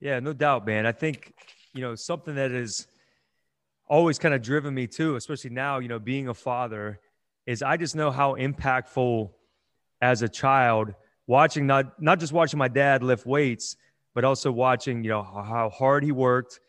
Yeah, 0.00 0.18
no 0.20 0.32
doubt, 0.32 0.66
man. 0.66 0.86
I 0.86 0.92
think, 0.92 1.34
you 1.74 1.82
know, 1.82 1.94
something 1.94 2.34
that 2.34 2.50
is 2.50 2.86
always 3.86 4.18
kind 4.18 4.34
of 4.34 4.42
driven 4.42 4.74
me 4.74 4.86
too, 4.86 5.16
especially 5.16 5.50
now, 5.50 5.78
you 5.78 5.88
know, 5.88 5.98
being 5.98 6.28
a 6.28 6.34
father, 6.34 6.98
is 7.46 7.62
I 7.62 7.76
just 7.76 7.94
know 7.94 8.10
how 8.10 8.34
impactful 8.34 9.30
as 10.00 10.22
a 10.22 10.28
child 10.28 10.94
watching 11.26 11.66
not 11.66 12.00
not 12.00 12.20
just 12.20 12.32
watching 12.32 12.58
my 12.58 12.68
dad 12.68 13.02
lift 13.02 13.26
weights, 13.26 13.76
but 14.14 14.24
also 14.24 14.50
watching, 14.50 15.04
you 15.04 15.10
know, 15.10 15.22
how 15.22 15.70
hard 15.70 16.04
he 16.04 16.12
worked, 16.12 16.60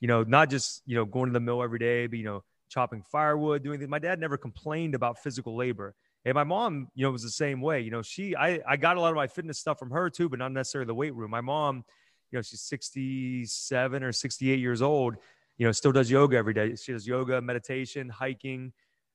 you 0.00 0.08
know, 0.08 0.22
not 0.22 0.50
just, 0.50 0.82
you 0.86 0.94
know, 0.94 1.04
going 1.04 1.26
to 1.26 1.32
the 1.32 1.40
mill 1.40 1.62
every 1.62 1.78
day, 1.78 2.06
but 2.06 2.18
you 2.18 2.24
know, 2.24 2.42
chopping 2.68 3.02
firewood, 3.02 3.62
doing 3.62 3.78
things. 3.78 3.90
My 3.90 3.98
dad 3.98 4.18
never 4.18 4.36
complained 4.36 4.94
about 4.94 5.18
physical 5.18 5.56
labor. 5.56 5.94
And 6.28 6.34
my 6.34 6.44
mom, 6.44 6.88
you 6.94 7.06
know, 7.06 7.10
was 7.10 7.22
the 7.22 7.30
same 7.30 7.62
way. 7.62 7.80
You 7.80 7.90
know, 7.90 8.02
she 8.02 8.36
I 8.36 8.60
I 8.68 8.76
got 8.76 8.98
a 8.98 9.00
lot 9.00 9.08
of 9.08 9.16
my 9.16 9.26
fitness 9.26 9.58
stuff 9.58 9.78
from 9.78 9.90
her 9.90 10.10
too, 10.10 10.28
but 10.28 10.38
not 10.38 10.52
necessarily 10.52 10.86
the 10.86 10.94
weight 10.94 11.14
room. 11.14 11.30
My 11.30 11.40
mom, 11.40 11.84
you 12.30 12.38
know, 12.38 12.42
she's 12.42 12.60
67 12.60 14.02
or 14.02 14.12
68 14.12 14.58
years 14.58 14.82
old, 14.82 15.16
you 15.56 15.64
know, 15.64 15.72
still 15.72 15.90
does 15.90 16.10
yoga 16.10 16.36
every 16.36 16.52
day. 16.52 16.76
She 16.76 16.92
does 16.92 17.06
yoga, 17.06 17.40
meditation, 17.40 18.10
hiking. 18.10 18.74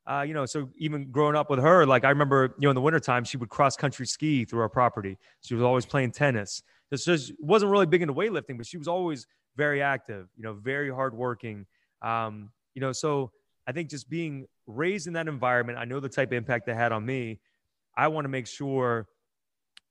Uh, 0.09 0.25
you 0.27 0.33
know, 0.33 0.47
so 0.47 0.71
even 0.75 1.11
growing 1.11 1.35
up 1.35 1.51
with 1.51 1.59
her, 1.59 1.85
like 1.85 2.03
I 2.03 2.09
remember, 2.09 2.55
you 2.57 2.65
know, 2.65 2.71
in 2.71 2.75
the 2.75 2.81
wintertime, 2.81 3.23
she 3.25 3.37
would 3.37 3.49
cross 3.49 3.77
country 3.77 4.07
ski 4.07 4.43
through 4.43 4.61
our 4.61 4.69
property. 4.69 5.19
She 5.41 5.53
was 5.53 5.63
always 5.63 5.85
playing 5.85 6.13
tennis. 6.13 6.63
This 6.89 7.05
just 7.05 7.31
wasn't 7.39 7.71
really 7.71 7.85
big 7.85 8.01
into 8.01 8.13
weightlifting, 8.15 8.57
but 8.57 8.65
she 8.65 8.77
was 8.77 8.87
always 8.87 9.27
very 9.55 9.83
active, 9.83 10.29
you 10.35 10.41
know, 10.41 10.53
very 10.53 10.89
hardworking. 10.89 11.67
Um, 12.01 12.49
you 12.73 12.81
know, 12.81 12.91
so 12.91 13.31
I 13.67 13.71
think 13.71 13.91
just 13.91 14.09
being 14.09 14.47
raised 14.67 15.07
in 15.07 15.13
that 15.13 15.27
environment, 15.27 15.77
I 15.77 15.85
know 15.85 15.99
the 15.99 16.09
type 16.09 16.29
of 16.29 16.33
impact 16.33 16.65
that 16.67 16.75
had 16.75 16.91
on 16.91 17.05
me. 17.05 17.39
I 17.95 18.07
want 18.07 18.25
to 18.25 18.29
make 18.29 18.47
sure 18.47 19.07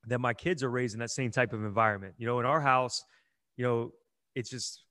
that 0.07 0.19
my 0.19 0.33
kids 0.33 0.63
are 0.63 0.69
raised 0.69 0.93
in 0.93 0.99
that 0.99 1.11
same 1.11 1.31
type 1.31 1.53
of 1.53 1.63
environment. 1.63 2.15
You 2.17 2.27
know, 2.27 2.39
in 2.39 2.45
our 2.45 2.59
house, 2.59 3.03
you 3.55 3.63
know, 3.65 3.91
it's 4.35 4.49
just, 4.49 4.83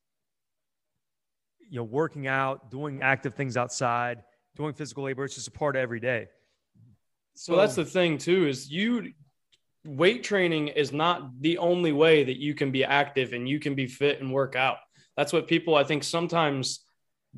you 1.69 1.79
know, 1.79 1.85
working 1.85 2.27
out, 2.27 2.71
doing 2.71 3.03
active 3.03 3.35
things 3.35 3.57
outside, 3.57 4.23
doing 4.57 4.73
physical 4.73 5.05
labor. 5.05 5.25
It's 5.25 5.35
just 5.35 5.49
a 5.49 5.53
part 5.53 5.77
of 5.77 5.83
every 5.83 6.01
day. 6.01 6.29
So 7.35 7.53
well, 7.55 7.63
that's 7.63 7.75
the 7.75 7.85
thing 7.85 8.19
too, 8.19 8.47
is 8.47 8.71
you 8.71 9.13
weight 9.85 10.23
training 10.23 10.69
is 10.69 10.93
not 10.93 11.41
the 11.41 11.59
only 11.59 11.93
way 11.93 12.25
that 12.25 12.39
you 12.39 12.55
can 12.55 12.71
be 12.71 12.85
active 12.85 13.33
and 13.33 13.49
you 13.49 13.59
can 13.59 13.75
be 13.75 13.87
fit 13.87 14.21
and 14.21 14.33
work 14.33 14.55
out. 14.55 14.79
That's 15.17 15.33
what 15.33 15.49
people 15.49 15.75
I 15.75 15.85
think 15.85 16.05
sometimes 16.05 16.81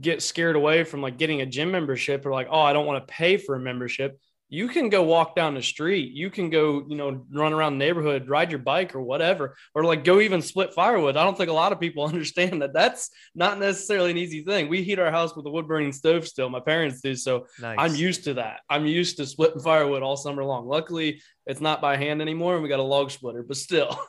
get 0.01 0.23
scared 0.23 0.57
away 0.57 0.85
from 0.85 1.03
like 1.03 1.19
getting 1.19 1.41
a 1.41 1.47
gym 1.47 1.71
membership 1.71 2.27
or 2.27 2.33
like, 2.33 2.49
oh, 2.51 2.61
I 2.61 2.73
don't 2.73 2.87
want 2.87 3.07
to 3.07 3.13
pay 3.13 3.37
for 3.37 3.55
a 3.55 3.61
membership. 3.61 4.19
You 4.51 4.69
can 4.69 4.89
go 4.89 5.03
walk 5.03 5.35
down 5.35 5.55
the 5.55 5.63
street. 5.63 6.13
You 6.13 6.31
can 6.31 6.51
go 6.51 6.85
you 6.87 6.97
know 6.97 7.25
run 7.33 7.53
around 7.53 7.73
the 7.73 7.85
neighborhood 7.85 8.29
ride 8.29 8.51
your 8.51 8.61
bike 8.61 8.95
or 8.95 9.01
whatever 9.01 9.57
or 9.75 9.85
like 9.85 10.05
go 10.05 10.21
even 10.21 10.43
split 10.43 10.75
firewood. 10.75 11.17
I 11.17 11.25
don't 11.25 11.37
think 11.37 11.51
a 11.51 11.55
lot 11.55 11.73
of 11.73 11.81
people 11.81 12.05
understand 12.07 12.63
that. 12.63 12.73
That's 12.73 13.11
not 13.35 13.59
necessarily 13.59 14.11
an 14.11 14.19
easy 14.19 14.45
thing. 14.45 14.69
We 14.69 14.83
heat 14.83 14.99
our 14.99 15.11
house 15.11 15.35
with 15.35 15.47
a 15.47 15.51
wood 15.51 15.67
burning 15.67 15.93
stove 15.93 16.29
still. 16.29 16.51
My 16.51 16.61
parents 16.61 17.01
do 17.01 17.17
so 17.17 17.47
nice. 17.61 17.77
i'm 17.79 17.95
used 17.95 18.25
to 18.25 18.35
that. 18.35 18.61
I'm 18.69 18.87
used 18.87 19.17
to 19.17 19.27
splitting 19.27 19.61
firewood 19.61 20.03
all 20.03 20.17
summer 20.17 20.45
long. 20.45 20.67
Luckily 20.67 21.23
it's 21.47 21.61
not 21.61 21.81
by 21.81 21.97
hand 21.97 22.21
anymore 22.21 22.55
and 22.55 22.63
we 22.63 22.69
got 22.69 22.81
a 22.81 22.83
log 22.83 23.11
splitter 23.11 23.43
but 23.43 23.57
still. 23.57 23.99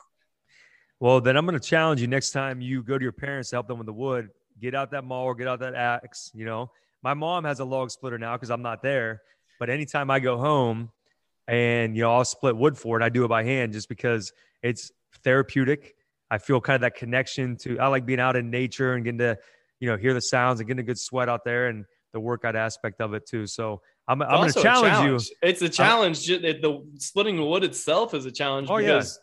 Well 0.98 1.20
then 1.20 1.36
i'm 1.36 1.44
going 1.44 1.60
to 1.60 1.68
challenge 1.68 2.00
you 2.00 2.06
next 2.06 2.30
time 2.30 2.62
you 2.62 2.82
go 2.82 2.96
to 2.96 3.02
your 3.02 3.12
parents 3.12 3.50
to 3.50 3.56
help 3.56 3.68
them 3.68 3.76
with 3.76 3.86
the 3.86 3.92
wood 3.92 4.30
get 4.60 4.74
out 4.74 4.90
that 4.90 5.04
maul 5.04 5.24
or 5.24 5.34
get 5.34 5.48
out 5.48 5.60
that 5.60 5.74
axe 5.74 6.30
you 6.34 6.44
know 6.44 6.70
my 7.02 7.14
mom 7.14 7.44
has 7.44 7.60
a 7.60 7.64
log 7.64 7.90
splitter 7.90 8.18
now 8.18 8.34
because 8.34 8.50
i'm 8.50 8.62
not 8.62 8.82
there 8.82 9.22
but 9.58 9.70
anytime 9.70 10.10
I 10.10 10.20
go 10.20 10.38
home 10.38 10.90
and, 11.48 11.96
you 11.96 12.02
know, 12.02 12.12
I'll 12.12 12.24
split 12.24 12.56
wood 12.56 12.76
for 12.76 13.00
it, 13.00 13.04
I 13.04 13.08
do 13.08 13.24
it 13.24 13.28
by 13.28 13.44
hand 13.44 13.72
just 13.72 13.88
because 13.88 14.32
it's 14.62 14.90
therapeutic. 15.22 15.94
I 16.30 16.38
feel 16.38 16.60
kind 16.60 16.76
of 16.76 16.80
that 16.82 16.96
connection 16.96 17.56
to, 17.58 17.78
I 17.78 17.86
like 17.88 18.04
being 18.04 18.20
out 18.20 18.36
in 18.36 18.50
nature 18.50 18.94
and 18.94 19.04
getting 19.04 19.18
to, 19.18 19.38
you 19.78 19.88
know, 19.88 19.96
hear 19.96 20.12
the 20.12 20.20
sounds 20.20 20.60
and 20.60 20.66
getting 20.66 20.80
a 20.80 20.86
good 20.86 20.98
sweat 20.98 21.28
out 21.28 21.44
there 21.44 21.68
and 21.68 21.84
the 22.12 22.20
workout 22.20 22.56
aspect 22.56 23.00
of 23.00 23.14
it 23.14 23.26
too. 23.26 23.46
So 23.46 23.80
I'm, 24.08 24.22
I'm 24.22 24.40
going 24.40 24.52
to 24.52 24.62
challenge, 24.62 24.94
challenge, 24.94 25.28
you. 25.28 25.36
It's 25.42 25.62
a 25.62 25.68
challenge. 25.68 26.30
I'm, 26.30 26.42
the 26.42 26.84
splitting 26.98 27.36
the 27.36 27.44
wood 27.44 27.64
itself 27.64 28.14
is 28.14 28.26
a 28.26 28.32
challenge 28.32 28.68
oh, 28.70 28.78
because 28.78 29.18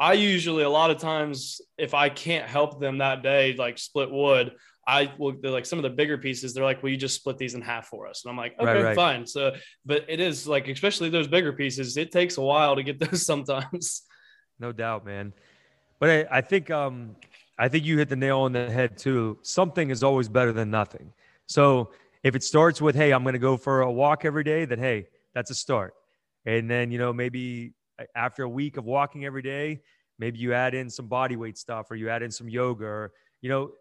yeah. 0.00 0.06
I 0.06 0.12
usually, 0.14 0.62
a 0.62 0.70
lot 0.70 0.90
of 0.90 0.98
times, 0.98 1.60
if 1.78 1.94
I 1.94 2.08
can't 2.08 2.48
help 2.48 2.80
them 2.80 2.98
that 2.98 3.22
day, 3.22 3.54
like 3.56 3.78
split 3.78 4.10
wood, 4.10 4.52
I 4.86 5.12
will 5.18 5.34
they're 5.40 5.50
like 5.50 5.66
some 5.66 5.78
of 5.78 5.82
the 5.82 5.90
bigger 5.90 6.18
pieces. 6.18 6.54
They're 6.54 6.64
like, 6.64 6.82
"Will 6.82 6.90
you 6.90 6.96
just 6.96 7.16
split 7.16 7.38
these 7.38 7.54
in 7.54 7.62
half 7.62 7.86
for 7.86 8.06
us?" 8.06 8.24
And 8.24 8.30
I'm 8.30 8.36
like, 8.36 8.54
"Okay, 8.58 8.64
right, 8.66 8.84
right. 8.84 8.96
fine." 8.96 9.26
So, 9.26 9.52
but 9.84 10.04
it 10.08 10.20
is 10.20 10.46
like, 10.46 10.68
especially 10.68 11.10
those 11.10 11.28
bigger 11.28 11.52
pieces, 11.52 11.96
it 11.96 12.12
takes 12.12 12.36
a 12.36 12.42
while 12.42 12.76
to 12.76 12.82
get 12.82 12.98
those 13.10 13.24
sometimes. 13.24 14.02
No 14.58 14.72
doubt, 14.72 15.04
man. 15.04 15.32
But 16.00 16.10
I, 16.10 16.38
I 16.38 16.40
think 16.40 16.70
um, 16.70 17.16
I 17.58 17.68
think 17.68 17.84
you 17.84 17.98
hit 17.98 18.08
the 18.08 18.16
nail 18.16 18.40
on 18.40 18.52
the 18.52 18.70
head 18.70 18.98
too. 18.98 19.38
Something 19.42 19.90
is 19.90 20.02
always 20.02 20.28
better 20.28 20.52
than 20.52 20.70
nothing. 20.70 21.12
So 21.46 21.90
if 22.22 22.34
it 22.34 22.42
starts 22.42 22.80
with, 22.80 22.94
"Hey, 22.94 23.12
I'm 23.12 23.22
going 23.22 23.34
to 23.34 23.38
go 23.38 23.56
for 23.56 23.82
a 23.82 23.90
walk 23.90 24.24
every 24.24 24.44
day," 24.44 24.64
then 24.64 24.78
hey, 24.78 25.06
that's 25.34 25.50
a 25.50 25.54
start. 25.54 25.94
And 26.46 26.70
then 26.70 26.90
you 26.90 26.98
know 26.98 27.12
maybe 27.12 27.72
after 28.14 28.42
a 28.42 28.48
week 28.48 28.76
of 28.76 28.84
walking 28.84 29.24
every 29.24 29.42
day, 29.42 29.80
maybe 30.18 30.38
you 30.38 30.52
add 30.52 30.74
in 30.74 30.90
some 30.90 31.06
body 31.06 31.36
weight 31.36 31.56
stuff, 31.56 31.90
or 31.90 31.96
you 31.96 32.10
add 32.10 32.22
in 32.22 32.30
some 32.30 32.48
yoga, 32.48 32.84
or 32.84 33.12
you 33.40 33.48
know 33.48 33.72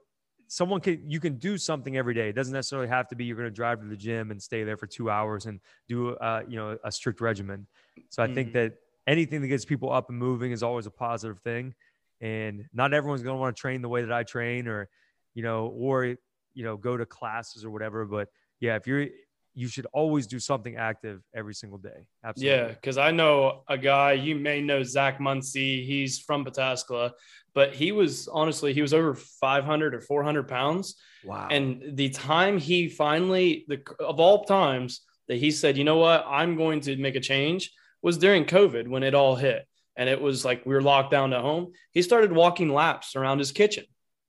someone 0.53 0.79
can 0.79 1.09
you 1.09 1.19
can 1.19 1.37
do 1.37 1.57
something 1.57 1.97
every 1.97 2.13
day. 2.13 2.29
It 2.29 2.33
doesn't 2.33 2.53
necessarily 2.53 2.87
have 2.87 3.07
to 3.07 3.15
be 3.15 3.25
you're 3.25 3.35
going 3.35 3.49
to 3.49 3.55
drive 3.55 3.81
to 3.81 3.87
the 3.87 3.97
gym 3.97 4.29
and 4.29 4.39
stay 4.39 4.63
there 4.63 4.77
for 4.77 4.85
two 4.85 5.09
hours 5.09 5.47
and 5.47 5.59
do 5.87 6.11
uh, 6.11 6.43
you 6.47 6.57
know 6.57 6.77
a 6.83 6.91
strict 6.91 7.21
regimen. 7.21 7.65
So 8.09 8.21
I 8.21 8.27
mm-hmm. 8.27 8.35
think 8.35 8.53
that 8.53 8.73
anything 9.07 9.41
that 9.41 9.47
gets 9.47 9.65
people 9.65 9.91
up 9.91 10.09
and 10.09 10.17
moving 10.17 10.51
is 10.51 10.61
always 10.61 10.85
a 10.85 10.91
positive 10.91 11.39
thing. 11.39 11.73
And 12.21 12.65
not 12.71 12.93
everyone's 12.93 13.23
going 13.23 13.35
to 13.35 13.41
want 13.41 13.55
to 13.55 13.59
train 13.59 13.81
the 13.81 13.89
way 13.89 14.01
that 14.03 14.13
I 14.13 14.21
train, 14.21 14.67
or 14.67 14.89
you 15.33 15.41
know, 15.41 15.73
or 15.75 16.05
you 16.53 16.63
know, 16.63 16.77
go 16.77 16.97
to 16.97 17.05
classes 17.05 17.65
or 17.65 17.71
whatever. 17.71 18.05
But 18.05 18.29
yeah, 18.59 18.75
if 18.75 18.85
you're 18.85 19.07
you 19.55 19.67
should 19.67 19.85
always 19.93 20.25
do 20.27 20.39
something 20.39 20.75
active 20.75 21.21
every 21.35 21.53
single 21.53 21.77
day. 21.77 22.07
Absolutely. 22.23 22.57
Yeah, 22.57 22.67
because 22.69 22.97
I 22.97 23.11
know 23.11 23.63
a 23.67 23.77
guy, 23.77 24.13
you 24.13 24.35
may 24.35 24.61
know 24.61 24.83
Zach 24.83 25.19
Muncie. 25.19 25.85
He's 25.85 26.19
from 26.19 26.43
Pataskala, 26.43 27.11
but 27.53 27.73
he 27.73 27.91
was 27.91 28.27
honestly, 28.27 28.73
he 28.73 28.81
was 28.81 28.93
over 28.93 29.13
500 29.13 29.93
or 29.95 30.01
400 30.01 30.47
pounds. 30.47 30.95
Wow. 31.23 31.47
And 31.51 31.95
the 31.95 32.09
time 32.09 32.57
he 32.57 32.89
finally, 32.89 33.65
the 33.67 33.81
of 33.99 34.19
all 34.19 34.45
times 34.45 35.01
that 35.27 35.37
he 35.37 35.51
said, 35.51 35.77
you 35.77 35.83
know 35.83 35.97
what, 35.97 36.25
I'm 36.27 36.57
going 36.57 36.81
to 36.81 36.97
make 36.97 37.15
a 37.15 37.21
change 37.21 37.71
was 38.01 38.17
during 38.17 38.45
COVID 38.45 38.87
when 38.87 39.03
it 39.03 39.13
all 39.13 39.35
hit. 39.35 39.65
And 39.95 40.09
it 40.09 40.19
was 40.19 40.43
like 40.43 40.65
we 40.65 40.73
were 40.73 40.81
locked 40.81 41.11
down 41.11 41.33
at 41.33 41.41
home. 41.41 41.73
He 41.91 42.01
started 42.01 42.31
walking 42.31 42.73
laps 42.73 43.15
around 43.15 43.39
his 43.39 43.51
kitchen. 43.51 43.85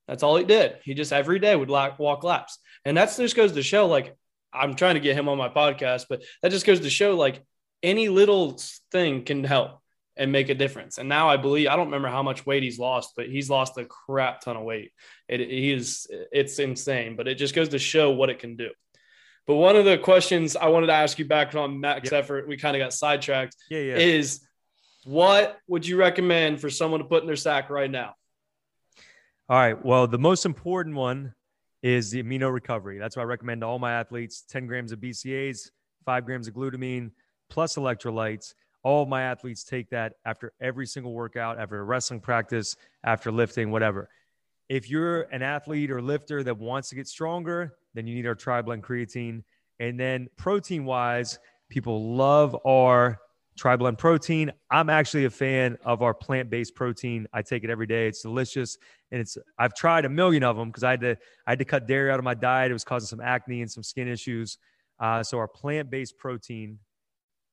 That's 0.06 0.22
all 0.22 0.36
he 0.36 0.44
did. 0.44 0.76
He 0.84 0.92
just 0.92 1.12
every 1.12 1.38
day 1.38 1.56
would 1.56 1.70
walk 1.70 2.24
laps. 2.24 2.58
And 2.84 2.94
that's 2.94 3.16
just 3.16 3.34
goes 3.34 3.52
to 3.52 3.62
show 3.62 3.86
like 3.86 4.14
I'm 4.54 4.74
trying 4.74 4.94
to 4.94 5.00
get 5.00 5.16
him 5.16 5.28
on 5.28 5.38
my 5.38 5.48
podcast, 5.48 6.06
but 6.08 6.22
that 6.42 6.50
just 6.50 6.66
goes 6.66 6.80
to 6.80 6.90
show 6.90 7.16
like 7.16 7.42
any 7.82 8.08
little 8.08 8.60
thing 8.90 9.24
can 9.24 9.44
help 9.44 9.80
and 10.16 10.30
make 10.30 10.48
a 10.48 10.54
difference. 10.54 10.98
And 10.98 11.08
now 11.08 11.28
I 11.28 11.36
believe 11.36 11.68
I 11.68 11.76
don't 11.76 11.86
remember 11.86 12.08
how 12.08 12.22
much 12.22 12.46
weight 12.46 12.62
he's 12.62 12.78
lost, 12.78 13.14
but 13.16 13.28
he's 13.28 13.50
lost 13.50 13.76
a 13.78 13.84
crap 13.84 14.40
ton 14.40 14.56
of 14.56 14.62
weight. 14.62 14.92
It, 15.28 15.40
he 15.40 15.72
is 15.72 16.06
it's 16.10 16.58
insane, 16.58 17.16
but 17.16 17.28
it 17.28 17.34
just 17.34 17.54
goes 17.54 17.70
to 17.70 17.78
show 17.78 18.12
what 18.12 18.30
it 18.30 18.38
can 18.38 18.56
do. 18.56 18.70
But 19.46 19.56
one 19.56 19.76
of 19.76 19.84
the 19.84 19.98
questions 19.98 20.56
I 20.56 20.68
wanted 20.68 20.86
to 20.86 20.94
ask 20.94 21.18
you 21.18 21.26
back 21.26 21.54
on 21.54 21.80
max 21.80 22.10
yep. 22.10 22.24
effort, 22.24 22.48
we 22.48 22.56
kind 22.56 22.76
of 22.76 22.80
got 22.80 22.94
sidetracked. 22.94 23.56
Yeah, 23.68 23.80
yeah. 23.80 23.96
Is 23.96 24.40
what 25.04 25.58
would 25.68 25.86
you 25.86 25.96
recommend 25.96 26.60
for 26.60 26.70
someone 26.70 27.00
to 27.00 27.06
put 27.06 27.22
in 27.22 27.26
their 27.26 27.36
stack 27.36 27.68
right 27.68 27.90
now? 27.90 28.14
All 29.48 29.58
right. 29.58 29.84
Well, 29.84 30.06
the 30.06 30.18
most 30.18 30.46
important 30.46 30.96
one 30.96 31.34
is 31.84 32.10
the 32.10 32.22
amino 32.22 32.50
recovery. 32.50 32.98
That's 32.98 33.14
what 33.14 33.22
I 33.22 33.26
recommend 33.26 33.60
to 33.60 33.66
all 33.66 33.78
my 33.78 33.92
athletes 33.92 34.42
10 34.48 34.66
grams 34.66 34.90
of 34.90 35.00
BCAAs, 35.00 35.70
five 36.06 36.24
grams 36.24 36.48
of 36.48 36.54
glutamine, 36.54 37.10
plus 37.50 37.76
electrolytes. 37.76 38.54
All 38.82 39.04
my 39.04 39.22
athletes 39.22 39.64
take 39.64 39.90
that 39.90 40.14
after 40.24 40.54
every 40.62 40.86
single 40.86 41.12
workout, 41.12 41.60
after 41.60 41.78
a 41.78 41.84
wrestling 41.84 42.20
practice, 42.20 42.74
after 43.04 43.30
lifting, 43.30 43.70
whatever. 43.70 44.08
If 44.70 44.88
you're 44.88 45.22
an 45.24 45.42
athlete 45.42 45.90
or 45.90 46.00
lifter 46.00 46.42
that 46.42 46.56
wants 46.56 46.88
to 46.88 46.94
get 46.94 47.06
stronger, 47.06 47.74
then 47.92 48.06
you 48.06 48.14
need 48.14 48.26
our 48.26 48.34
TriBlend 48.34 48.80
creatine. 48.80 49.42
And 49.78 50.00
then 50.00 50.28
protein 50.38 50.86
wise, 50.86 51.38
people 51.68 52.14
love 52.16 52.56
our 52.66 53.20
TriBlend 53.58 53.98
protein. 53.98 54.52
I'm 54.70 54.88
actually 54.88 55.26
a 55.26 55.30
fan 55.30 55.76
of 55.84 56.00
our 56.00 56.14
plant-based 56.14 56.74
protein. 56.74 57.26
I 57.32 57.42
take 57.42 57.62
it 57.62 57.70
every 57.70 57.86
day. 57.86 58.08
It's 58.08 58.22
delicious, 58.22 58.78
and 59.14 59.20
it's 59.20 59.38
I've 59.56 59.74
tried 59.74 60.04
a 60.04 60.08
million 60.08 60.42
of 60.42 60.56
them 60.56 60.68
because 60.68 60.82
I 60.82 60.90
had 60.90 61.00
to 61.02 61.16
I 61.46 61.52
had 61.52 61.60
to 61.60 61.64
cut 61.64 61.86
dairy 61.86 62.10
out 62.10 62.18
of 62.18 62.24
my 62.24 62.34
diet. 62.34 62.72
It 62.72 62.74
was 62.74 62.82
causing 62.82 63.06
some 63.06 63.20
acne 63.20 63.62
and 63.62 63.70
some 63.70 63.84
skin 63.84 64.08
issues. 64.08 64.58
Uh, 64.98 65.22
so 65.22 65.38
our 65.38 65.46
plant-based 65.46 66.18
protein, 66.18 66.78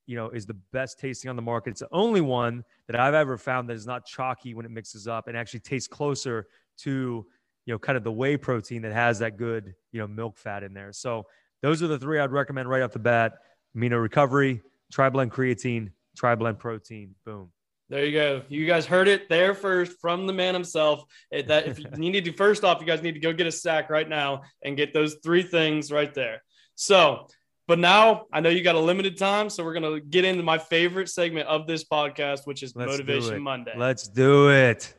you 0.06 0.16
know, 0.16 0.30
is 0.30 0.44
the 0.44 0.56
best 0.72 0.98
tasting 0.98 1.28
on 1.28 1.36
the 1.36 1.42
market. 1.42 1.70
It's 1.70 1.80
the 1.80 1.88
only 1.92 2.20
one 2.20 2.64
that 2.88 2.98
I've 2.98 3.14
ever 3.14 3.38
found 3.38 3.68
that 3.68 3.74
is 3.74 3.86
not 3.86 4.04
chalky 4.06 4.54
when 4.54 4.66
it 4.66 4.72
mixes 4.72 5.06
up 5.06 5.28
and 5.28 5.36
actually 5.36 5.60
tastes 5.60 5.88
closer 5.88 6.46
to 6.78 7.24
you 7.64 7.72
know, 7.72 7.78
kind 7.78 7.96
of 7.96 8.04
the 8.04 8.12
whey 8.12 8.36
protein 8.36 8.82
that 8.82 8.92
has 8.92 9.20
that 9.20 9.36
good, 9.36 9.74
you 9.92 10.00
know, 10.00 10.06
milk 10.08 10.36
fat 10.36 10.64
in 10.64 10.74
there. 10.74 10.92
So 10.92 11.26
those 11.62 11.82
are 11.82 11.86
the 11.86 11.98
three 11.98 12.18
I'd 12.18 12.32
recommend 12.32 12.68
right 12.68 12.82
off 12.82 12.92
the 12.92 12.98
bat. 12.98 13.34
Amino 13.76 14.02
recovery, 14.02 14.62
TriBlend 14.92 15.30
creatine, 15.30 15.92
TriBlend 16.20 16.58
protein. 16.58 17.14
Boom. 17.24 17.52
There 17.92 18.06
you 18.06 18.12
go. 18.12 18.42
You 18.48 18.66
guys 18.66 18.86
heard 18.86 19.06
it 19.06 19.28
there 19.28 19.52
first 19.54 20.00
from 20.00 20.26
the 20.26 20.32
man 20.32 20.54
himself. 20.54 21.04
It, 21.30 21.48
that 21.48 21.66
if 21.66 21.78
you 21.98 22.10
need 22.10 22.24
to, 22.24 22.32
first 22.32 22.64
off, 22.64 22.80
you 22.80 22.86
guys 22.86 23.02
need 23.02 23.12
to 23.12 23.20
go 23.20 23.34
get 23.34 23.46
a 23.46 23.52
stack 23.52 23.90
right 23.90 24.08
now 24.08 24.44
and 24.64 24.78
get 24.78 24.94
those 24.94 25.16
three 25.22 25.42
things 25.42 25.92
right 25.92 26.12
there. 26.14 26.42
So, 26.74 27.26
but 27.68 27.78
now 27.78 28.24
I 28.32 28.40
know 28.40 28.48
you 28.48 28.64
got 28.64 28.76
a 28.76 28.80
limited 28.80 29.18
time, 29.18 29.50
so 29.50 29.62
we're 29.62 29.74
gonna 29.74 30.00
get 30.00 30.24
into 30.24 30.42
my 30.42 30.56
favorite 30.56 31.10
segment 31.10 31.48
of 31.48 31.66
this 31.66 31.84
podcast, 31.84 32.46
which 32.46 32.62
is 32.62 32.74
Let's 32.74 32.92
do 32.92 33.02
Motivation 33.04 33.34
it. 33.34 33.40
Monday. 33.40 33.74
Let's 33.76 34.08
do 34.08 34.50
it. 34.50 34.94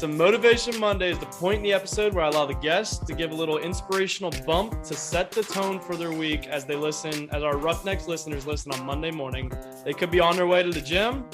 So, 0.00 0.08
Motivation 0.08 0.80
Monday 0.80 1.10
is 1.10 1.18
the 1.18 1.26
point 1.26 1.58
in 1.58 1.62
the 1.62 1.74
episode 1.74 2.14
where 2.14 2.24
I 2.24 2.28
allow 2.28 2.46
the 2.46 2.54
guests 2.54 3.04
to 3.04 3.12
give 3.12 3.32
a 3.32 3.34
little 3.34 3.58
inspirational 3.58 4.32
bump 4.46 4.82
to 4.84 4.94
set 4.94 5.30
the 5.30 5.42
tone 5.42 5.78
for 5.78 5.94
their 5.94 6.10
week 6.10 6.46
as 6.46 6.64
they 6.64 6.74
listen, 6.74 7.28
as 7.32 7.42
our 7.42 7.58
Roughnecks 7.58 8.08
listeners 8.08 8.46
listen 8.46 8.72
on 8.72 8.86
Monday 8.86 9.10
morning. 9.10 9.52
They 9.84 9.92
could 9.92 10.10
be 10.10 10.18
on 10.18 10.36
their 10.36 10.46
way 10.46 10.62
to 10.62 10.70
the 10.70 10.80
gym 10.80 11.26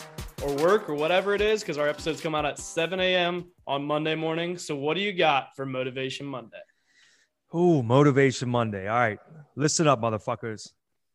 or 0.43 0.53
work 0.57 0.91
or 0.91 0.95
whatever 0.95 1.33
it 1.33 1.41
is 1.41 1.61
because 1.61 1.79
our 1.79 1.87
episodes 1.87 2.21
come 2.21 2.35
out 2.35 2.45
at 2.45 2.59
7 2.59 2.99
a.m. 2.99 3.45
on 3.69 3.85
Monday 3.85 4.17
morning. 4.17 4.59
So, 4.59 4.75
what 4.75 4.95
do 4.95 5.01
you 5.01 5.13
got 5.13 5.55
for 5.55 5.65
Motivation 5.65 6.27
Monday? 6.27 6.59
Ooh, 7.55 7.85
Motivation 7.85 8.49
Monday. 8.49 8.89
All 8.89 8.99
right. 8.99 9.21
Listen 9.55 9.87
up, 9.87 10.03
motherfuckers. 10.03 10.73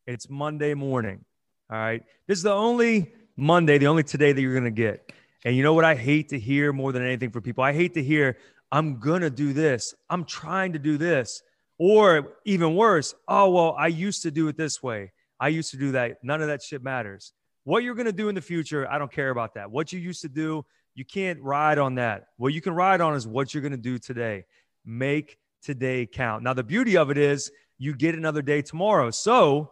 It's 0.07 0.29
Monday 0.29 0.73
morning. 0.73 1.25
All 1.69 1.77
right. 1.77 2.01
This 2.29 2.37
is 2.37 2.43
the 2.43 2.53
only 2.53 3.13
Monday, 3.35 3.77
the 3.77 3.87
only 3.87 4.03
today 4.03 4.31
that 4.31 4.41
you're 4.41 4.53
going 4.53 4.63
to 4.63 4.71
get. 4.71 5.11
And 5.43 5.55
you 5.55 5.63
know 5.63 5.73
what 5.73 5.85
I 5.85 5.95
hate 5.95 6.29
to 6.29 6.39
hear 6.39 6.71
more 6.71 6.91
than 6.91 7.03
anything 7.03 7.31
for 7.31 7.41
people? 7.41 7.63
I 7.63 7.73
hate 7.73 7.95
to 7.95 8.03
hear, 8.03 8.37
I'm 8.71 8.99
going 8.99 9.21
to 9.21 9.29
do 9.29 9.53
this. 9.53 9.93
I'm 10.09 10.25
trying 10.25 10.73
to 10.73 10.79
do 10.79 10.97
this. 10.97 11.41
Or 11.77 12.33
even 12.45 12.75
worse, 12.75 13.15
oh, 13.27 13.49
well, 13.49 13.75
I 13.77 13.87
used 13.87 14.21
to 14.23 14.31
do 14.31 14.47
it 14.47 14.55
this 14.55 14.83
way. 14.83 15.11
I 15.39 15.47
used 15.47 15.71
to 15.71 15.77
do 15.77 15.93
that. 15.93 16.23
None 16.23 16.41
of 16.41 16.47
that 16.47 16.61
shit 16.61 16.83
matters. 16.83 17.33
What 17.63 17.83
you're 17.83 17.95
going 17.95 18.05
to 18.05 18.11
do 18.11 18.29
in 18.29 18.35
the 18.35 18.41
future, 18.41 18.87
I 18.89 18.99
don't 18.99 19.11
care 19.11 19.31
about 19.31 19.55
that. 19.55 19.71
What 19.71 19.91
you 19.91 19.99
used 19.99 20.21
to 20.21 20.29
do, 20.29 20.63
you 20.93 21.05
can't 21.05 21.41
ride 21.41 21.79
on 21.79 21.95
that. 21.95 22.27
What 22.37 22.53
you 22.53 22.61
can 22.61 22.73
ride 22.73 23.01
on 23.01 23.15
is 23.15 23.27
what 23.27 23.53
you're 23.53 23.61
going 23.61 23.71
to 23.71 23.77
do 23.77 23.97
today. 23.97 24.45
Make 24.85 25.37
today 25.63 26.05
count. 26.05 26.43
Now, 26.43 26.53
the 26.53 26.63
beauty 26.63 26.97
of 26.97 27.09
it 27.09 27.17
is 27.17 27.51
you 27.79 27.95
get 27.95 28.13
another 28.13 28.43
day 28.43 28.61
tomorrow. 28.61 29.09
So 29.09 29.71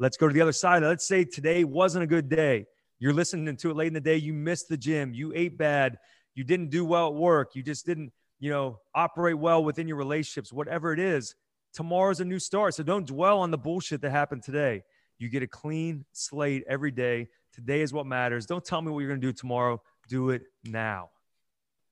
let's 0.00 0.16
go 0.16 0.26
to 0.26 0.34
the 0.34 0.40
other 0.40 0.52
side. 0.52 0.82
Let's 0.82 1.06
say 1.06 1.24
today 1.24 1.62
wasn't 1.62 2.02
a 2.02 2.06
good 2.08 2.28
day. 2.28 2.66
You're 3.00 3.14
listening 3.14 3.56
to 3.56 3.70
it 3.70 3.76
late 3.76 3.88
in 3.88 3.94
the 3.94 4.00
day. 4.00 4.16
You 4.16 4.34
missed 4.34 4.68
the 4.68 4.76
gym. 4.76 5.14
You 5.14 5.32
ate 5.34 5.58
bad. 5.58 5.98
You 6.34 6.44
didn't 6.44 6.68
do 6.68 6.84
well 6.84 7.08
at 7.08 7.14
work. 7.14 7.54
You 7.54 7.62
just 7.62 7.86
didn't, 7.86 8.12
you 8.38 8.50
know, 8.50 8.78
operate 8.94 9.38
well 9.38 9.64
within 9.64 9.88
your 9.88 9.96
relationships, 9.96 10.52
whatever 10.52 10.92
it 10.92 11.00
is. 11.00 11.34
Tomorrow's 11.72 12.20
a 12.20 12.24
new 12.24 12.38
start. 12.38 12.74
So 12.74 12.82
don't 12.82 13.06
dwell 13.06 13.40
on 13.40 13.50
the 13.50 13.58
bullshit 13.58 14.02
that 14.02 14.10
happened 14.10 14.42
today. 14.42 14.82
You 15.18 15.28
get 15.28 15.42
a 15.42 15.46
clean 15.46 16.04
slate 16.12 16.64
every 16.68 16.90
day. 16.90 17.28
Today 17.54 17.80
is 17.80 17.92
what 17.92 18.06
matters. 18.06 18.46
Don't 18.46 18.64
tell 18.64 18.82
me 18.82 18.90
what 18.90 19.00
you're 19.00 19.08
going 19.08 19.20
to 19.20 19.26
do 19.26 19.32
tomorrow. 19.32 19.82
Do 20.08 20.30
it 20.30 20.42
now. 20.64 21.10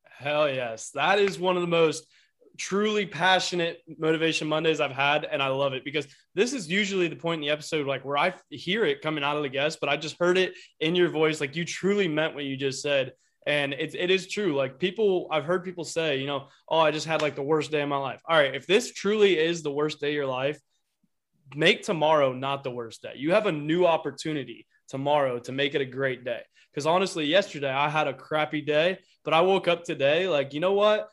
Hell 0.05 0.49
yes. 0.51 0.91
That 0.91 1.19
is 1.19 1.39
one 1.39 1.57
of 1.57 1.63
the 1.63 1.69
most 1.69 2.07
truly 2.59 3.07
passionate 3.07 3.81
motivation 3.99 4.49
Mondays 4.49 4.81
I've 4.81 4.93
had. 4.93 5.25
And 5.25 5.43
I 5.43 5.49
love 5.49 5.73
it 5.73 5.85
because 5.85 6.07
this 6.35 6.53
is 6.53 6.69
usually 6.69 7.09
the 7.09 7.17
point 7.17 7.43
in 7.43 7.47
the 7.47 7.53
episode, 7.53 7.87
like 7.87 8.05
where 8.05 8.19
I 8.19 8.35
hear 8.51 8.85
it 8.85 9.01
coming 9.01 9.25
out 9.25 9.37
of 9.37 9.43
the 9.43 9.49
guest, 9.49 9.79
but 9.81 9.89
I 9.89 9.97
just 9.97 10.17
heard 10.21 10.37
it 10.37 10.55
in 10.81 10.95
your 10.95 11.09
voice. 11.09 11.41
Like 11.41 11.57
you 11.57 11.65
truly 11.65 12.09
meant 12.09 12.35
what 12.35 12.45
you 12.45 12.57
just 12.57 12.83
said. 12.83 13.13
And 13.47 13.73
it, 13.73 13.95
it 13.95 14.11
is 14.11 14.27
true. 14.27 14.55
Like 14.55 14.79
people, 14.79 15.29
I've 15.31 15.45
heard 15.45 15.65
people 15.65 15.85
say, 15.85 16.19
you 16.19 16.27
know, 16.27 16.49
oh, 16.69 16.81
I 16.81 16.91
just 16.91 17.07
had 17.07 17.23
like 17.23 17.37
the 17.37 17.43
worst 17.43 17.71
day 17.71 17.81
of 17.81 17.89
my 17.89 17.97
life. 17.97 18.21
All 18.29 18.37
right. 18.37 18.55
If 18.55 18.67
this 18.67 18.93
truly 18.93 19.39
is 19.39 19.63
the 19.63 19.73
worst 19.73 20.01
day 20.01 20.09
of 20.09 20.15
your 20.15 20.27
life, 20.27 20.61
make 21.55 21.83
tomorrow 21.83 22.33
not 22.33 22.63
the 22.63 22.71
worst 22.71 23.03
day. 23.03 23.15
You 23.17 23.33
have 23.33 23.47
a 23.47 23.53
new 23.53 23.87
opportunity 23.87 24.67
tomorrow 24.89 25.39
to 25.39 25.53
make 25.53 25.75
it 25.75 25.81
a 25.81 25.87
great 25.87 26.25
day. 26.25 26.43
Because 26.71 26.87
honestly, 26.87 27.25
yesterday 27.25 27.71
I 27.71 27.89
had 27.89 28.09
a 28.09 28.13
crappy 28.13 28.61
day, 28.61 28.99
but 29.25 29.33
I 29.33 29.41
woke 29.41 29.69
up 29.69 29.85
today 29.85 30.29
like, 30.29 30.53
you 30.53 30.61
know 30.61 30.75
what? 30.75 31.09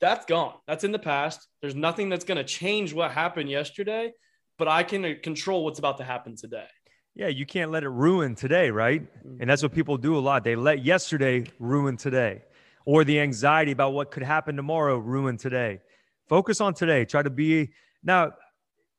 That's 0.00 0.24
gone. 0.26 0.54
That's 0.66 0.84
in 0.84 0.92
the 0.92 0.98
past. 0.98 1.46
There's 1.60 1.74
nothing 1.74 2.08
that's 2.08 2.24
going 2.24 2.38
to 2.38 2.44
change 2.44 2.92
what 2.92 3.10
happened 3.10 3.50
yesterday, 3.50 4.12
but 4.58 4.68
I 4.68 4.82
can 4.82 5.16
control 5.22 5.64
what's 5.64 5.78
about 5.78 5.98
to 5.98 6.04
happen 6.04 6.36
today. 6.36 6.66
Yeah, 7.14 7.28
you 7.28 7.46
can't 7.46 7.72
let 7.72 7.82
it 7.82 7.88
ruin 7.88 8.36
today, 8.36 8.70
right? 8.70 9.02
Mm-hmm. 9.02 9.40
And 9.40 9.50
that's 9.50 9.62
what 9.62 9.72
people 9.72 9.96
do 9.96 10.16
a 10.16 10.20
lot. 10.20 10.44
They 10.44 10.54
let 10.54 10.84
yesterday 10.84 11.46
ruin 11.58 11.96
today, 11.96 12.42
or 12.86 13.02
the 13.02 13.18
anxiety 13.18 13.72
about 13.72 13.92
what 13.92 14.12
could 14.12 14.22
happen 14.22 14.54
tomorrow 14.54 14.98
ruin 14.98 15.36
today. 15.36 15.80
Focus 16.28 16.60
on 16.60 16.74
today. 16.74 17.04
Try 17.04 17.22
to 17.22 17.30
be 17.30 17.70
now, 18.04 18.32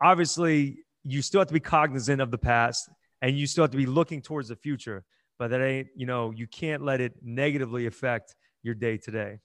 obviously, 0.02 0.80
you 1.04 1.22
still 1.22 1.39
have 1.39 1.47
to 1.47 1.54
be 1.54 1.60
cognizant 1.60 2.22
of 2.22 2.32
the 2.32 2.38
past 2.38 2.89
and 3.22 3.38
you 3.38 3.47
still 3.47 3.64
have 3.64 3.72
to 3.72 3.78
be 3.78 3.86
looking 3.86 4.22
towards 4.22 4.50
the 4.50 4.56
future, 4.56 5.04
but 5.38 5.50
that 5.52 5.62
ain't, 5.62 5.88
you 5.95 6.06
know, 6.06 6.32
you 6.32 6.47
can't 6.47 6.84
let 6.84 7.02
it 7.02 7.14
negatively 7.22 7.86
affect 7.86 8.36
your 8.64 8.76
day 8.76 8.97
today. 8.97 9.39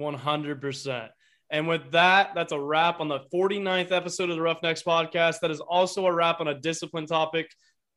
100%. 0.00 1.08
And 1.50 1.66
with 1.66 1.90
that, 1.90 2.30
that's 2.34 2.52
a 2.52 2.60
wrap 2.60 3.00
on 3.00 3.08
the 3.08 3.20
49th 3.32 3.92
episode 3.92 4.30
of 4.30 4.36
the 4.36 4.42
Roughnecks 4.42 4.82
podcast. 4.82 5.40
That 5.40 5.50
is 5.50 5.60
also 5.60 6.06
a 6.06 6.12
wrap 6.12 6.40
on 6.40 6.48
a 6.48 6.54
discipline 6.54 7.06
topic. 7.06 7.50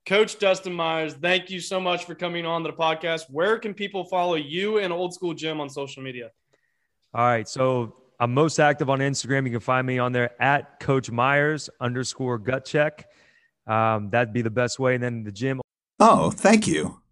Coach 0.06 0.38
Dustin 0.40 0.74
Myers, 0.74 1.14
thank 1.14 1.50
you 1.50 1.60
so 1.60 1.80
much 1.80 2.06
for 2.06 2.16
coming 2.16 2.46
on 2.46 2.64
the 2.64 2.74
podcast. 2.74 3.24
Where 3.30 3.58
can 3.58 3.74
people 3.74 4.06
follow 4.06 4.36
you 4.36 4.80
and 4.80 4.92
Old 4.92 5.14
School 5.14 5.34
Gym 5.34 5.62
on 5.62 5.70
social 5.70 6.04
media? 6.04 6.32
All 7.14 7.26
right. 7.26 7.48
So 7.48 7.96
I'm 8.20 8.34
most 8.34 8.60
active 8.60 8.90
on 8.90 9.00
Instagram. 9.00 9.46
You 9.46 9.52
can 9.52 9.60
find 9.60 9.86
me 9.86 10.00
on 10.00 10.12
there 10.12 10.42
at 10.42 10.80
Coach 10.80 11.12
Myers 11.12 11.70
underscore 11.80 12.40
gut 12.40 12.66
check. 12.66 13.08
Um, 13.68 14.10
that'd 14.10 14.34
be 14.34 14.42
the 14.42 14.50
best 14.50 14.80
way. 14.80 14.96
And 14.96 15.04
then 15.04 15.24
the 15.24 15.32
gym. 15.32 15.62
Oh, 16.00 16.32
thank 16.32 16.68
you. 16.68 17.03